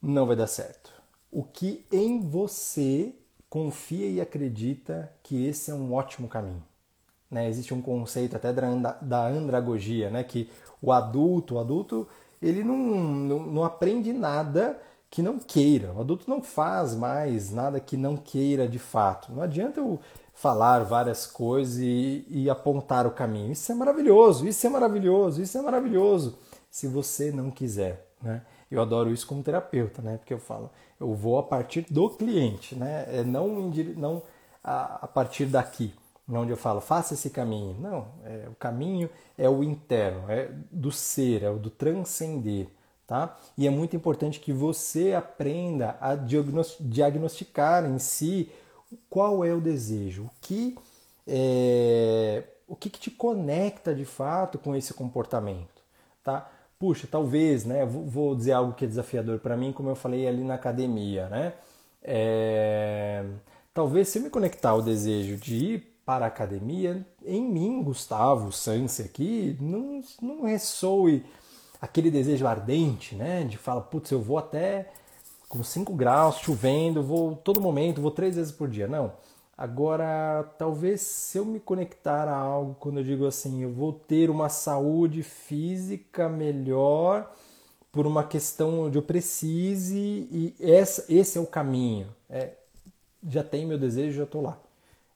não 0.00 0.26
vai 0.26 0.36
dar 0.36 0.46
certo 0.46 0.95
o 1.30 1.42
que 1.42 1.84
em 1.90 2.20
você 2.20 3.14
confia 3.48 4.08
e 4.08 4.20
acredita 4.20 5.12
que 5.22 5.46
esse 5.46 5.70
é 5.70 5.74
um 5.74 5.92
ótimo 5.92 6.28
caminho. 6.28 6.62
Né? 7.30 7.48
Existe 7.48 7.74
um 7.74 7.82
conceito 7.82 8.36
até 8.36 8.52
da 8.52 9.26
andragogia, 9.26 10.10
né? 10.10 10.22
que 10.22 10.50
o 10.80 10.92
adulto, 10.92 11.54
o 11.54 11.58
adulto, 11.58 12.06
ele 12.40 12.62
não, 12.62 12.76
não, 12.76 13.46
não 13.46 13.64
aprende 13.64 14.12
nada 14.12 14.80
que 15.10 15.22
não 15.22 15.38
queira. 15.38 15.92
O 15.92 16.00
adulto 16.00 16.28
não 16.28 16.42
faz 16.42 16.94
mais 16.94 17.52
nada 17.52 17.80
que 17.80 17.96
não 17.96 18.16
queira 18.16 18.68
de 18.68 18.78
fato. 18.78 19.32
Não 19.32 19.42
adianta 19.42 19.80
eu 19.80 19.98
falar 20.34 20.84
várias 20.84 21.26
coisas 21.26 21.78
e, 21.78 22.24
e, 22.28 22.50
apontar 22.50 23.06
o 23.06 23.10
caminho. 23.10 23.52
Isso 23.52 23.72
é 23.72 23.74
maravilhoso, 23.74 24.46
isso 24.46 24.66
é 24.66 24.70
maravilhoso, 24.70 25.40
isso 25.40 25.56
é 25.56 25.62
maravilhoso. 25.62 26.38
Se 26.70 26.86
você 26.86 27.32
não 27.32 27.50
quiser, 27.50 28.06
né? 28.22 28.42
Eu 28.70 28.82
adoro 28.82 29.10
isso 29.10 29.26
como 29.26 29.42
terapeuta, 29.42 30.02
né? 30.02 30.18
Porque 30.18 30.34
eu 30.34 30.38
falo, 30.38 30.70
eu 30.98 31.14
vou 31.14 31.38
a 31.38 31.42
partir 31.42 31.86
do 31.90 32.10
cliente, 32.10 32.74
né? 32.74 33.06
É 33.08 33.24
não, 33.24 33.70
não 33.96 34.22
a, 34.62 35.04
a 35.04 35.08
partir 35.08 35.46
daqui, 35.46 35.94
onde 36.28 36.50
eu 36.50 36.56
falo, 36.56 36.80
faça 36.80 37.14
esse 37.14 37.30
caminho. 37.30 37.76
Não, 37.80 38.08
é, 38.24 38.48
o 38.48 38.54
caminho 38.54 39.08
é 39.38 39.48
o 39.48 39.62
interno, 39.62 40.30
é 40.30 40.50
do 40.70 40.90
ser, 40.90 41.42
é 41.42 41.50
o 41.50 41.58
do 41.58 41.70
transcender, 41.70 42.68
tá? 43.06 43.36
E 43.56 43.66
é 43.66 43.70
muito 43.70 43.94
importante 43.94 44.40
que 44.40 44.52
você 44.52 45.14
aprenda 45.14 45.96
a 46.00 46.14
diagnosticar 46.14 47.84
em 47.84 47.98
si 47.98 48.50
qual 49.08 49.44
é 49.44 49.52
o 49.52 49.60
desejo, 49.60 50.24
o 50.24 50.30
que 50.40 50.76
é, 51.26 52.44
o 52.68 52.74
que, 52.74 52.90
que 52.90 52.98
te 52.98 53.10
conecta 53.10 53.94
de 53.94 54.04
fato 54.04 54.58
com 54.58 54.74
esse 54.74 54.92
comportamento, 54.94 55.82
tá? 56.22 56.50
Puxa, 56.78 57.08
talvez, 57.10 57.64
né? 57.64 57.84
Vou 57.86 58.34
dizer 58.34 58.52
algo 58.52 58.74
que 58.74 58.84
é 58.84 58.88
desafiador 58.88 59.38
para 59.38 59.56
mim, 59.56 59.72
como 59.72 59.88
eu 59.88 59.96
falei 59.96 60.28
ali 60.28 60.44
na 60.44 60.54
academia, 60.54 61.28
né? 61.28 61.54
É... 62.02 63.24
Talvez 63.72 64.08
se 64.08 64.18
eu 64.18 64.22
me 64.22 64.30
conectar 64.30 64.70
ao 64.70 64.82
desejo 64.82 65.36
de 65.36 65.56
ir 65.56 65.96
para 66.04 66.26
a 66.26 66.28
academia, 66.28 67.04
em 67.24 67.42
mim, 67.42 67.82
Gustavo 67.82 68.52
Sanse 68.52 69.02
aqui, 69.02 69.56
não, 69.60 70.00
não 70.22 70.44
ressoe 70.44 71.24
aquele 71.80 72.10
desejo 72.10 72.46
ardente, 72.46 73.14
né? 73.14 73.44
De 73.44 73.56
falar, 73.58 73.82
putz, 73.82 74.10
eu 74.10 74.20
vou 74.20 74.38
até 74.38 74.90
com 75.48 75.62
5 75.62 75.94
graus, 75.94 76.38
chovendo, 76.38 77.02
vou 77.02 77.36
todo 77.36 77.60
momento, 77.60 78.00
vou 78.00 78.10
três 78.10 78.36
vezes 78.36 78.52
por 78.52 78.68
dia. 78.68 78.86
Não. 78.86 79.12
Agora, 79.56 80.44
talvez 80.58 81.00
se 81.00 81.38
eu 81.38 81.44
me 81.44 81.58
conectar 81.58 82.28
a 82.28 82.36
algo, 82.36 82.76
quando 82.78 82.98
eu 82.98 83.04
digo 83.04 83.26
assim, 83.26 83.62
eu 83.62 83.72
vou 83.72 83.92
ter 83.92 84.28
uma 84.28 84.50
saúde 84.50 85.22
física 85.22 86.28
melhor 86.28 87.32
por 87.90 88.06
uma 88.06 88.22
questão 88.22 88.90
de 88.90 88.98
eu 88.98 89.02
precise 89.02 90.28
e 90.30 90.54
essa, 90.60 91.06
esse 91.08 91.38
é 91.38 91.40
o 91.40 91.46
caminho. 91.46 92.14
É, 92.28 92.52
já 93.26 93.42
tem 93.42 93.64
meu 93.64 93.78
desejo, 93.78 94.18
já 94.18 94.24
estou 94.24 94.42
lá. 94.42 94.58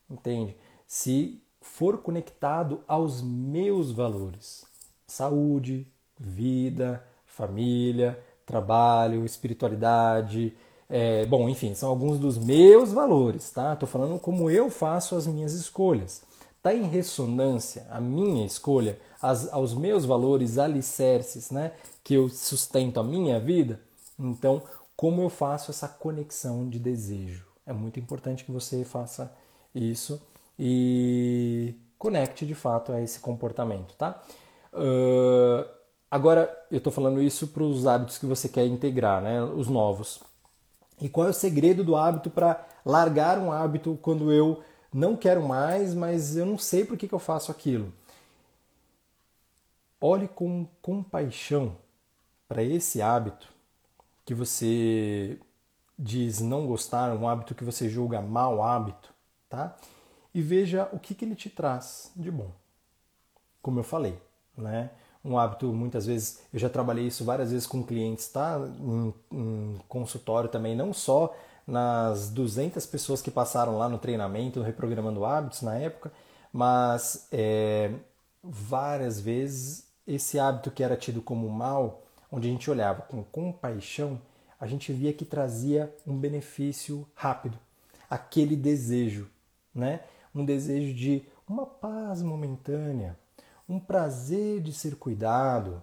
Entende? 0.09 0.57
Se 0.87 1.39
for 1.61 1.99
conectado 1.99 2.83
aos 2.87 3.21
meus 3.21 3.91
valores, 3.91 4.65
saúde, 5.05 5.85
vida, 6.19 7.05
família, 7.25 8.19
trabalho, 8.45 9.23
espiritualidade, 9.23 10.55
é, 10.93 11.25
bom, 11.25 11.47
enfim, 11.47 11.73
são 11.73 11.89
alguns 11.89 12.19
dos 12.19 12.37
meus 12.37 12.91
valores, 12.91 13.49
tá? 13.49 13.71
Estou 13.71 13.87
falando 13.87 14.19
como 14.19 14.49
eu 14.49 14.69
faço 14.69 15.15
as 15.15 15.25
minhas 15.25 15.53
escolhas. 15.53 16.21
Está 16.57 16.75
em 16.75 16.83
ressonância 16.83 17.87
a 17.89 18.01
minha 18.01 18.45
escolha 18.45 18.99
as, 19.21 19.51
aos 19.53 19.73
meus 19.73 20.03
valores 20.03 20.57
alicerces, 20.57 21.49
né? 21.49 21.71
Que 22.03 22.15
eu 22.15 22.27
sustento 22.27 22.99
a 22.99 23.03
minha 23.03 23.39
vida. 23.39 23.79
Então, 24.19 24.61
como 24.93 25.21
eu 25.21 25.29
faço 25.29 25.71
essa 25.71 25.87
conexão 25.87 26.67
de 26.67 26.77
desejo? 26.77 27.45
É 27.65 27.71
muito 27.71 27.97
importante 27.97 28.43
que 28.43 28.51
você 28.51 28.83
faça 28.83 29.33
isso 29.73 30.21
e 30.59 31.73
conecte 31.97 32.45
de 32.45 32.53
fato 32.53 32.91
a 32.91 33.01
esse 33.01 33.21
comportamento, 33.21 33.95
tá? 33.95 34.21
Uh, 34.73 35.65
agora, 36.09 36.53
eu 36.69 36.79
estou 36.79 36.91
falando 36.91 37.21
isso 37.21 37.47
para 37.47 37.63
os 37.63 37.87
hábitos 37.87 38.17
que 38.17 38.25
você 38.25 38.49
quer 38.49 38.65
integrar, 38.65 39.21
né? 39.21 39.41
Os 39.41 39.69
novos. 39.69 40.19
E 41.01 41.09
qual 41.09 41.27
é 41.27 41.29
o 41.31 41.33
segredo 41.33 41.83
do 41.83 41.95
hábito 41.95 42.29
para 42.29 42.63
largar 42.85 43.39
um 43.39 43.51
hábito 43.51 43.97
quando 44.01 44.31
eu 44.31 44.63
não 44.93 45.17
quero 45.17 45.41
mais, 45.41 45.95
mas 45.95 46.37
eu 46.37 46.45
não 46.45 46.57
sei 46.57 46.85
por 46.85 46.95
que, 46.95 47.07
que 47.07 47.13
eu 47.13 47.19
faço 47.19 47.51
aquilo? 47.51 47.91
Olhe 49.99 50.27
com 50.27 50.67
compaixão 50.81 51.75
para 52.47 52.63
esse 52.63 53.01
hábito 53.01 53.47
que 54.25 54.35
você 54.35 55.39
diz 55.97 56.39
não 56.39 56.67
gostar, 56.67 57.13
um 57.15 57.27
hábito 57.27 57.55
que 57.55 57.63
você 57.63 57.89
julga 57.89 58.21
mau 58.21 58.63
hábito, 58.63 59.13
tá? 59.49 59.75
E 60.33 60.41
veja 60.41 60.89
o 60.91 60.99
que, 60.99 61.13
que 61.13 61.25
ele 61.25 61.35
te 61.35 61.49
traz 61.49 62.11
de 62.15 62.31
bom. 62.31 62.51
Como 63.61 63.79
eu 63.79 63.83
falei, 63.83 64.17
né? 64.57 64.89
Um 65.23 65.37
hábito, 65.37 65.67
muitas 65.67 66.05
vezes, 66.05 66.39
eu 66.51 66.59
já 66.59 66.69
trabalhei 66.69 67.07
isso 67.07 67.23
várias 67.23 67.51
vezes 67.51 67.67
com 67.67 67.83
clientes, 67.83 68.27
tá? 68.27 68.59
Em, 68.79 69.13
em, 69.31 69.79
consultório 69.87 70.49
também, 70.49 70.75
não 70.75 70.93
só 70.93 71.35
nas 71.65 72.29
200 72.29 72.85
pessoas 72.87 73.21
que 73.21 73.29
passaram 73.29 73.77
lá 73.77 73.87
no 73.87 73.99
treinamento, 73.99 74.61
Reprogramando 74.61 75.23
Hábitos 75.23 75.61
na 75.61 75.75
época, 75.75 76.11
mas 76.51 77.27
é, 77.31 77.91
várias 78.43 79.19
vezes 79.19 79.87
esse 80.07 80.39
hábito 80.39 80.71
que 80.71 80.83
era 80.83 80.97
tido 80.97 81.21
como 81.21 81.47
mal, 81.49 82.03
onde 82.31 82.47
a 82.47 82.51
gente 82.51 82.69
olhava 82.69 83.03
com 83.03 83.23
compaixão, 83.23 84.19
a 84.59 84.65
gente 84.67 84.91
via 84.91 85.13
que 85.13 85.25
trazia 85.25 85.93
um 86.05 86.17
benefício 86.17 87.07
rápido, 87.13 87.57
aquele 88.09 88.55
desejo, 88.55 89.29
né? 89.73 90.01
Um 90.33 90.45
desejo 90.45 90.93
de 90.93 91.23
uma 91.47 91.65
paz 91.65 92.21
momentânea, 92.21 93.17
um 93.71 93.79
prazer 93.79 94.59
de 94.59 94.73
ser 94.73 94.95
cuidado, 94.95 95.81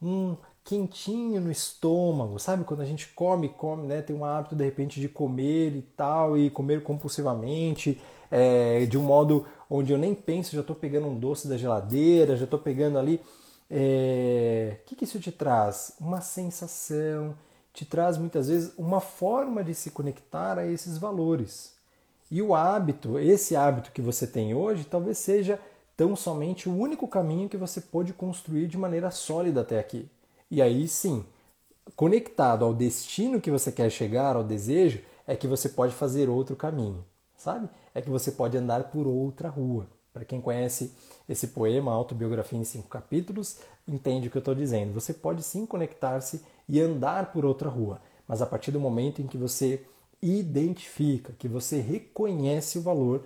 um 0.00 0.36
quentinho 0.62 1.40
no 1.40 1.50
estômago, 1.50 2.38
sabe? 2.38 2.64
Quando 2.64 2.82
a 2.82 2.84
gente 2.84 3.08
come, 3.08 3.48
come, 3.48 3.86
né? 3.86 4.02
Tem 4.02 4.14
um 4.14 4.24
hábito 4.24 4.54
de 4.54 4.64
repente 4.64 5.00
de 5.00 5.08
comer 5.08 5.74
e 5.74 5.82
tal, 5.96 6.36
e 6.36 6.50
comer 6.50 6.82
compulsivamente, 6.82 8.00
é, 8.30 8.84
de 8.86 8.98
um 8.98 9.02
modo 9.02 9.46
onde 9.68 9.92
eu 9.92 9.98
nem 9.98 10.14
penso, 10.14 10.54
já 10.54 10.60
estou 10.60 10.76
pegando 10.76 11.06
um 11.06 11.18
doce 11.18 11.48
da 11.48 11.56
geladeira, 11.56 12.36
já 12.36 12.44
estou 12.44 12.58
pegando 12.58 12.98
ali. 12.98 13.16
O 13.16 13.20
é... 13.70 14.78
que, 14.84 14.94
que 14.96 15.04
isso 15.04 15.18
te 15.18 15.32
traz? 15.32 15.94
Uma 15.98 16.20
sensação, 16.20 17.34
te 17.72 17.84
traz 17.84 18.18
muitas 18.18 18.48
vezes 18.48 18.72
uma 18.76 19.00
forma 19.00 19.64
de 19.64 19.74
se 19.74 19.90
conectar 19.90 20.58
a 20.58 20.66
esses 20.66 20.98
valores. 20.98 21.74
E 22.30 22.42
o 22.42 22.54
hábito, 22.54 23.18
esse 23.18 23.56
hábito 23.56 23.90
que 23.92 24.02
você 24.02 24.26
tem 24.26 24.54
hoje, 24.54 24.84
talvez 24.84 25.18
seja 25.18 25.58
tão 26.00 26.16
somente 26.16 26.66
o 26.66 26.74
único 26.74 27.06
caminho 27.06 27.46
que 27.46 27.58
você 27.58 27.78
pôde 27.78 28.14
construir 28.14 28.66
de 28.66 28.78
maneira 28.78 29.10
sólida 29.10 29.60
até 29.60 29.78
aqui. 29.78 30.08
E 30.50 30.62
aí 30.62 30.88
sim, 30.88 31.22
conectado 31.94 32.64
ao 32.64 32.72
destino 32.72 33.38
que 33.38 33.50
você 33.50 33.70
quer 33.70 33.90
chegar, 33.90 34.34
ao 34.34 34.42
desejo, 34.42 35.02
é 35.26 35.36
que 35.36 35.46
você 35.46 35.68
pode 35.68 35.92
fazer 35.92 36.30
outro 36.30 36.56
caminho, 36.56 37.04
sabe? 37.36 37.68
É 37.94 38.00
que 38.00 38.08
você 38.08 38.32
pode 38.32 38.56
andar 38.56 38.84
por 38.84 39.06
outra 39.06 39.50
rua. 39.50 39.86
Para 40.10 40.24
quem 40.24 40.40
conhece 40.40 40.90
esse 41.28 41.48
poema, 41.48 41.92
Autobiografia 41.92 42.58
em 42.58 42.64
Cinco 42.64 42.88
Capítulos, 42.88 43.58
entende 43.86 44.28
o 44.28 44.30
que 44.30 44.38
eu 44.38 44.40
estou 44.40 44.54
dizendo. 44.54 44.94
Você 44.94 45.12
pode 45.12 45.42
sim 45.42 45.66
conectar-se 45.66 46.42
e 46.66 46.80
andar 46.80 47.30
por 47.30 47.44
outra 47.44 47.68
rua, 47.68 48.00
mas 48.26 48.40
a 48.40 48.46
partir 48.46 48.70
do 48.70 48.80
momento 48.80 49.20
em 49.20 49.26
que 49.26 49.36
você 49.36 49.84
identifica, 50.22 51.34
que 51.38 51.46
você 51.46 51.78
reconhece 51.78 52.78
o 52.78 52.82
valor 52.82 53.22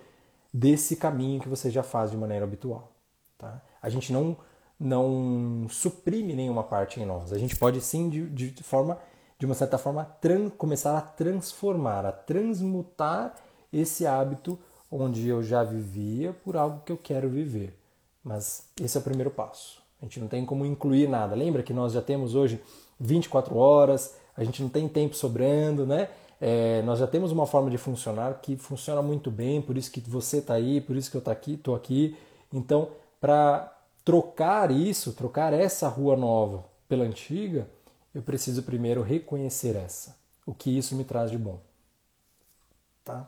desse 0.55 0.95
caminho 0.95 1.41
que 1.41 1.49
você 1.49 1.69
já 1.69 1.83
faz 1.83 2.13
de 2.13 2.17
maneira 2.17 2.45
habitual. 2.45 2.93
Tá? 3.37 3.61
A 3.83 3.89
gente 3.89 4.13
não, 4.13 4.37
não 4.79 5.67
suprime 5.69 6.33
nenhuma 6.33 6.63
parte 6.63 7.01
em 7.01 7.05
nós. 7.05 7.33
A 7.33 7.39
gente 7.39 7.57
pode 7.57 7.81
sim, 7.81 8.09
de, 8.09 8.29
de 8.29 8.63
forma, 8.63 8.97
de 9.37 9.47
uma 9.47 9.55
certa 9.57 9.77
forma, 9.77 10.05
tran, 10.21 10.49
começar 10.49 10.97
a 10.97 11.01
transformar, 11.01 12.07
a 12.07 12.13
transmutar 12.13 13.35
esse 13.73 14.07
hábito 14.07 14.57
onde 14.89 15.29
eu 15.29 15.43
já 15.43 15.65
vivia 15.65 16.33
por 16.45 16.57
algo 16.57 16.83
que 16.85 16.93
eu 16.93 16.97
quero 16.99 17.29
viver. 17.29 17.77
Mas 18.23 18.69
esse 18.81 18.97
é 18.97 19.01
o 19.01 19.05
primeiro 19.05 19.33
passo. 19.33 19.83
A 20.01 20.05
gente 20.05 20.21
não 20.21 20.29
tem 20.29 20.47
como 20.47 20.65
incluir 20.65 21.09
nada. 21.09 21.35
Lembra 21.35 21.65
que 21.65 21.73
nós 21.73 21.93
já 21.93 22.01
temos 22.01 22.37
hoje 22.37 22.63
24 23.01 23.57
horas, 23.57 24.17
a 24.37 24.45
gente 24.45 24.63
não 24.63 24.69
tem 24.69 24.87
tempo 24.87 25.17
sobrando, 25.17 25.85
né? 25.85 26.09
É, 26.47 26.83
nós 26.83 26.99
já 26.99 27.07
temos 27.07 27.33
uma 27.33 27.47
forma 27.47 27.71
de 27.71 27.79
funcionar 27.79 28.35
que 28.43 28.55
funciona 28.55 29.01
muito 29.01 29.31
bem, 29.31 29.63
por 29.63 29.79
isso 29.79 29.91
que 29.91 29.99
você 30.03 30.41
está 30.41 30.53
aí, 30.53 30.79
por 30.79 30.95
isso 30.95 31.11
que 31.11 31.17
eu 31.17 31.21
estou 31.21 31.33
tá 31.33 31.41
aqui, 31.41 31.59
aqui. 31.75 32.19
Então, 32.53 32.91
para 33.19 33.75
trocar 34.05 34.71
isso, 34.71 35.15
trocar 35.15 35.55
essa 35.55 35.89
rua 35.89 36.15
nova 36.15 36.63
pela 36.87 37.03
antiga, 37.03 37.67
eu 38.15 38.21
preciso 38.21 38.63
primeiro 38.63 39.01
reconhecer 39.01 39.75
essa, 39.75 40.15
o 40.45 40.53
que 40.53 40.77
isso 40.77 40.95
me 40.95 41.03
traz 41.03 41.31
de 41.31 41.39
bom. 41.39 41.59
Tá? 43.03 43.27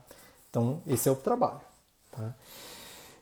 Então, 0.51 0.83
esse 0.87 1.09
é 1.09 1.13
o 1.13 1.17
trabalho. 1.17 1.63
Tá? 2.13 2.35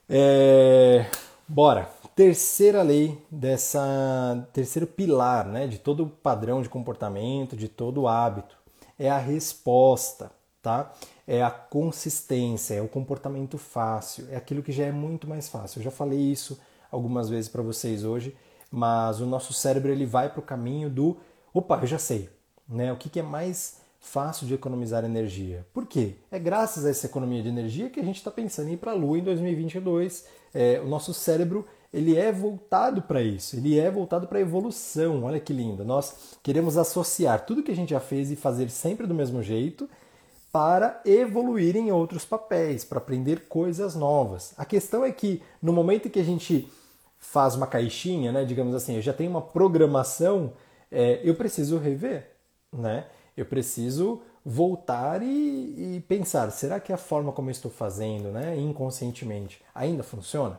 É, 0.08 1.06
bora. 1.46 1.88
Terceira 2.16 2.82
lei 2.82 3.16
dessa 3.30 4.44
terceiro 4.52 4.88
pilar, 4.88 5.46
né, 5.46 5.68
de 5.68 5.78
todo 5.78 6.08
padrão 6.08 6.62
de 6.62 6.68
comportamento, 6.68 7.56
de 7.56 7.68
todo 7.68 8.08
hábito 8.08 8.63
é 9.04 9.10
a 9.10 9.18
resposta, 9.18 10.30
tá? 10.62 10.92
É 11.26 11.42
a 11.42 11.50
consistência, 11.50 12.74
é 12.74 12.82
o 12.82 12.88
comportamento 12.88 13.58
fácil, 13.58 14.26
é 14.30 14.36
aquilo 14.36 14.62
que 14.62 14.72
já 14.72 14.84
é 14.84 14.92
muito 14.92 15.28
mais 15.28 15.48
fácil. 15.48 15.78
Eu 15.78 15.84
já 15.84 15.90
falei 15.90 16.18
isso 16.18 16.58
algumas 16.90 17.28
vezes 17.28 17.48
para 17.48 17.62
vocês 17.62 18.04
hoje, 18.04 18.36
mas 18.70 19.20
o 19.20 19.26
nosso 19.26 19.52
cérebro 19.52 19.92
ele 19.92 20.06
vai 20.06 20.28
para 20.28 20.40
o 20.40 20.42
caminho 20.42 20.88
do, 20.88 21.16
opa, 21.52 21.78
eu 21.82 21.86
já 21.86 21.98
sei, 21.98 22.28
né? 22.68 22.92
O 22.92 22.96
que, 22.96 23.08
que 23.08 23.20
é 23.20 23.22
mais 23.22 23.80
fácil 24.00 24.46
de 24.46 24.54
economizar 24.54 25.04
energia? 25.04 25.66
Por 25.72 25.86
quê? 25.86 26.16
É 26.30 26.38
graças 26.38 26.84
a 26.84 26.90
essa 26.90 27.06
economia 27.06 27.42
de 27.42 27.48
energia 27.48 27.90
que 27.90 28.00
a 28.00 28.04
gente 28.04 28.16
está 28.16 28.30
pensando 28.30 28.68
em 28.68 28.72
ir 28.72 28.76
para 28.76 28.92
a 28.92 28.94
Lua 28.94 29.18
em 29.18 29.22
2022. 29.22 30.26
É, 30.52 30.80
o 30.80 30.88
nosso 30.88 31.12
cérebro 31.12 31.66
ele 31.94 32.16
é 32.16 32.32
voltado 32.32 33.02
para 33.02 33.22
isso, 33.22 33.56
ele 33.56 33.78
é 33.78 33.90
voltado 33.90 34.26
para 34.26 34.38
a 34.38 34.40
evolução. 34.40 35.22
Olha 35.22 35.38
que 35.38 35.52
lindo. 35.52 35.84
Nós 35.84 36.36
queremos 36.42 36.76
associar 36.76 37.46
tudo 37.46 37.62
que 37.62 37.70
a 37.70 37.76
gente 37.76 37.90
já 37.90 38.00
fez 38.00 38.30
e 38.30 38.36
fazer 38.36 38.68
sempre 38.68 39.06
do 39.06 39.14
mesmo 39.14 39.42
jeito 39.42 39.88
para 40.50 41.00
evoluir 41.04 41.76
em 41.76 41.92
outros 41.92 42.24
papéis, 42.24 42.84
para 42.84 42.98
aprender 42.98 43.48
coisas 43.48 43.94
novas. 43.94 44.52
A 44.56 44.64
questão 44.64 45.04
é 45.04 45.12
que 45.12 45.42
no 45.62 45.72
momento 45.72 46.10
que 46.10 46.18
a 46.18 46.24
gente 46.24 46.68
faz 47.18 47.54
uma 47.54 47.66
caixinha, 47.66 48.32
né, 48.32 48.44
digamos 48.44 48.74
assim, 48.74 48.96
eu 48.96 49.02
já 49.02 49.12
tenho 49.12 49.30
uma 49.30 49.42
programação, 49.42 50.52
é, 50.90 51.20
eu 51.22 51.34
preciso 51.34 51.78
rever, 51.78 52.30
né? 52.72 53.06
Eu 53.36 53.46
preciso 53.46 54.20
voltar 54.44 55.22
e, 55.22 55.96
e 55.96 56.04
pensar, 56.06 56.50
será 56.50 56.78
que 56.78 56.92
a 56.92 56.96
forma 56.96 57.32
como 57.32 57.48
eu 57.48 57.52
estou 57.52 57.70
fazendo, 57.70 58.30
né, 58.30 58.56
inconscientemente, 58.56 59.60
ainda 59.74 60.02
funciona? 60.02 60.58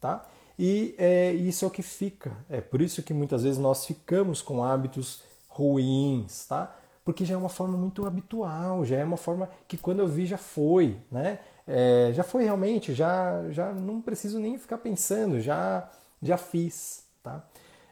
tá? 0.00 0.24
E 0.58 0.94
é, 0.98 1.32
isso 1.32 1.64
é 1.64 1.68
o 1.68 1.70
que 1.70 1.82
fica. 1.82 2.32
É 2.48 2.60
por 2.60 2.80
isso 2.80 3.02
que 3.02 3.12
muitas 3.12 3.42
vezes 3.42 3.58
nós 3.58 3.84
ficamos 3.84 4.40
com 4.40 4.64
hábitos 4.64 5.22
ruins, 5.48 6.46
tá? 6.46 6.74
Porque 7.04 7.24
já 7.24 7.34
é 7.34 7.36
uma 7.36 7.48
forma 7.48 7.76
muito 7.76 8.06
habitual, 8.06 8.84
já 8.84 8.96
é 8.96 9.04
uma 9.04 9.16
forma 9.16 9.48
que 9.68 9.76
quando 9.76 10.00
eu 10.00 10.08
vi 10.08 10.26
já 10.26 10.38
foi, 10.38 10.96
né? 11.10 11.38
É, 11.66 12.10
já 12.14 12.22
foi 12.22 12.44
realmente, 12.44 12.94
já, 12.94 13.50
já 13.50 13.72
não 13.72 14.00
preciso 14.00 14.38
nem 14.38 14.58
ficar 14.58 14.78
pensando, 14.78 15.40
já, 15.40 15.88
já 16.22 16.36
fiz, 16.36 17.04
tá? 17.22 17.44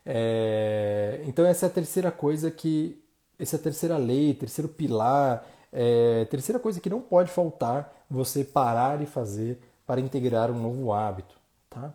É, 0.07 1.23
então 1.27 1.45
essa 1.45 1.67
é 1.67 1.69
a 1.69 1.73
terceira 1.73 2.11
coisa 2.11 2.51
que, 2.51 3.03
essa 3.39 3.57
é 3.57 3.59
a 3.59 3.63
terceira 3.63 3.97
lei, 3.97 4.35
terceiro 4.35 4.69
pilar, 4.69 5.45
é, 5.73 6.25
terceira 6.27 6.59
coisa 6.59 6.81
que 6.81 6.91
não 6.91 7.01
pode 7.01 7.31
faltar 7.31 8.05
você 8.09 8.45
parar 8.45 9.03
e 9.03 9.07
fazer 9.07 9.59
para 9.87 10.01
integrar 10.01 10.51
um 10.51 10.61
novo 10.61 10.93
hábito, 10.93 11.37
tá? 11.69 11.93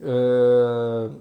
Uh, 0.00 1.20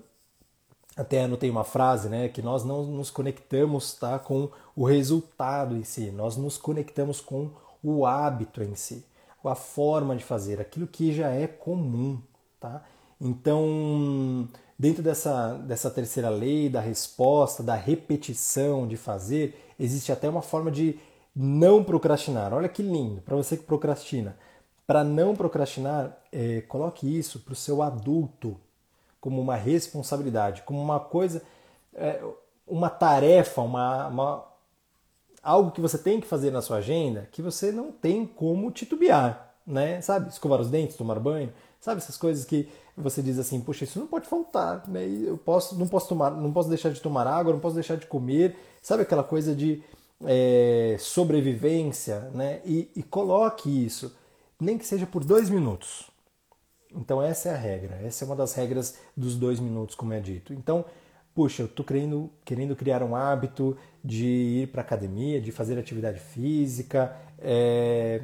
até 0.96 1.24
anotei 1.24 1.50
uma 1.50 1.64
frase, 1.64 2.10
né, 2.10 2.28
que 2.28 2.42
nós 2.42 2.64
não 2.64 2.84
nos 2.84 3.12
conectamos, 3.12 3.94
tá, 3.94 4.18
com 4.18 4.50
o 4.76 4.84
resultado 4.84 5.76
em 5.76 5.84
si, 5.84 6.10
nós 6.10 6.36
nos 6.36 6.58
conectamos 6.58 7.22
com 7.22 7.52
o 7.84 8.06
hábito 8.06 8.64
em 8.64 8.74
si, 8.74 9.06
a 9.44 9.56
forma 9.56 10.16
de 10.16 10.26
fazer, 10.26 10.60
aquilo 10.60 10.88
que 10.88 11.14
já 11.14 11.30
é 11.30 11.48
comum, 11.48 12.20
tá? 12.60 12.84
Então, 13.22 14.50
dentro 14.78 15.02
dessa, 15.02 15.54
dessa 15.54 15.90
terceira 15.90 16.30
lei, 16.30 16.68
da 16.68 16.82
resposta, 16.82 17.64
da 17.64 17.76
repetição 17.76 18.86
de 18.86 18.98
fazer, 18.98 19.58
existe 19.80 20.12
até 20.12 20.28
uma 20.28 20.42
forma 20.42 20.70
de 20.70 21.00
não 21.34 21.82
procrastinar. 21.84 22.54
Olha 22.54 22.68
que 22.68 22.84
lindo, 22.84 23.22
para 23.22 23.38
você 23.38 23.56
que 23.56 23.64
procrastina. 23.64 24.38
Para 24.86 25.04
não 25.04 25.34
procrastinar, 25.36 26.18
é, 26.32 26.62
coloque 26.62 27.08
isso 27.08 27.40
para 27.40 27.54
o 27.54 27.56
seu 27.56 27.82
adulto 27.82 28.60
como 29.28 29.42
uma 29.42 29.58
responsabilidade, 29.58 30.62
como 30.62 30.82
uma 30.82 31.02
coisa, 31.02 31.42
é, 31.94 32.24
uma 32.66 32.90
tarefa, 32.90 33.62
uma, 33.62 34.08
uma, 34.08 34.46
algo 35.44 35.72
que 35.72 35.82
você 35.82 35.98
tem 35.98 36.22
que 36.22 36.28
fazer 36.28 36.50
na 36.50 36.62
sua 36.62 36.78
agenda 36.78 37.28
que 37.30 37.42
você 37.42 37.70
não 37.70 37.92
tem 37.92 38.26
como 38.26 38.72
titubear, 38.72 39.54
né? 39.68 40.00
Sabe? 40.00 40.30
Escovar 40.30 40.62
os 40.62 40.70
dentes, 40.70 40.96
tomar 40.96 41.20
banho, 41.20 41.52
sabe 41.82 41.98
essas 41.98 42.16
coisas 42.16 42.46
que 42.46 42.70
você 42.96 43.22
diz 43.22 43.38
assim, 43.38 43.60
puxa, 43.60 43.84
isso 43.84 44.00
não 44.00 44.08
pode 44.08 44.30
faltar, 44.30 44.88
né? 44.88 45.06
Eu 45.06 45.38
posso, 45.38 45.78
não 45.78 45.90
posso 45.90 46.08
tomar, 46.08 46.32
não 46.32 46.54
posso 46.54 46.70
deixar 46.70 46.92
de 46.92 47.02
tomar 47.02 47.28
água, 47.28 47.52
não 47.52 47.60
posso 47.60 47.76
deixar 47.76 47.98
de 47.98 48.06
comer, 48.06 48.56
sabe 48.82 49.02
aquela 49.02 49.26
coisa 49.26 49.54
de 49.54 49.84
é, 50.24 50.96
sobrevivência, 51.02 52.32
né? 52.34 52.62
E, 52.64 52.90
e 52.96 53.04
coloque 53.04 53.68
isso, 53.86 54.16
nem 54.58 54.78
que 54.78 54.86
seja 54.86 55.06
por 55.06 55.26
dois 55.26 55.50
minutos. 55.50 56.16
Então 56.96 57.22
essa 57.22 57.50
é 57.50 57.54
a 57.54 57.58
regra, 57.58 58.00
essa 58.04 58.24
é 58.24 58.26
uma 58.26 58.36
das 58.36 58.54
regras 58.54 58.98
dos 59.16 59.36
dois 59.36 59.60
minutos, 59.60 59.96
como 59.96 60.14
é 60.14 60.20
dito. 60.20 60.54
Então, 60.54 60.86
puxa, 61.36 61.64
eu 61.64 61.66
estou 61.68 61.86
querendo, 61.86 62.30
querendo 62.46 62.76
criar 62.76 63.04
um 63.04 63.16
hábito 63.16 63.78
de 64.04 64.26
ir 64.26 64.68
para 64.68 64.82
academia, 64.82 65.40
de 65.40 65.52
fazer 65.52 65.78
atividade 65.78 66.20
física, 66.20 67.16
é, 67.40 68.22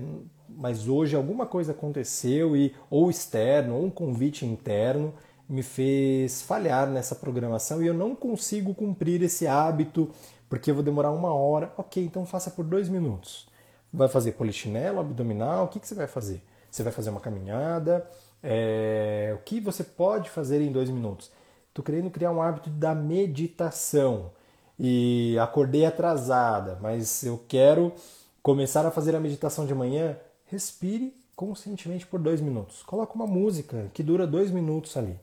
mas 0.50 0.88
hoje 0.88 1.16
alguma 1.16 1.46
coisa 1.46 1.72
aconteceu 1.72 2.56
e 2.56 2.74
ou 2.90 3.10
externo 3.10 3.76
ou 3.76 3.86
um 3.86 3.90
convite 3.90 4.46
interno 4.46 5.14
me 5.48 5.62
fez 5.62 6.42
falhar 6.42 6.90
nessa 6.90 7.16
programação 7.16 7.84
e 7.84 7.88
eu 7.88 7.94
não 7.94 8.16
consigo 8.16 8.74
cumprir 8.74 9.22
esse 9.22 9.46
hábito 9.46 10.10
porque 10.50 10.70
eu 10.72 10.76
vou 10.76 10.84
demorar 10.84 11.12
uma 11.12 11.34
hora. 11.34 11.74
Ok, 11.78 12.04
então 12.04 12.26
faça 12.26 12.52
por 12.52 12.64
dois 12.64 12.88
minutos. 12.88 13.48
Vai 13.92 14.08
fazer 14.08 14.34
polichinelo, 14.34 15.00
abdominal? 15.00 15.66
O 15.66 15.68
que, 15.68 15.80
que 15.80 15.88
você 15.88 15.96
vai 15.96 16.08
fazer? 16.08 16.44
Você 16.70 16.84
vai 16.84 16.94
fazer 16.94 17.10
uma 17.10 17.20
caminhada? 17.20 18.08
É, 18.44 19.32
o 19.36 19.42
que 19.44 19.62
você 19.62 19.84
pode 19.84 20.30
fazer 20.30 20.62
em 20.62 20.72
dois 20.72 20.90
minutos? 20.90 21.32
Estou 21.70 21.84
querendo 21.84 22.12
criar 22.12 22.32
um 22.32 22.42
hábito 22.42 22.70
da 22.70 22.94
meditação 22.94 24.32
e 24.78 25.38
acordei 25.40 25.86
atrasada, 25.86 26.78
mas 26.82 27.24
eu 27.24 27.42
quero 27.48 27.94
começar 28.42 28.86
a 28.86 28.92
fazer 28.92 29.16
a 29.16 29.20
meditação 29.20 29.66
de 29.66 29.74
manhã. 29.74 30.18
Respire 30.48 31.16
conscientemente 31.36 32.06
por 32.06 32.20
dois 32.20 32.42
minutos. 32.42 32.84
Coloque 32.84 33.16
uma 33.16 33.26
música 33.26 33.90
que 33.94 34.04
dura 34.04 34.28
dois 34.28 34.52
minutos 34.52 34.96
ali, 34.98 35.18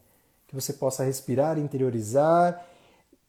que 0.48 0.54
você 0.54 0.72
possa 0.72 1.04
respirar, 1.04 1.58
interiorizar, 1.58 2.66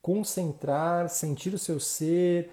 concentrar, 0.02 1.10
sentir 1.10 1.54
o 1.54 1.60
seu 1.60 1.80
ser 1.80 2.50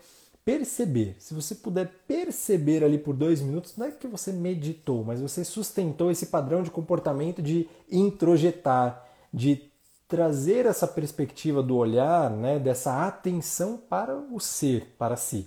perceber. 0.48 1.14
Se 1.18 1.34
você 1.34 1.54
puder 1.54 1.90
perceber 2.08 2.82
ali 2.82 2.96
por 2.96 3.14
dois 3.14 3.42
minutos, 3.42 3.76
não 3.76 3.84
é 3.84 3.90
que 3.90 4.06
você 4.06 4.32
meditou, 4.32 5.04
mas 5.04 5.20
você 5.20 5.44
sustentou 5.44 6.10
esse 6.10 6.24
padrão 6.24 6.62
de 6.62 6.70
comportamento 6.70 7.42
de 7.42 7.68
introjetar, 7.92 9.06
de 9.30 9.70
trazer 10.08 10.64
essa 10.64 10.86
perspectiva 10.86 11.62
do 11.62 11.76
olhar, 11.76 12.30
né, 12.30 12.58
dessa 12.58 13.06
atenção 13.06 13.76
para 13.76 14.16
o 14.16 14.40
ser, 14.40 14.86
para 14.98 15.16
si. 15.16 15.46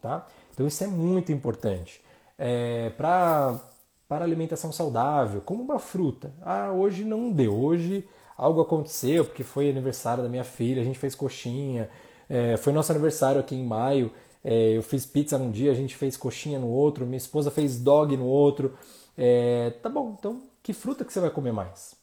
Tá? 0.00 0.26
Então 0.54 0.66
isso 0.66 0.82
é 0.82 0.86
muito 0.86 1.30
importante. 1.30 2.00
É, 2.38 2.88
para 2.96 3.60
para 4.08 4.24
alimentação 4.24 4.72
saudável, 4.72 5.42
como 5.42 5.62
uma 5.62 5.78
fruta. 5.78 6.32
Ah, 6.42 6.70
hoje 6.70 7.04
não 7.04 7.30
deu, 7.30 7.54
hoje 7.54 8.06
algo 8.36 8.62
aconteceu 8.62 9.26
porque 9.26 9.42
foi 9.42 9.68
aniversário 9.68 10.22
da 10.22 10.28
minha 10.28 10.44
filha, 10.44 10.80
a 10.80 10.84
gente 10.84 10.98
fez 10.98 11.14
coxinha, 11.14 11.90
é, 12.32 12.56
foi 12.56 12.72
nosso 12.72 12.90
aniversário 12.90 13.38
aqui 13.38 13.54
em 13.54 13.62
maio, 13.62 14.10
é, 14.42 14.74
eu 14.74 14.82
fiz 14.82 15.04
pizza 15.04 15.36
num 15.36 15.50
dia, 15.50 15.70
a 15.70 15.74
gente 15.74 15.94
fez 15.94 16.16
coxinha 16.16 16.58
no 16.58 16.66
outro, 16.66 17.04
minha 17.04 17.18
esposa 17.18 17.50
fez 17.50 17.78
dog 17.78 18.16
no 18.16 18.24
outro. 18.24 18.74
É, 19.18 19.68
tá 19.82 19.90
bom, 19.90 20.16
então 20.18 20.42
que 20.62 20.72
fruta 20.72 21.04
que 21.04 21.12
você 21.12 21.20
vai 21.20 21.28
comer 21.28 21.52
mais? 21.52 21.94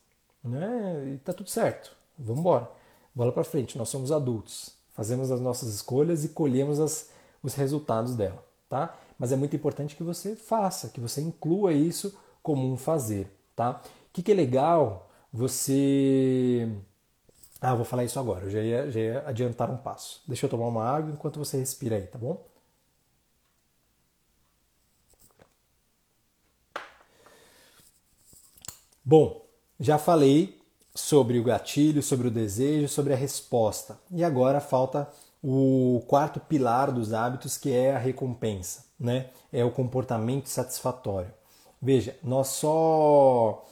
Né? 0.43 1.13
E 1.15 1.17
tá 1.17 1.33
tudo 1.33 1.49
certo, 1.49 1.95
vamos 2.15 2.41
embora. 2.41 2.69
Bola 3.15 3.31
para 3.31 3.43
frente, 3.43 3.75
nós 3.75 3.89
somos 3.89 4.11
adultos, 4.11 4.75
fazemos 4.93 5.31
as 5.31 5.41
nossas 5.41 5.73
escolhas 5.73 6.23
e 6.23 6.29
colhemos 6.29 6.79
as, 6.79 7.09
os 7.41 7.55
resultados 7.55 8.15
dela, 8.15 8.45
tá? 8.69 8.95
Mas 9.17 9.31
é 9.31 9.35
muito 9.35 9.55
importante 9.55 9.95
que 9.95 10.03
você 10.03 10.35
faça, 10.35 10.89
que 10.89 10.99
você 10.99 11.21
inclua 11.21 11.73
isso 11.73 12.15
como 12.43 12.71
um 12.71 12.77
fazer, 12.77 13.35
tá? 13.55 13.81
O 13.81 14.13
que, 14.13 14.21
que 14.21 14.31
é 14.31 14.35
legal 14.35 15.09
você 15.33 16.69
ah, 17.61 17.75
vou 17.75 17.85
falar 17.85 18.03
isso 18.05 18.19
agora, 18.19 18.45
eu 18.45 18.49
já 18.49 18.61
ia, 18.61 18.91
já 18.91 18.99
ia 18.99 19.23
adiantar 19.27 19.69
um 19.71 19.77
passo. 19.77 20.21
Deixa 20.27 20.45
eu 20.45 20.49
tomar 20.49 20.67
uma 20.67 20.83
água 20.85 21.11
enquanto 21.11 21.39
você 21.39 21.57
respira 21.57 21.95
aí, 21.97 22.07
tá 22.07 22.17
bom? 22.17 22.45
Bom, 29.03 29.45
já 29.79 29.97
falei 29.97 30.59
sobre 30.93 31.39
o 31.39 31.43
gatilho, 31.43 32.03
sobre 32.03 32.27
o 32.27 32.31
desejo, 32.31 32.87
sobre 32.87 33.13
a 33.13 33.15
resposta. 33.15 33.99
E 34.11 34.23
agora 34.23 34.59
falta 34.59 35.09
o 35.41 36.03
quarto 36.07 36.39
pilar 36.39 36.91
dos 36.91 37.13
hábitos, 37.13 37.57
que 37.57 37.71
é 37.71 37.95
a 37.95 37.97
recompensa, 37.97 38.85
né? 38.99 39.29
É 39.51 39.63
o 39.63 39.71
comportamento 39.71 40.47
satisfatório. 40.47 41.33
Veja, 41.81 42.17
nós 42.23 42.49
só 42.49 43.65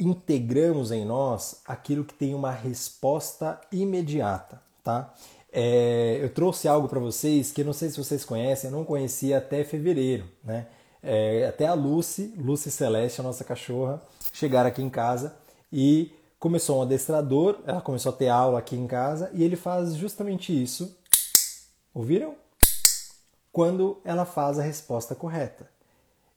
integramos 0.00 0.90
em 0.90 1.04
nós 1.04 1.62
aquilo 1.66 2.04
que 2.04 2.14
tem 2.14 2.34
uma 2.34 2.50
resposta 2.50 3.60
imediata, 3.70 4.60
tá? 4.82 5.14
É, 5.52 6.18
eu 6.22 6.32
trouxe 6.32 6.66
algo 6.66 6.88
para 6.88 6.98
vocês 6.98 7.52
que 7.52 7.62
não 7.62 7.74
sei 7.74 7.90
se 7.90 7.98
vocês 7.98 8.24
conhecem, 8.24 8.70
eu 8.70 8.76
não 8.76 8.84
conhecia 8.84 9.38
até 9.38 9.62
fevereiro, 9.64 10.24
né? 10.42 10.66
É, 11.02 11.46
até 11.46 11.66
a 11.66 11.74
Lucy, 11.74 12.32
Lucy 12.38 12.70
Celeste, 12.70 13.20
a 13.20 13.24
nossa 13.24 13.44
cachorra, 13.44 14.00
chegar 14.32 14.64
aqui 14.64 14.82
em 14.82 14.88
casa 14.88 15.34
e 15.72 16.12
começou 16.38 16.78
um 16.78 16.82
adestrador, 16.82 17.58
ela 17.66 17.80
começou 17.80 18.12
a 18.12 18.16
ter 18.16 18.28
aula 18.28 18.58
aqui 18.58 18.76
em 18.76 18.86
casa 18.86 19.30
e 19.34 19.42
ele 19.42 19.56
faz 19.56 19.94
justamente 19.94 20.52
isso. 20.52 20.96
Ouviram? 21.92 22.34
Quando 23.52 24.00
ela 24.04 24.24
faz 24.24 24.58
a 24.58 24.62
resposta 24.62 25.14
correta. 25.14 25.71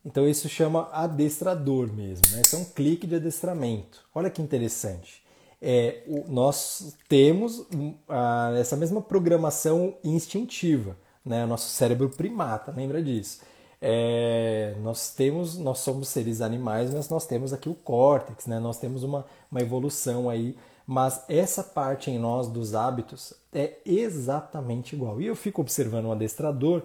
Então 0.06 0.28
isso 0.28 0.48
chama 0.48 0.88
adestrador 0.92 1.92
mesmo, 1.92 2.24
né? 2.32 2.44
É 2.54 2.58
um 2.58 2.66
clique 2.66 3.08
de 3.08 3.16
adestramento. 3.16 4.06
Olha 4.14 4.30
que 4.30 4.42
interessante. 4.42 5.24
É, 5.60 6.04
o, 6.06 6.32
nós 6.32 6.96
temos 7.10 7.66
a, 8.08 8.54
essa 8.56 8.76
mesma 8.76 9.02
programação 9.02 9.96
instintiva, 10.04 10.96
né? 11.26 11.44
O 11.44 11.48
nosso 11.48 11.70
cérebro 11.70 12.08
primata, 12.10 12.72
lembra 12.72 13.02
disso? 13.02 13.42
É, 13.82 14.76
nós 14.82 15.14
temos, 15.14 15.58
nós 15.58 15.80
somos 15.80 16.08
seres 16.10 16.40
animais, 16.40 16.94
mas 16.94 17.10
nós 17.10 17.26
temos 17.26 17.52
aqui 17.52 17.68
o 17.68 17.74
córtex, 17.74 18.46
né? 18.46 18.60
Nós 18.60 18.78
temos 18.78 19.02
uma, 19.02 19.26
uma 19.52 19.62
evolução 19.62 20.30
aí, 20.30 20.56
mas 20.86 21.24
essa 21.28 21.64
parte 21.64 22.12
em 22.12 22.20
nós 22.20 22.48
dos 22.48 22.76
hábitos 22.76 23.34
é 23.52 23.80
exatamente 23.84 24.96
igual. 24.96 25.20
E 25.20 25.26
eu 25.26 25.36
fico 25.36 25.62
observando 25.62 26.06
um 26.06 26.12
adestrador 26.12 26.84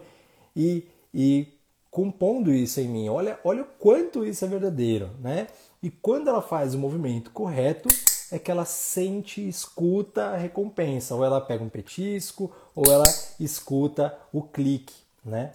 e, 0.56 0.86
e 1.12 1.59
compondo 1.90 2.52
isso 2.52 2.80
em 2.80 2.88
mim. 2.88 3.08
Olha, 3.08 3.38
olha 3.42 3.62
o 3.62 3.66
quanto 3.78 4.24
isso 4.24 4.44
é 4.44 4.48
verdadeiro, 4.48 5.10
né? 5.20 5.48
E 5.82 5.90
quando 5.90 6.28
ela 6.28 6.42
faz 6.42 6.74
o 6.74 6.78
movimento 6.78 7.30
correto, 7.30 7.88
é 8.30 8.38
que 8.38 8.50
ela 8.50 8.64
sente, 8.64 9.46
escuta 9.46 10.26
a 10.26 10.36
recompensa. 10.36 11.14
Ou 11.14 11.24
ela 11.24 11.40
pega 11.40 11.64
um 11.64 11.68
petisco, 11.68 12.52
ou 12.74 12.84
ela 12.90 13.06
escuta 13.38 14.16
o 14.32 14.42
clique, 14.42 14.94
né? 15.24 15.52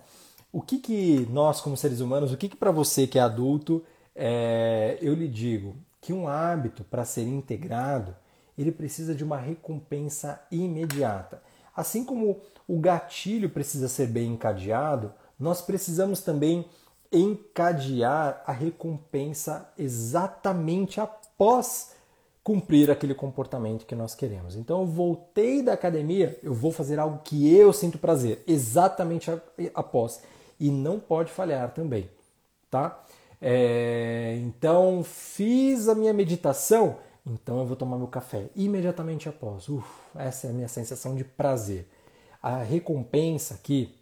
O 0.52 0.62
que 0.62 0.80
que 0.80 1.28
nós, 1.32 1.62
como 1.62 1.78
seres 1.78 2.00
humanos, 2.00 2.32
o 2.32 2.38
que 2.38 2.50
que 2.50 2.56
para 2.56 2.72
você 2.72 3.06
que 3.06 3.20
é 3.20 3.22
adulto 3.22 3.84
é, 4.16 4.98
eu 5.02 5.14
lhe 5.14 5.28
digo 5.28 5.76
que 6.00 6.14
um 6.14 6.28
hábito, 6.28 6.84
para 6.84 7.04
ser 7.04 7.24
integrado, 7.24 8.16
ele 8.58 8.72
precisa 8.72 9.14
de 9.14 9.24
uma 9.24 9.38
recompensa 9.38 10.42
imediata. 10.52 11.42
Assim 11.76 12.06
como 12.06 12.40
o 12.68 12.80
gatilho 12.80 13.50
precisa 13.50 13.90
ser 13.90 14.08
bem 14.08 14.32
encadeado, 14.32 15.12
nós 15.40 15.62
precisamos 15.62 16.22
também 16.22 16.66
encadear 17.12 18.44
a 18.46 18.52
recompensa 18.52 19.70
exatamente 19.78 21.00
após 21.00 21.96
cumprir 22.44 22.92
aquele 22.92 23.16
comportamento 23.16 23.88
que 23.88 23.96
nós 23.96 24.14
queremos. 24.14 24.56
Então 24.56 24.82
eu 24.82 24.86
voltei 24.86 25.64
da 25.64 25.74
academia, 25.74 26.40
eu 26.44 26.54
vou 26.54 26.72
fazer 26.72 27.00
algo 27.00 27.20
que 27.24 27.52
eu 27.52 27.74
sinto 27.74 27.98
prazer, 27.98 28.44
exatamente 28.46 29.32
após. 29.74 30.22
E 30.60 30.70
não 30.70 31.00
pode 31.00 31.32
falhar 31.32 31.74
também, 31.74 32.08
tá? 32.70 33.04
É, 33.42 34.40
então 34.44 35.04
fiz 35.04 35.90
a 35.90 35.96
minha 35.96 36.14
meditação, 36.14 36.98
então 37.26 37.60
eu 37.60 37.66
vou 37.66 37.76
tomar 37.76 37.98
meu 37.98 38.08
café 38.08 38.46
imediatamente 38.56 39.28
após. 39.28 39.68
Uf, 39.68 39.88
essa 40.16 40.48
é 40.48 40.50
a 40.52 40.54
minha 40.54 40.68
sensação 40.68 41.16
de 41.16 41.24
prazer. 41.24 41.88
A 42.42 42.58
recompensa 42.58 43.56
aqui, 43.56 43.96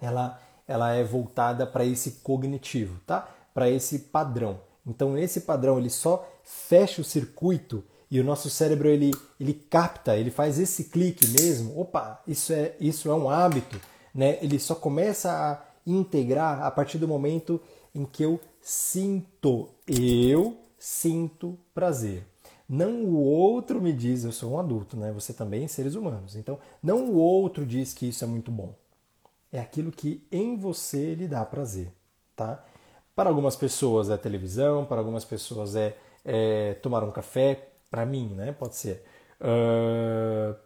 ela, 0.00 0.40
ela 0.72 0.94
é 0.94 1.04
voltada 1.04 1.66
para 1.66 1.84
esse 1.84 2.12
cognitivo, 2.22 2.98
tá? 3.06 3.28
Para 3.52 3.70
esse 3.70 3.98
padrão. 3.98 4.60
Então 4.86 5.16
esse 5.16 5.42
padrão 5.42 5.78
ele 5.78 5.90
só 5.90 6.28
fecha 6.42 7.00
o 7.00 7.04
circuito 7.04 7.84
e 8.10 8.18
o 8.20 8.24
nosso 8.24 8.50
cérebro 8.50 8.88
ele, 8.88 9.10
ele 9.38 9.54
capta, 9.54 10.16
ele 10.16 10.30
faz 10.30 10.58
esse 10.58 10.84
clique 10.84 11.26
mesmo. 11.28 11.78
Opa, 11.78 12.22
isso 12.26 12.52
é 12.52 12.74
isso 12.80 13.10
é 13.10 13.14
um 13.14 13.28
hábito, 13.28 13.80
né? 14.14 14.38
Ele 14.42 14.58
só 14.58 14.74
começa 14.74 15.30
a 15.30 15.62
integrar 15.86 16.62
a 16.62 16.70
partir 16.70 16.98
do 16.98 17.08
momento 17.08 17.60
em 17.94 18.04
que 18.04 18.22
eu 18.22 18.40
sinto, 18.60 19.68
eu 19.86 20.56
sinto 20.78 21.58
prazer. 21.74 22.26
Não 22.68 23.04
o 23.04 23.16
outro 23.16 23.82
me 23.82 23.92
diz, 23.92 24.24
eu 24.24 24.32
sou 24.32 24.52
um 24.52 24.58
adulto, 24.58 24.96
né? 24.96 25.12
Você 25.12 25.32
também, 25.32 25.68
seres 25.68 25.94
humanos. 25.94 26.36
Então, 26.36 26.58
não 26.82 27.04
o 27.10 27.16
outro 27.16 27.66
diz 27.66 27.92
que 27.92 28.08
isso 28.08 28.24
é 28.24 28.26
muito 28.26 28.50
bom. 28.50 28.74
É 29.52 29.60
aquilo 29.60 29.92
que 29.92 30.26
em 30.32 30.56
você 30.56 31.14
lhe 31.14 31.28
dá 31.28 31.44
prazer, 31.44 31.92
tá? 32.34 32.64
Para 33.14 33.28
algumas 33.28 33.54
pessoas 33.54 34.08
é 34.08 34.16
televisão, 34.16 34.86
para 34.86 34.98
algumas 34.98 35.24
pessoas 35.24 35.76
é, 35.76 35.94
é 36.24 36.74
tomar 36.74 37.04
um 37.04 37.10
café. 37.10 37.68
Para 37.90 38.06
mim, 38.06 38.32
né? 38.34 38.52
Pode 38.52 38.74
ser. 38.76 39.04
Uh, 39.38 40.56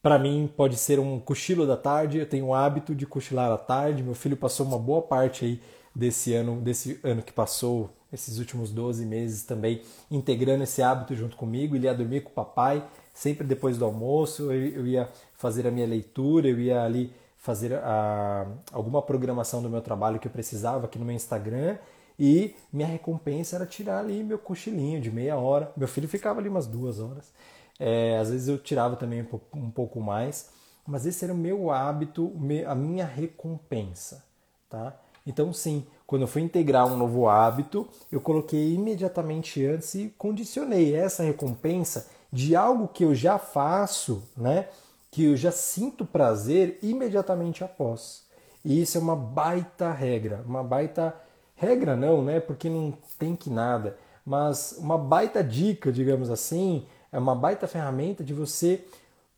para 0.00 0.18
mim, 0.18 0.50
pode 0.56 0.78
ser 0.78 0.98
um 0.98 1.20
cochilo 1.20 1.66
da 1.66 1.76
tarde. 1.76 2.18
Eu 2.18 2.26
tenho 2.26 2.46
o 2.46 2.54
hábito 2.54 2.94
de 2.94 3.06
cochilar 3.06 3.52
à 3.52 3.58
tarde. 3.58 4.02
Meu 4.02 4.14
filho 4.14 4.36
passou 4.36 4.64
uma 4.64 4.78
boa 4.78 5.02
parte 5.02 5.44
aí 5.44 5.60
desse 5.94 6.32
ano, 6.32 6.60
desse 6.60 6.98
ano 7.04 7.22
que 7.22 7.32
passou, 7.32 7.90
esses 8.10 8.38
últimos 8.38 8.70
12 8.70 9.04
meses 9.04 9.44
também, 9.44 9.82
integrando 10.10 10.64
esse 10.64 10.82
hábito 10.82 11.14
junto 11.14 11.36
comigo. 11.36 11.76
Ele 11.76 11.86
ia 11.86 11.94
dormir 11.94 12.22
com 12.22 12.30
o 12.30 12.32
papai, 12.32 12.82
sempre 13.12 13.46
depois 13.46 13.76
do 13.76 13.84
almoço. 13.84 14.50
Eu, 14.50 14.86
ia 14.86 15.08
fazer 15.34 15.66
a 15.66 15.70
minha 15.70 15.86
leitura, 15.86 16.48
eu 16.48 16.58
ia 16.58 16.82
ali 16.82 17.12
fazer 17.42 17.74
a, 17.74 18.46
alguma 18.72 19.02
programação 19.02 19.60
do 19.60 19.68
meu 19.68 19.82
trabalho 19.82 20.18
que 20.18 20.28
eu 20.28 20.32
precisava 20.32 20.86
aqui 20.86 20.98
no 20.98 21.04
meu 21.04 21.14
Instagram 21.14 21.76
e 22.18 22.54
minha 22.72 22.86
recompensa 22.86 23.56
era 23.56 23.66
tirar 23.66 23.98
ali 23.98 24.22
meu 24.22 24.38
cochilinho 24.38 25.00
de 25.00 25.10
meia 25.10 25.36
hora. 25.36 25.72
Meu 25.76 25.88
filho 25.88 26.08
ficava 26.08 26.38
ali 26.38 26.48
umas 26.48 26.68
duas 26.68 27.00
horas. 27.00 27.32
É, 27.80 28.16
às 28.18 28.30
vezes 28.30 28.46
eu 28.46 28.58
tirava 28.58 28.94
também 28.94 29.26
um 29.54 29.70
pouco 29.70 30.00
mais, 30.00 30.50
mas 30.86 31.04
esse 31.04 31.24
era 31.24 31.34
o 31.34 31.36
meu 31.36 31.72
hábito, 31.72 32.32
a 32.66 32.74
minha 32.76 33.04
recompensa, 33.04 34.24
tá? 34.70 34.96
Então 35.26 35.52
sim, 35.52 35.84
quando 36.06 36.22
eu 36.22 36.28
fui 36.28 36.42
integrar 36.42 36.86
um 36.86 36.96
novo 36.96 37.28
hábito, 37.28 37.88
eu 38.10 38.20
coloquei 38.20 38.74
imediatamente 38.74 39.64
antes 39.66 39.94
e 39.94 40.14
condicionei 40.16 40.94
essa 40.94 41.24
recompensa 41.24 42.08
de 42.32 42.54
algo 42.54 42.86
que 42.86 43.04
eu 43.04 43.14
já 43.14 43.36
faço, 43.36 44.22
né? 44.36 44.68
Que 45.12 45.24
eu 45.24 45.36
já 45.36 45.52
sinto 45.52 46.06
prazer 46.06 46.78
imediatamente 46.82 47.62
após. 47.62 48.24
E 48.64 48.80
isso 48.80 48.96
é 48.96 49.00
uma 49.00 49.14
baita 49.14 49.92
regra, 49.92 50.42
uma 50.46 50.64
baita 50.64 51.14
regra 51.54 51.94
não, 51.94 52.24
né? 52.24 52.40
Porque 52.40 52.70
não 52.70 52.96
tem 53.18 53.36
que 53.36 53.50
nada, 53.50 53.98
mas 54.24 54.72
uma 54.78 54.96
baita 54.96 55.44
dica, 55.44 55.92
digamos 55.92 56.30
assim, 56.30 56.86
é 57.12 57.18
uma 57.18 57.34
baita 57.34 57.68
ferramenta 57.68 58.24
de 58.24 58.32
você 58.32 58.86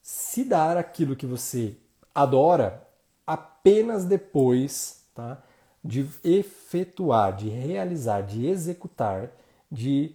se 0.01 0.45
dar 0.45 0.77
aquilo 0.77 1.17
que 1.17 1.27
você 1.27 1.77
adora 2.15 2.87
apenas 3.27 4.05
depois, 4.05 5.05
tá? 5.13 5.43
De 5.83 6.09
efetuar, 6.23 7.35
de 7.35 7.49
realizar, 7.49 8.21
de 8.23 8.47
executar, 8.47 9.29
de 9.71 10.15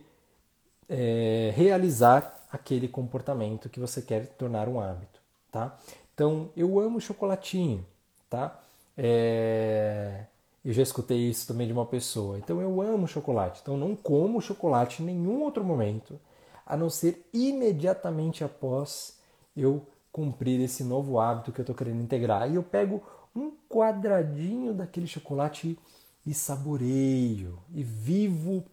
é, 0.88 1.52
realizar 1.54 2.48
aquele 2.50 2.88
comportamento 2.88 3.68
que 3.70 3.80
você 3.80 4.02
quer 4.02 4.28
tornar 4.38 4.70
um 4.70 4.80
hábito 4.80 5.19
tá? 5.52 5.78
Então, 6.14 6.50
eu 6.56 6.80
amo 6.80 7.00
chocolatinho, 7.00 7.86
tá? 8.30 8.60
É... 8.98 10.26
Eu 10.64 10.74
já 10.74 10.84
escutei 10.84 11.30
isso 11.30 11.48
também 11.48 11.66
de 11.66 11.74
uma 11.74 11.86
pessoa. 11.86 12.38
Então, 12.38 12.62
eu 12.62 12.82
amo 12.82 13.08
chocolate. 13.08 13.62
Então, 13.62 13.78
não 13.78 13.96
como 13.96 14.42
chocolate 14.42 15.02
em 15.02 15.06
nenhum 15.06 15.42
outro 15.42 15.64
momento, 15.64 16.20
a 16.66 16.76
não 16.76 16.90
ser 16.90 17.26
imediatamente 17.34 18.44
após 18.44 19.18
eu 19.56 19.86
cumprir 20.12 20.60
esse 20.60 20.84
novo 20.84 21.20
hábito 21.20 21.52
que 21.52 21.60
eu 21.60 21.64
estou 21.64 21.76
querendo 21.76 22.02
integrar. 22.02 22.52
E 22.52 22.56
eu 22.56 22.64
pego 22.64 23.02
um 23.36 23.52
quadradinho 23.70 24.74
daquele 24.74 25.08
chocolate 25.08 25.80
e 26.26 26.34
saboreio 26.34 27.58
e 27.74 27.84
vivo 27.84 28.64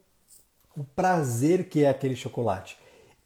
o 0.77 0.85
prazer 0.85 1.69
que 1.69 1.85
é 1.85 1.89
aquele 1.89 2.17
chocolate 2.17 2.77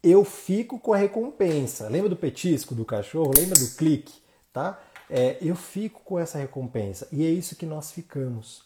eu 0.03 0.25
fico 0.25 0.79
com 0.79 0.93
a 0.93 0.97
recompensa. 0.97 1.87
Lembra 1.87 2.09
do 2.09 2.15
petisco 2.15 2.73
do 2.73 2.83
cachorro? 2.83 3.31
Lembra 3.35 3.57
do 3.57 3.67
clique? 3.75 4.13
Tá? 4.51 4.81
É, 5.09 5.37
eu 5.41 5.55
fico 5.55 6.01
com 6.03 6.17
essa 6.17 6.37
recompensa. 6.37 7.07
E 7.11 7.25
é 7.25 7.29
isso 7.29 7.55
que 7.55 7.65
nós 7.65 7.91
ficamos. 7.91 8.63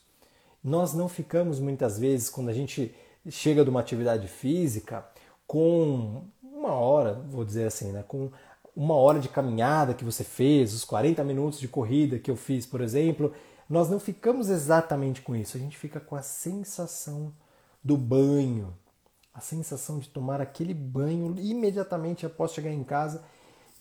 Nós 0.63 0.93
não 0.93 1.09
ficamos 1.09 1.59
muitas 1.59 1.99
vezes, 1.99 2.29
quando 2.29 2.49
a 2.49 2.53
gente 2.53 2.95
chega 3.29 3.63
de 3.63 3.69
uma 3.69 3.79
atividade 3.79 4.27
física, 4.27 5.05
com 5.45 6.23
uma 6.41 6.71
hora, 6.71 7.13
vou 7.27 7.43
dizer 7.43 7.67
assim, 7.67 7.91
né? 7.91 8.03
com 8.07 8.31
uma 8.75 8.95
hora 8.95 9.19
de 9.19 9.29
caminhada 9.29 9.93
que 9.93 10.03
você 10.03 10.23
fez, 10.23 10.73
os 10.73 10.83
40 10.83 11.23
minutos 11.23 11.59
de 11.59 11.67
corrida 11.67 12.19
que 12.19 12.31
eu 12.31 12.35
fiz, 12.35 12.65
por 12.65 12.81
exemplo, 12.81 13.33
nós 13.69 13.89
não 13.89 13.99
ficamos 13.99 14.49
exatamente 14.49 15.21
com 15.21 15.35
isso. 15.35 15.57
A 15.57 15.59
gente 15.59 15.77
fica 15.77 15.99
com 15.99 16.15
a 16.15 16.21
sensação 16.21 17.33
do 17.83 17.97
banho, 17.97 18.73
a 19.35 19.41
sensação 19.41 19.99
de 19.99 20.07
tomar 20.07 20.39
aquele 20.39 20.73
banho 20.73 21.35
imediatamente 21.37 22.25
após 22.25 22.53
chegar 22.53 22.71
em 22.71 22.83
casa 22.85 23.21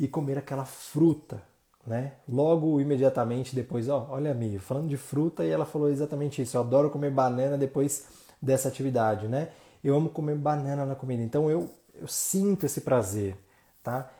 e 0.00 0.08
comer 0.08 0.36
aquela 0.36 0.64
fruta, 0.64 1.40
né? 1.86 2.14
Logo 2.28 2.80
imediatamente 2.80 3.54
depois, 3.54 3.88
ó, 3.88 4.08
olha 4.10 4.32
a 4.32 4.34
Mia, 4.34 4.58
falando 4.58 4.88
de 4.88 4.96
fruta 4.96 5.44
e 5.44 5.50
ela 5.50 5.64
falou 5.64 5.88
exatamente 5.88 6.42
isso. 6.42 6.56
Eu 6.56 6.62
adoro 6.62 6.90
comer 6.90 7.12
banana 7.12 7.56
depois 7.56 8.06
dessa 8.42 8.66
atividade, 8.66 9.28
né? 9.28 9.50
Eu 9.82 9.94
amo 9.94 10.08
comer 10.08 10.34
banana 10.36 10.84
na 10.84 10.96
comida. 10.96 11.22
Então 11.22 11.48
eu, 11.48 11.70
eu 11.94 12.08
sinto 12.08 12.66
esse 12.66 12.80
prazer, 12.80 13.36
tá? 13.80 14.10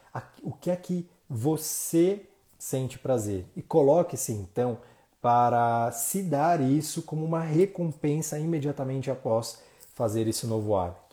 O 0.41 0.53
que 0.53 0.71
é 0.71 0.77
que 0.77 1.09
você 1.29 2.29
sente 2.57 2.97
prazer? 2.97 3.45
E 3.57 3.63
coloque-se 3.63 4.33
então 4.33 4.79
para 5.21 5.91
se 5.91 6.23
dar 6.23 6.61
isso 6.61 7.03
como 7.03 7.25
uma 7.25 7.41
recompensa 7.41 8.39
imediatamente 8.39 9.11
após 9.11 9.61
fazer 9.95 10.29
esse 10.29 10.47
novo 10.47 10.77
hábito 10.77 11.04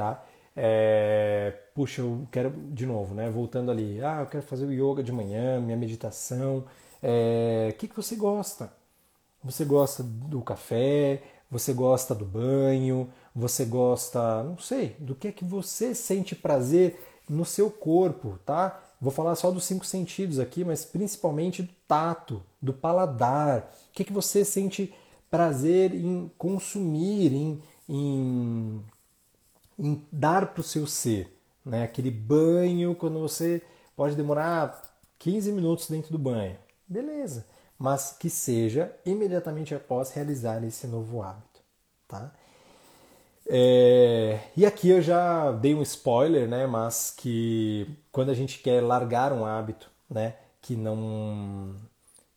tá? 0.00 0.24
É, 0.56 1.52
puxa, 1.74 2.00
eu 2.00 2.26
quero, 2.32 2.50
de 2.72 2.86
novo, 2.86 3.14
né? 3.14 3.28
Voltando 3.28 3.70
ali, 3.70 4.02
ah, 4.02 4.20
eu 4.20 4.26
quero 4.26 4.42
fazer 4.42 4.64
o 4.64 4.72
yoga 4.72 5.02
de 5.02 5.12
manhã, 5.12 5.60
minha 5.60 5.76
meditação. 5.76 6.64
É, 7.02 7.68
o 7.70 7.74
que, 7.74 7.86
que 7.86 7.94
você 7.96 8.16
gosta? 8.16 8.72
Você 9.44 9.64
gosta 9.64 10.02
do 10.02 10.40
café? 10.40 11.22
Você 11.50 11.74
gosta 11.74 12.14
do 12.14 12.24
banho? 12.24 13.10
Você 13.34 13.64
gosta, 13.66 14.42
não 14.42 14.58
sei, 14.58 14.96
do 14.98 15.14
que 15.14 15.28
é 15.28 15.32
que 15.32 15.44
você 15.44 15.94
sente 15.94 16.34
prazer 16.34 16.98
no 17.28 17.44
seu 17.44 17.70
corpo, 17.70 18.38
tá? 18.44 18.80
Vou 19.00 19.12
falar 19.12 19.34
só 19.34 19.50
dos 19.50 19.64
cinco 19.64 19.84
sentidos 19.84 20.38
aqui, 20.38 20.64
mas 20.64 20.84
principalmente 20.84 21.62
do 21.62 21.72
tato, 21.86 22.42
do 22.60 22.72
paladar. 22.72 23.70
O 23.90 23.92
que, 23.92 24.02
é 24.02 24.04
que 24.06 24.12
você 24.12 24.44
sente 24.44 24.92
prazer 25.30 25.94
em 25.94 26.30
consumir, 26.36 27.32
em, 27.32 27.62
em 27.88 28.82
em 29.80 30.06
dar 30.12 30.52
para 30.52 30.60
o 30.60 30.64
seu 30.64 30.86
ser. 30.86 31.34
Né? 31.64 31.82
Aquele 31.82 32.10
banho, 32.10 32.94
quando 32.94 33.18
você 33.18 33.62
pode 33.96 34.14
demorar 34.14 34.80
15 35.18 35.50
minutos 35.52 35.88
dentro 35.88 36.12
do 36.12 36.18
banho. 36.18 36.56
Beleza. 36.86 37.46
Mas 37.78 38.14
que 38.18 38.28
seja 38.28 38.94
imediatamente 39.06 39.74
após 39.74 40.12
realizar 40.12 40.62
esse 40.64 40.86
novo 40.86 41.22
hábito. 41.22 41.60
Tá? 42.06 42.30
É, 43.48 44.40
e 44.56 44.66
aqui 44.66 44.90
eu 44.90 45.00
já 45.00 45.50
dei 45.52 45.74
um 45.74 45.82
spoiler, 45.82 46.46
né? 46.46 46.66
Mas 46.66 47.14
que 47.16 47.88
quando 48.12 48.30
a 48.30 48.34
gente 48.34 48.58
quer 48.58 48.82
largar 48.82 49.32
um 49.32 49.46
hábito, 49.46 49.90
né? 50.08 50.36
Que 50.60 50.76
não. 50.76 51.74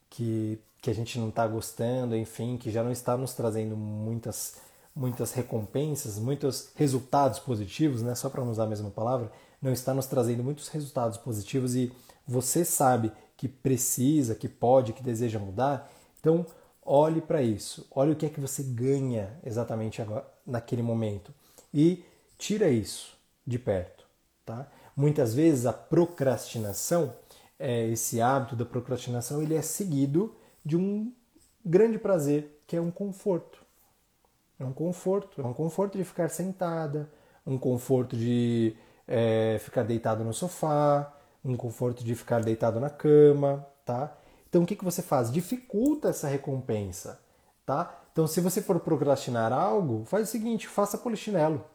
Que, 0.10 0.60
que 0.82 0.90
a 0.90 0.94
gente 0.94 1.20
não 1.20 1.30
está 1.30 1.46
gostando, 1.46 2.16
enfim, 2.16 2.58
que 2.58 2.72
já 2.72 2.84
não 2.84 2.92
está 2.92 3.18
nos 3.18 3.34
trazendo 3.34 3.76
muitas 3.76 4.62
muitas 4.96 5.34
recompensas, 5.34 6.20
muitos 6.20 6.70
resultados 6.76 7.40
positivos, 7.40 8.02
né? 8.02 8.16
Só 8.16 8.30
para 8.30 8.44
usar 8.44 8.64
a 8.64 8.68
mesma 8.68 8.92
palavra, 8.92 9.32
não 9.62 9.72
está 9.72 9.94
nos 9.94 10.06
trazendo 10.06 10.44
muitos 10.44 10.68
resultados 10.68 11.18
positivos 11.18 11.76
e 11.76 11.92
você 12.28 12.64
sabe 12.64 13.12
que 13.36 13.48
precisa, 13.48 14.36
que 14.36 14.48
pode, 14.48 14.94
que 14.94 15.04
deseja 15.04 15.40
mudar, 15.40 15.92
então 16.20 16.46
olhe 16.86 17.22
para 17.22 17.42
isso. 17.42 17.88
Olhe 17.92 18.12
o 18.12 18.16
que 18.16 18.26
é 18.26 18.30
que 18.30 18.40
você 18.40 18.62
ganha 18.64 19.38
exatamente 19.44 20.02
agora, 20.02 20.26
naquele 20.46 20.82
momento 20.82 21.34
e 21.74 22.04
tira 22.38 22.70
isso 22.70 23.18
de 23.46 23.58
perto, 23.58 24.06
tá? 24.46 24.68
Muitas 24.96 25.34
vezes 25.34 25.66
a 25.66 25.74
procrastinação, 25.74 27.14
é, 27.58 27.88
esse 27.88 28.22
hábito 28.22 28.56
da 28.56 28.66
procrastinação, 28.66 29.42
ele 29.42 29.56
é 29.56 29.62
seguido 29.62 30.36
de 30.64 30.78
um 30.78 31.12
grande 31.66 31.98
prazer, 31.98 32.62
que 32.68 32.76
é 32.76 32.82
um 32.82 32.92
conforto. 32.92 33.63
É 34.64 34.66
um 34.66 34.72
conforto, 34.72 35.42
é 35.42 35.46
um 35.46 35.54
conforto 35.54 35.98
de 35.98 36.06
ficar 36.06 36.30
sentada, 36.30 37.12
um 37.46 37.58
conforto 37.58 38.16
de 38.16 38.76
é, 39.06 39.58
ficar 39.60 39.84
deitado 39.84 40.24
no 40.24 40.34
sofá, 40.34 41.14
um 41.44 41.58
conforto 41.58 42.02
de 42.02 42.16
ficar 42.16 42.42
deitado 42.42 42.80
na 42.80 42.90
cama, 42.90 43.68
tá? 43.86 44.16
Então 44.48 44.64
o 44.64 44.66
que, 44.66 44.78
que 44.78 44.86
você 44.86 45.02
faz? 45.02 45.30
Dificulta 45.30 46.08
essa 46.08 46.30
recompensa, 46.30 47.20
tá? 47.66 48.04
Então 48.14 48.26
se 48.26 48.40
você 48.40 48.62
for 48.62 48.80
procrastinar 48.80 49.52
algo, 49.52 50.06
faz 50.06 50.30
o 50.30 50.32
seguinte, 50.32 50.68
faça 50.68 50.98
polichinelo. 50.98 51.66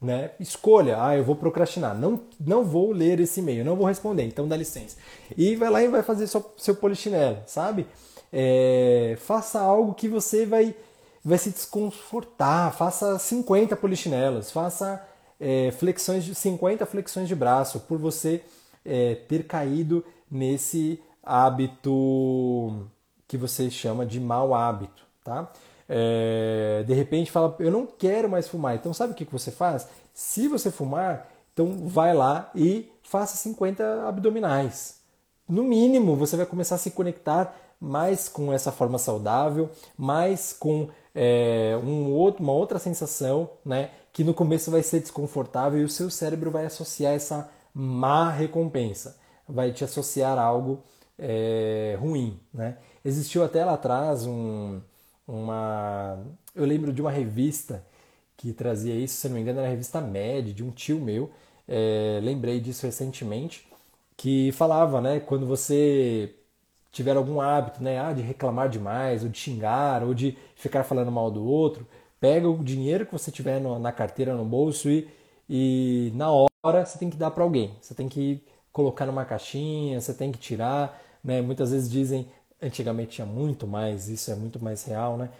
Né? 0.00 0.30
Escolha, 0.38 1.02
ah, 1.02 1.16
eu 1.16 1.24
vou 1.24 1.34
procrastinar, 1.34 1.98
não, 1.98 2.22
não 2.38 2.62
vou 2.62 2.92
ler 2.92 3.18
esse 3.18 3.40
e-mail, 3.40 3.64
não 3.64 3.74
vou 3.74 3.84
responder, 3.84 4.22
então 4.22 4.46
dá 4.46 4.56
licença. 4.56 4.96
E 5.36 5.56
vai 5.56 5.68
lá 5.68 5.82
e 5.82 5.88
vai 5.88 6.04
fazer 6.04 6.28
seu, 6.28 6.54
seu 6.56 6.76
polichinelo, 6.76 7.42
sabe? 7.46 7.84
É, 8.32 9.16
faça 9.18 9.58
algo 9.58 9.94
que 9.94 10.06
você 10.06 10.46
vai, 10.46 10.76
vai 11.24 11.38
se 11.38 11.50
desconfortar, 11.50 12.72
faça 12.74 13.18
50 13.18 13.76
polichinelos, 13.76 14.50
faça 14.50 15.06
é, 15.40 15.70
flexões 15.72 16.24
de 16.24 16.34
50 16.34 16.84
flexões 16.86 17.28
de 17.28 17.34
braço 17.34 17.80
por 17.80 17.98
você 17.98 18.42
é, 18.84 19.14
ter 19.14 19.46
caído 19.46 20.04
nesse 20.30 21.00
hábito 21.22 22.86
que 23.26 23.36
você 23.36 23.70
chama 23.70 24.06
de 24.06 24.18
mau 24.18 24.54
hábito, 24.54 25.02
tá? 25.22 25.52
É, 25.88 26.84
de 26.86 26.94
repente 26.94 27.30
fala, 27.30 27.54
eu 27.58 27.70
não 27.70 27.86
quero 27.86 28.28
mais 28.28 28.48
fumar. 28.48 28.74
Então 28.74 28.92
sabe 28.92 29.12
o 29.12 29.16
que 29.16 29.24
você 29.24 29.50
faz? 29.50 29.88
Se 30.12 30.48
você 30.48 30.70
fumar, 30.70 31.30
então 31.52 31.88
vai 31.88 32.14
lá 32.14 32.50
e 32.54 32.90
faça 33.02 33.36
50 33.36 34.06
abdominais. 34.06 34.98
No 35.48 35.64
mínimo, 35.64 36.14
você 36.14 36.36
vai 36.36 36.44
começar 36.44 36.74
a 36.74 36.78
se 36.78 36.90
conectar 36.90 37.56
mais 37.80 38.28
com 38.28 38.52
essa 38.52 38.72
forma 38.72 38.98
saudável, 38.98 39.70
mais 39.96 40.52
com 40.52 40.88
é, 41.20 41.76
um 41.82 42.12
outro, 42.12 42.44
uma 42.44 42.52
outra 42.52 42.78
sensação, 42.78 43.50
né? 43.64 43.90
Que 44.12 44.22
no 44.22 44.32
começo 44.32 44.70
vai 44.70 44.84
ser 44.84 45.00
desconfortável 45.00 45.80
e 45.80 45.84
o 45.84 45.88
seu 45.88 46.08
cérebro 46.10 46.48
vai 46.48 46.64
associar 46.64 47.12
essa 47.12 47.50
má 47.74 48.30
recompensa, 48.30 49.18
vai 49.48 49.72
te 49.72 49.82
associar 49.82 50.38
a 50.38 50.42
algo 50.42 50.80
é, 51.18 51.96
ruim. 51.98 52.38
Né? 52.54 52.76
Existiu 53.04 53.42
até 53.42 53.64
lá 53.64 53.74
atrás 53.74 54.26
um, 54.26 54.80
uma. 55.26 56.24
Eu 56.54 56.64
lembro 56.64 56.92
de 56.92 57.02
uma 57.02 57.10
revista 57.10 57.84
que 58.36 58.52
trazia 58.52 58.94
isso, 58.94 59.16
se 59.16 59.28
não 59.28 59.34
me 59.34 59.40
engano, 59.40 59.58
era 59.58 59.66
a 59.66 59.70
revista 59.70 60.00
Med, 60.00 60.52
de 60.52 60.62
um 60.62 60.70
tio 60.70 61.00
meu. 61.00 61.32
É, 61.66 62.20
lembrei 62.22 62.60
disso 62.60 62.86
recentemente, 62.86 63.68
que 64.16 64.52
falava, 64.52 65.00
né, 65.00 65.18
quando 65.18 65.46
você 65.46 66.32
tiver 66.98 67.16
algum 67.16 67.40
hábito, 67.40 67.80
né, 67.80 68.00
ah, 68.00 68.12
de 68.12 68.22
reclamar 68.22 68.68
demais, 68.68 69.22
ou 69.22 69.28
de 69.28 69.38
xingar, 69.38 70.02
ou 70.02 70.12
de 70.12 70.36
ficar 70.56 70.82
falando 70.82 71.12
mal 71.12 71.30
do 71.30 71.44
outro, 71.44 71.86
pega 72.18 72.48
o 72.48 72.64
dinheiro 72.64 73.06
que 73.06 73.12
você 73.12 73.30
tiver 73.30 73.60
no, 73.60 73.78
na 73.78 73.92
carteira, 73.92 74.34
no 74.34 74.44
bolso 74.44 74.90
e, 74.90 75.08
e 75.48 76.10
na 76.16 76.28
hora 76.32 76.84
você 76.84 76.98
tem 76.98 77.08
que 77.08 77.16
dar 77.16 77.30
para 77.30 77.44
alguém. 77.44 77.72
Você 77.80 77.94
tem 77.94 78.08
que 78.08 78.42
colocar 78.72 79.06
numa 79.06 79.24
caixinha, 79.24 80.00
você 80.00 80.12
tem 80.12 80.32
que 80.32 80.38
tirar, 80.40 81.00
né? 81.22 81.40
Muitas 81.40 81.70
vezes 81.70 81.88
dizem, 81.88 82.26
antigamente 82.60 83.12
tinha 83.12 83.26
muito 83.26 83.64
mais, 83.64 84.08
isso 84.08 84.32
é 84.32 84.34
muito 84.34 84.62
mais 84.62 84.82
real, 84.84 85.16
né? 85.16 85.30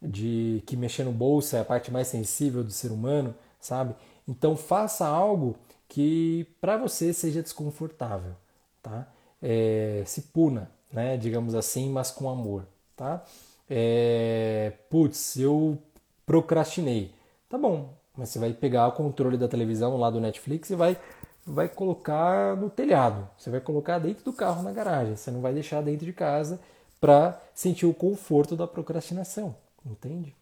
De 0.00 0.62
que 0.66 0.76
mexer 0.76 1.02
no 1.02 1.10
bolso 1.10 1.56
é 1.56 1.60
a 1.60 1.64
parte 1.64 1.90
mais 1.90 2.06
sensível 2.06 2.62
do 2.62 2.70
ser 2.70 2.92
humano, 2.92 3.34
sabe? 3.60 3.92
Então 4.28 4.56
faça 4.56 5.04
algo 5.04 5.56
que 5.88 6.46
para 6.60 6.76
você 6.76 7.12
seja 7.12 7.42
desconfortável, 7.42 8.36
tá? 8.80 9.08
É, 9.42 10.04
se 10.06 10.22
puna, 10.22 10.70
né? 10.92 11.16
Digamos 11.16 11.54
assim, 11.54 11.90
mas 11.90 12.10
com 12.10 12.28
amor, 12.28 12.66
tá? 12.96 13.24
É, 13.68 14.72
putz, 14.88 15.36
eu 15.36 15.78
procrastinei. 16.24 17.12
Tá 17.48 17.56
bom, 17.56 17.94
mas 18.16 18.30
você 18.30 18.38
vai 18.38 18.52
pegar 18.52 18.88
o 18.88 18.92
controle 18.92 19.36
da 19.36 19.48
televisão 19.48 19.96
lá 19.96 20.10
do 20.10 20.20
Netflix 20.20 20.70
e 20.70 20.74
vai, 20.74 20.98
vai 21.46 21.68
colocar 21.68 22.56
no 22.56 22.68
telhado. 22.68 23.28
Você 23.38 23.50
vai 23.50 23.60
colocar 23.60 23.98
dentro 23.98 24.24
do 24.24 24.32
carro 24.32 24.62
na 24.62 24.72
garagem. 24.72 25.16
Você 25.16 25.30
não 25.30 25.40
vai 25.40 25.52
deixar 25.52 25.82
dentro 25.82 26.04
de 26.04 26.12
casa 26.12 26.60
para 27.00 27.40
sentir 27.54 27.86
o 27.86 27.94
conforto 27.94 28.56
da 28.56 28.66
procrastinação. 28.66 29.54
Entende? 29.86 30.34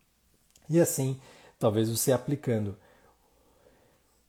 E 0.68 0.80
assim, 0.80 1.20
talvez 1.58 1.88
você 1.88 2.12
aplicando 2.12 2.76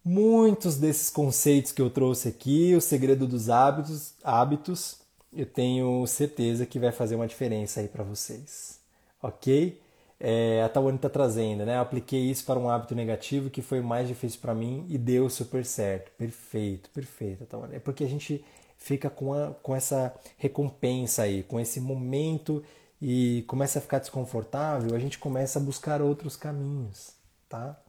muitos 0.03 0.78
desses 0.78 1.09
conceitos 1.09 1.72
que 1.72 1.82
eu 1.82 1.89
trouxe 1.89 2.30
aqui, 2.30 2.74
o 2.76 2.82
segredo 2.82 3.28
dos 3.28 3.49
hábitos, 3.49 4.13
hábitos, 4.24 4.99
eu 5.38 5.45
tenho 5.45 6.05
certeza 6.07 6.65
que 6.65 6.79
vai 6.79 6.91
fazer 6.91 7.15
uma 7.15 7.27
diferença 7.27 7.79
aí 7.79 7.88
para 7.88 8.03
vocês. 8.03 8.79
Ok? 9.21 9.79
é, 10.19 10.63
a 10.63 10.69
Tawane 10.69 10.95
está 10.95 11.09
trazendo, 11.09 11.65
né? 11.65 11.75
Eu 11.75 11.81
apliquei 11.81 12.19
isso 12.29 12.43
para 12.45 12.59
um 12.59 12.69
hábito 12.69 12.95
negativo 12.95 13.49
que 13.49 13.61
foi 13.61 13.81
mais 13.81 14.07
difícil 14.07 14.39
para 14.41 14.53
mim 14.53 14.85
e 14.89 14.97
deu 14.97 15.29
super 15.29 15.63
certo. 15.65 16.11
Perfeito, 16.17 16.89
perfeito, 16.89 17.45
Tawane. 17.45 17.75
É 17.75 17.79
porque 17.79 18.03
a 18.03 18.07
gente 18.07 18.43
fica 18.77 19.09
com, 19.09 19.33
a, 19.33 19.51
com 19.61 19.75
essa 19.75 20.13
recompensa 20.38 21.23
aí, 21.23 21.43
com 21.43 21.59
esse 21.59 21.79
momento 21.79 22.63
e 23.01 23.43
começa 23.47 23.77
a 23.77 23.81
ficar 23.81 23.99
desconfortável, 23.99 24.95
a 24.95 24.99
gente 24.99 25.19
começa 25.19 25.59
a 25.59 25.61
buscar 25.61 26.01
outros 26.01 26.35
caminhos, 26.35 27.13
tá? 27.47 27.79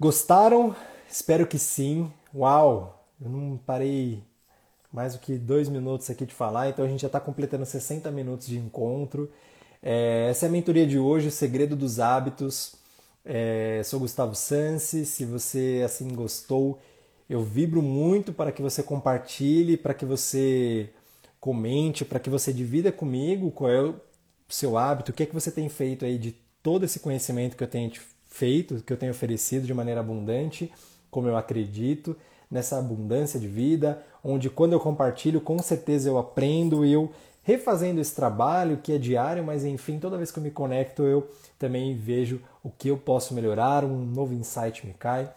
Gostaram? 0.00 0.74
Espero 1.08 1.46
que 1.46 1.58
sim. 1.58 2.12
Uau! 2.34 3.06
Eu 3.20 3.30
não 3.30 3.56
parei 3.56 4.24
mais 4.92 5.14
do 5.14 5.20
que 5.20 5.38
dois 5.38 5.68
minutos 5.68 6.10
aqui 6.10 6.26
de 6.26 6.34
falar, 6.34 6.68
então 6.68 6.84
a 6.84 6.88
gente 6.88 7.00
já 7.00 7.06
está 7.06 7.18
completando 7.18 7.64
60 7.64 8.10
minutos 8.10 8.46
de 8.46 8.58
encontro. 8.58 9.30
É, 9.82 10.28
essa 10.30 10.46
é 10.46 10.48
a 10.48 10.52
mentoria 10.52 10.86
de 10.86 10.98
hoje, 10.98 11.28
o 11.28 11.30
segredo 11.30 11.74
dos 11.74 11.98
hábitos. 11.98 12.74
É, 13.24 13.80
sou 13.84 14.00
Gustavo 14.00 14.34
Sansi. 14.34 15.06
Se 15.06 15.24
você 15.24 15.82
assim 15.84 16.14
gostou, 16.14 16.78
eu 17.28 17.42
vibro 17.42 17.80
muito 17.80 18.32
para 18.32 18.52
que 18.52 18.60
você 18.60 18.82
compartilhe, 18.82 19.76
para 19.76 19.94
que 19.94 20.04
você 20.04 20.90
comente, 21.40 22.04
para 22.04 22.20
que 22.20 22.30
você 22.30 22.52
divida 22.52 22.92
comigo 22.92 23.50
qual 23.50 23.70
é 23.70 23.82
o 23.82 23.94
seu 24.48 24.76
hábito, 24.76 25.10
o 25.10 25.14
que 25.14 25.22
é 25.22 25.26
que 25.26 25.34
você 25.34 25.50
tem 25.50 25.68
feito 25.68 26.04
aí 26.04 26.18
de 26.18 26.36
todo 26.62 26.84
esse 26.84 27.00
conhecimento 27.00 27.56
que 27.56 27.64
eu 27.64 27.68
tenho 27.68 27.90
feito, 28.28 28.82
que 28.84 28.92
eu 28.92 28.96
tenho 28.96 29.10
oferecido 29.10 29.66
de 29.66 29.74
maneira 29.74 30.00
abundante, 30.00 30.70
como 31.10 31.26
eu 31.26 31.36
acredito 31.36 32.16
nessa 32.52 32.78
abundância 32.78 33.40
de 33.40 33.48
vida, 33.48 34.02
onde 34.22 34.50
quando 34.50 34.74
eu 34.74 34.78
compartilho, 34.78 35.40
com 35.40 35.58
certeza 35.58 36.10
eu 36.10 36.18
aprendo, 36.18 36.84
eu 36.84 37.10
refazendo 37.42 37.98
esse 37.98 38.14
trabalho 38.14 38.76
que 38.76 38.92
é 38.92 38.98
diário, 38.98 39.42
mas 39.42 39.64
enfim, 39.64 39.98
toda 39.98 40.18
vez 40.18 40.30
que 40.30 40.38
eu 40.38 40.42
me 40.42 40.50
conecto 40.50 41.02
eu 41.02 41.28
também 41.58 41.96
vejo 41.96 42.42
o 42.62 42.70
que 42.70 42.88
eu 42.88 42.98
posso 42.98 43.32
melhorar, 43.32 43.84
um 43.84 44.04
novo 44.04 44.34
insight 44.34 44.86
me 44.86 44.92
cai. 44.92 45.32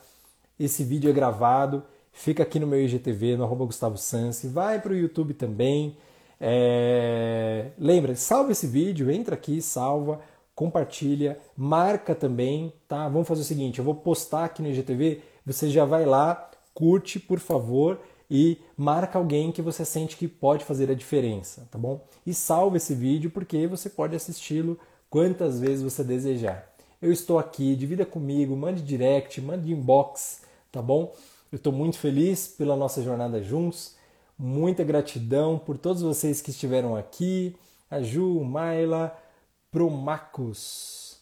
Esse 0.60 0.84
vídeo 0.84 1.10
é 1.10 1.14
gravado, 1.14 1.84
fica 2.12 2.44
aqui 2.44 2.60
no 2.60 2.68
meu 2.68 2.84
IGTV, 2.84 3.38
no 3.38 3.46
arroba 3.46 3.66
Gustavo 3.66 3.98
Sansi, 3.98 4.50
vai 4.50 4.82
para 4.82 4.92
o 4.92 4.96
YouTube 4.96 5.34
também. 5.34 5.96
É... 6.40 7.68
Lembra, 7.80 8.14
salva 8.16 8.52
esse 8.52 8.68
vídeo, 8.68 9.10
entra 9.10 9.36
aqui, 9.36 9.62
salva, 9.62 10.20
compartilha, 10.54 11.40
marca 11.56 12.14
também, 12.14 12.74
tá? 12.90 13.08
Vamos 13.08 13.28
fazer 13.28 13.42
o 13.42 13.46
seguinte, 13.46 13.80
eu 13.80 13.86
vou 13.86 13.96
postar 13.96 14.44
aqui 14.44 14.62
no 14.62 14.68
IGTV, 14.68 15.22
você 15.46 15.70
já 15.70 15.86
vai 15.86 16.06
lá, 16.06 16.52
curte, 16.76 17.20
por 17.20 17.40
favor, 17.40 18.00
e 18.30 18.60
marca 18.78 19.18
alguém 19.18 19.52
que 19.52 19.62
você 19.62 19.84
sente 19.84 20.18
que 20.18 20.28
pode 20.28 20.64
fazer 20.64 20.92
a 20.92 20.96
diferença, 20.96 21.68
tá 21.72 21.78
bom? 21.80 22.06
E 22.26 22.34
salve 22.34 22.78
esse 22.78 22.94
vídeo 22.94 23.32
porque 23.32 23.66
você 23.66 23.90
pode 23.90 24.16
assisti-lo 24.16 24.78
quantas 25.10 25.60
vezes 25.60 25.82
você 25.82 26.04
desejar. 26.04 26.70
Eu 27.02 27.12
estou 27.12 27.40
aqui, 27.40 27.76
divida 27.76 28.06
comigo, 28.06 28.56
mande 28.56 28.82
direct, 28.82 29.40
mande 29.42 29.72
inbox, 29.72 30.42
tá 30.72 30.82
bom? 30.82 31.16
Eu 31.52 31.58
estou 31.58 31.72
muito 31.72 31.98
feliz 31.98 32.48
pela 32.48 32.76
nossa 32.76 33.02
jornada 33.02 33.42
juntos. 33.42 33.96
Muita 34.38 34.84
gratidão 34.84 35.58
por 35.58 35.78
todos 35.78 36.02
vocês 36.02 36.42
que 36.42 36.50
estiveram 36.50 36.96
aqui. 36.96 37.56
A 37.90 38.02
Ju, 38.02 38.44
Maila, 38.44 39.18
Promacos. 39.72 41.18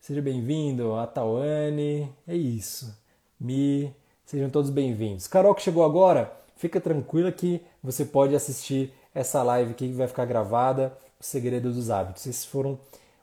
Seja 0.00 0.22
bem-vindo, 0.22 0.94
a 0.94 1.06
Tawane. 1.06 2.10
É 2.26 2.34
isso. 2.34 2.96
Mi, 3.38 3.92
Sejam 4.28 4.50
todos 4.50 4.68
bem-vindos. 4.68 5.26
Carol 5.26 5.54
que 5.54 5.62
chegou 5.62 5.82
agora, 5.82 6.30
fica 6.54 6.78
tranquila 6.78 7.32
que 7.32 7.62
você 7.82 8.04
pode 8.04 8.36
assistir 8.36 8.92
essa 9.14 9.42
live 9.42 9.72
que 9.72 9.88
vai 9.88 10.06
ficar 10.06 10.26
gravada, 10.26 10.94
O 11.18 11.24
Segredo 11.24 11.72
dos 11.72 11.88
Hábitos. 11.88 12.26
Esses 12.26 12.44
foram 12.44 12.78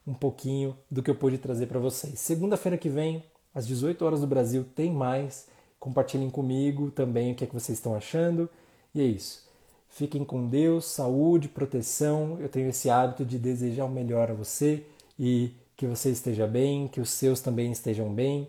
um 0.08 0.16
pouquinho 0.16 0.76
do 0.90 1.04
que 1.04 1.12
eu 1.12 1.14
pude 1.14 1.38
trazer 1.38 1.68
para 1.68 1.78
vocês. 1.78 2.20
Segunda-feira 2.20 2.76
que 2.76 2.90
vem, 2.90 3.24
às 3.54 3.68
18 3.68 4.04
horas 4.04 4.22
do 4.22 4.26
Brasil, 4.26 4.66
tem 4.76 4.92
mais. 4.92 5.46
Compartilhem 5.80 6.32
comigo 6.32 6.90
também 6.90 7.34
o 7.34 7.36
que 7.36 7.44
é 7.44 7.48
que 7.48 7.54
vocês 7.54 7.78
estão 7.78 7.94
achando. 7.94 8.50
E 8.92 9.00
é 9.00 9.06
isso. 9.06 9.48
Fiquem 9.88 10.26
com 10.26 10.48
Deus, 10.48 10.86
saúde, 10.86 11.48
proteção. 11.48 12.40
Eu 12.40 12.50
tenho 12.50 12.70
esse 12.70 12.90
hábito 12.90 13.24
de 13.24 13.38
desejar 13.38 13.86
o 13.86 13.90
melhor 13.90 14.32
a 14.32 14.34
você 14.34 14.84
e 15.20 15.54
que 15.78 15.86
você 15.86 16.10
esteja 16.10 16.48
bem, 16.48 16.88
que 16.88 17.00
os 17.00 17.12
seus 17.12 17.42
também 17.42 17.72
estejam 17.72 18.12
bem 18.12 18.48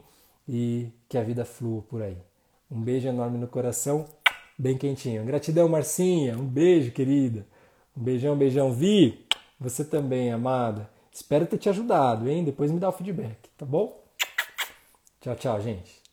e 0.49 0.89
que 1.07 1.19
a 1.19 1.23
vida 1.23 1.45
flua 1.45 1.83
por 1.83 2.01
aí. 2.01 2.17
Um 2.71 2.81
beijo 2.81 3.09
enorme 3.09 3.39
no 3.39 3.47
coração, 3.47 4.07
bem 4.59 4.77
quentinho. 4.77 5.25
Gratidão, 5.25 5.69
Marcinha. 5.69 6.37
Um 6.37 6.47
beijo, 6.47 6.91
querida. 6.91 7.47
Um 7.97 8.03
beijão, 8.03 8.37
beijão. 8.37 8.73
Vi, 8.73 9.27
você 9.59 9.85
também, 9.85 10.33
amada. 10.33 10.91
Espero 11.12 11.47
ter 11.47 11.59
te 11.59 11.69
ajudado, 11.69 12.29
hein? 12.29 12.45
Depois 12.45 12.71
me 12.71 12.79
dá 12.79 12.89
o 12.89 12.93
feedback, 12.93 13.49
tá 13.57 13.64
bom? 13.64 14.05
Tchau, 15.21 15.35
tchau, 15.37 15.61
gente. 15.61 16.06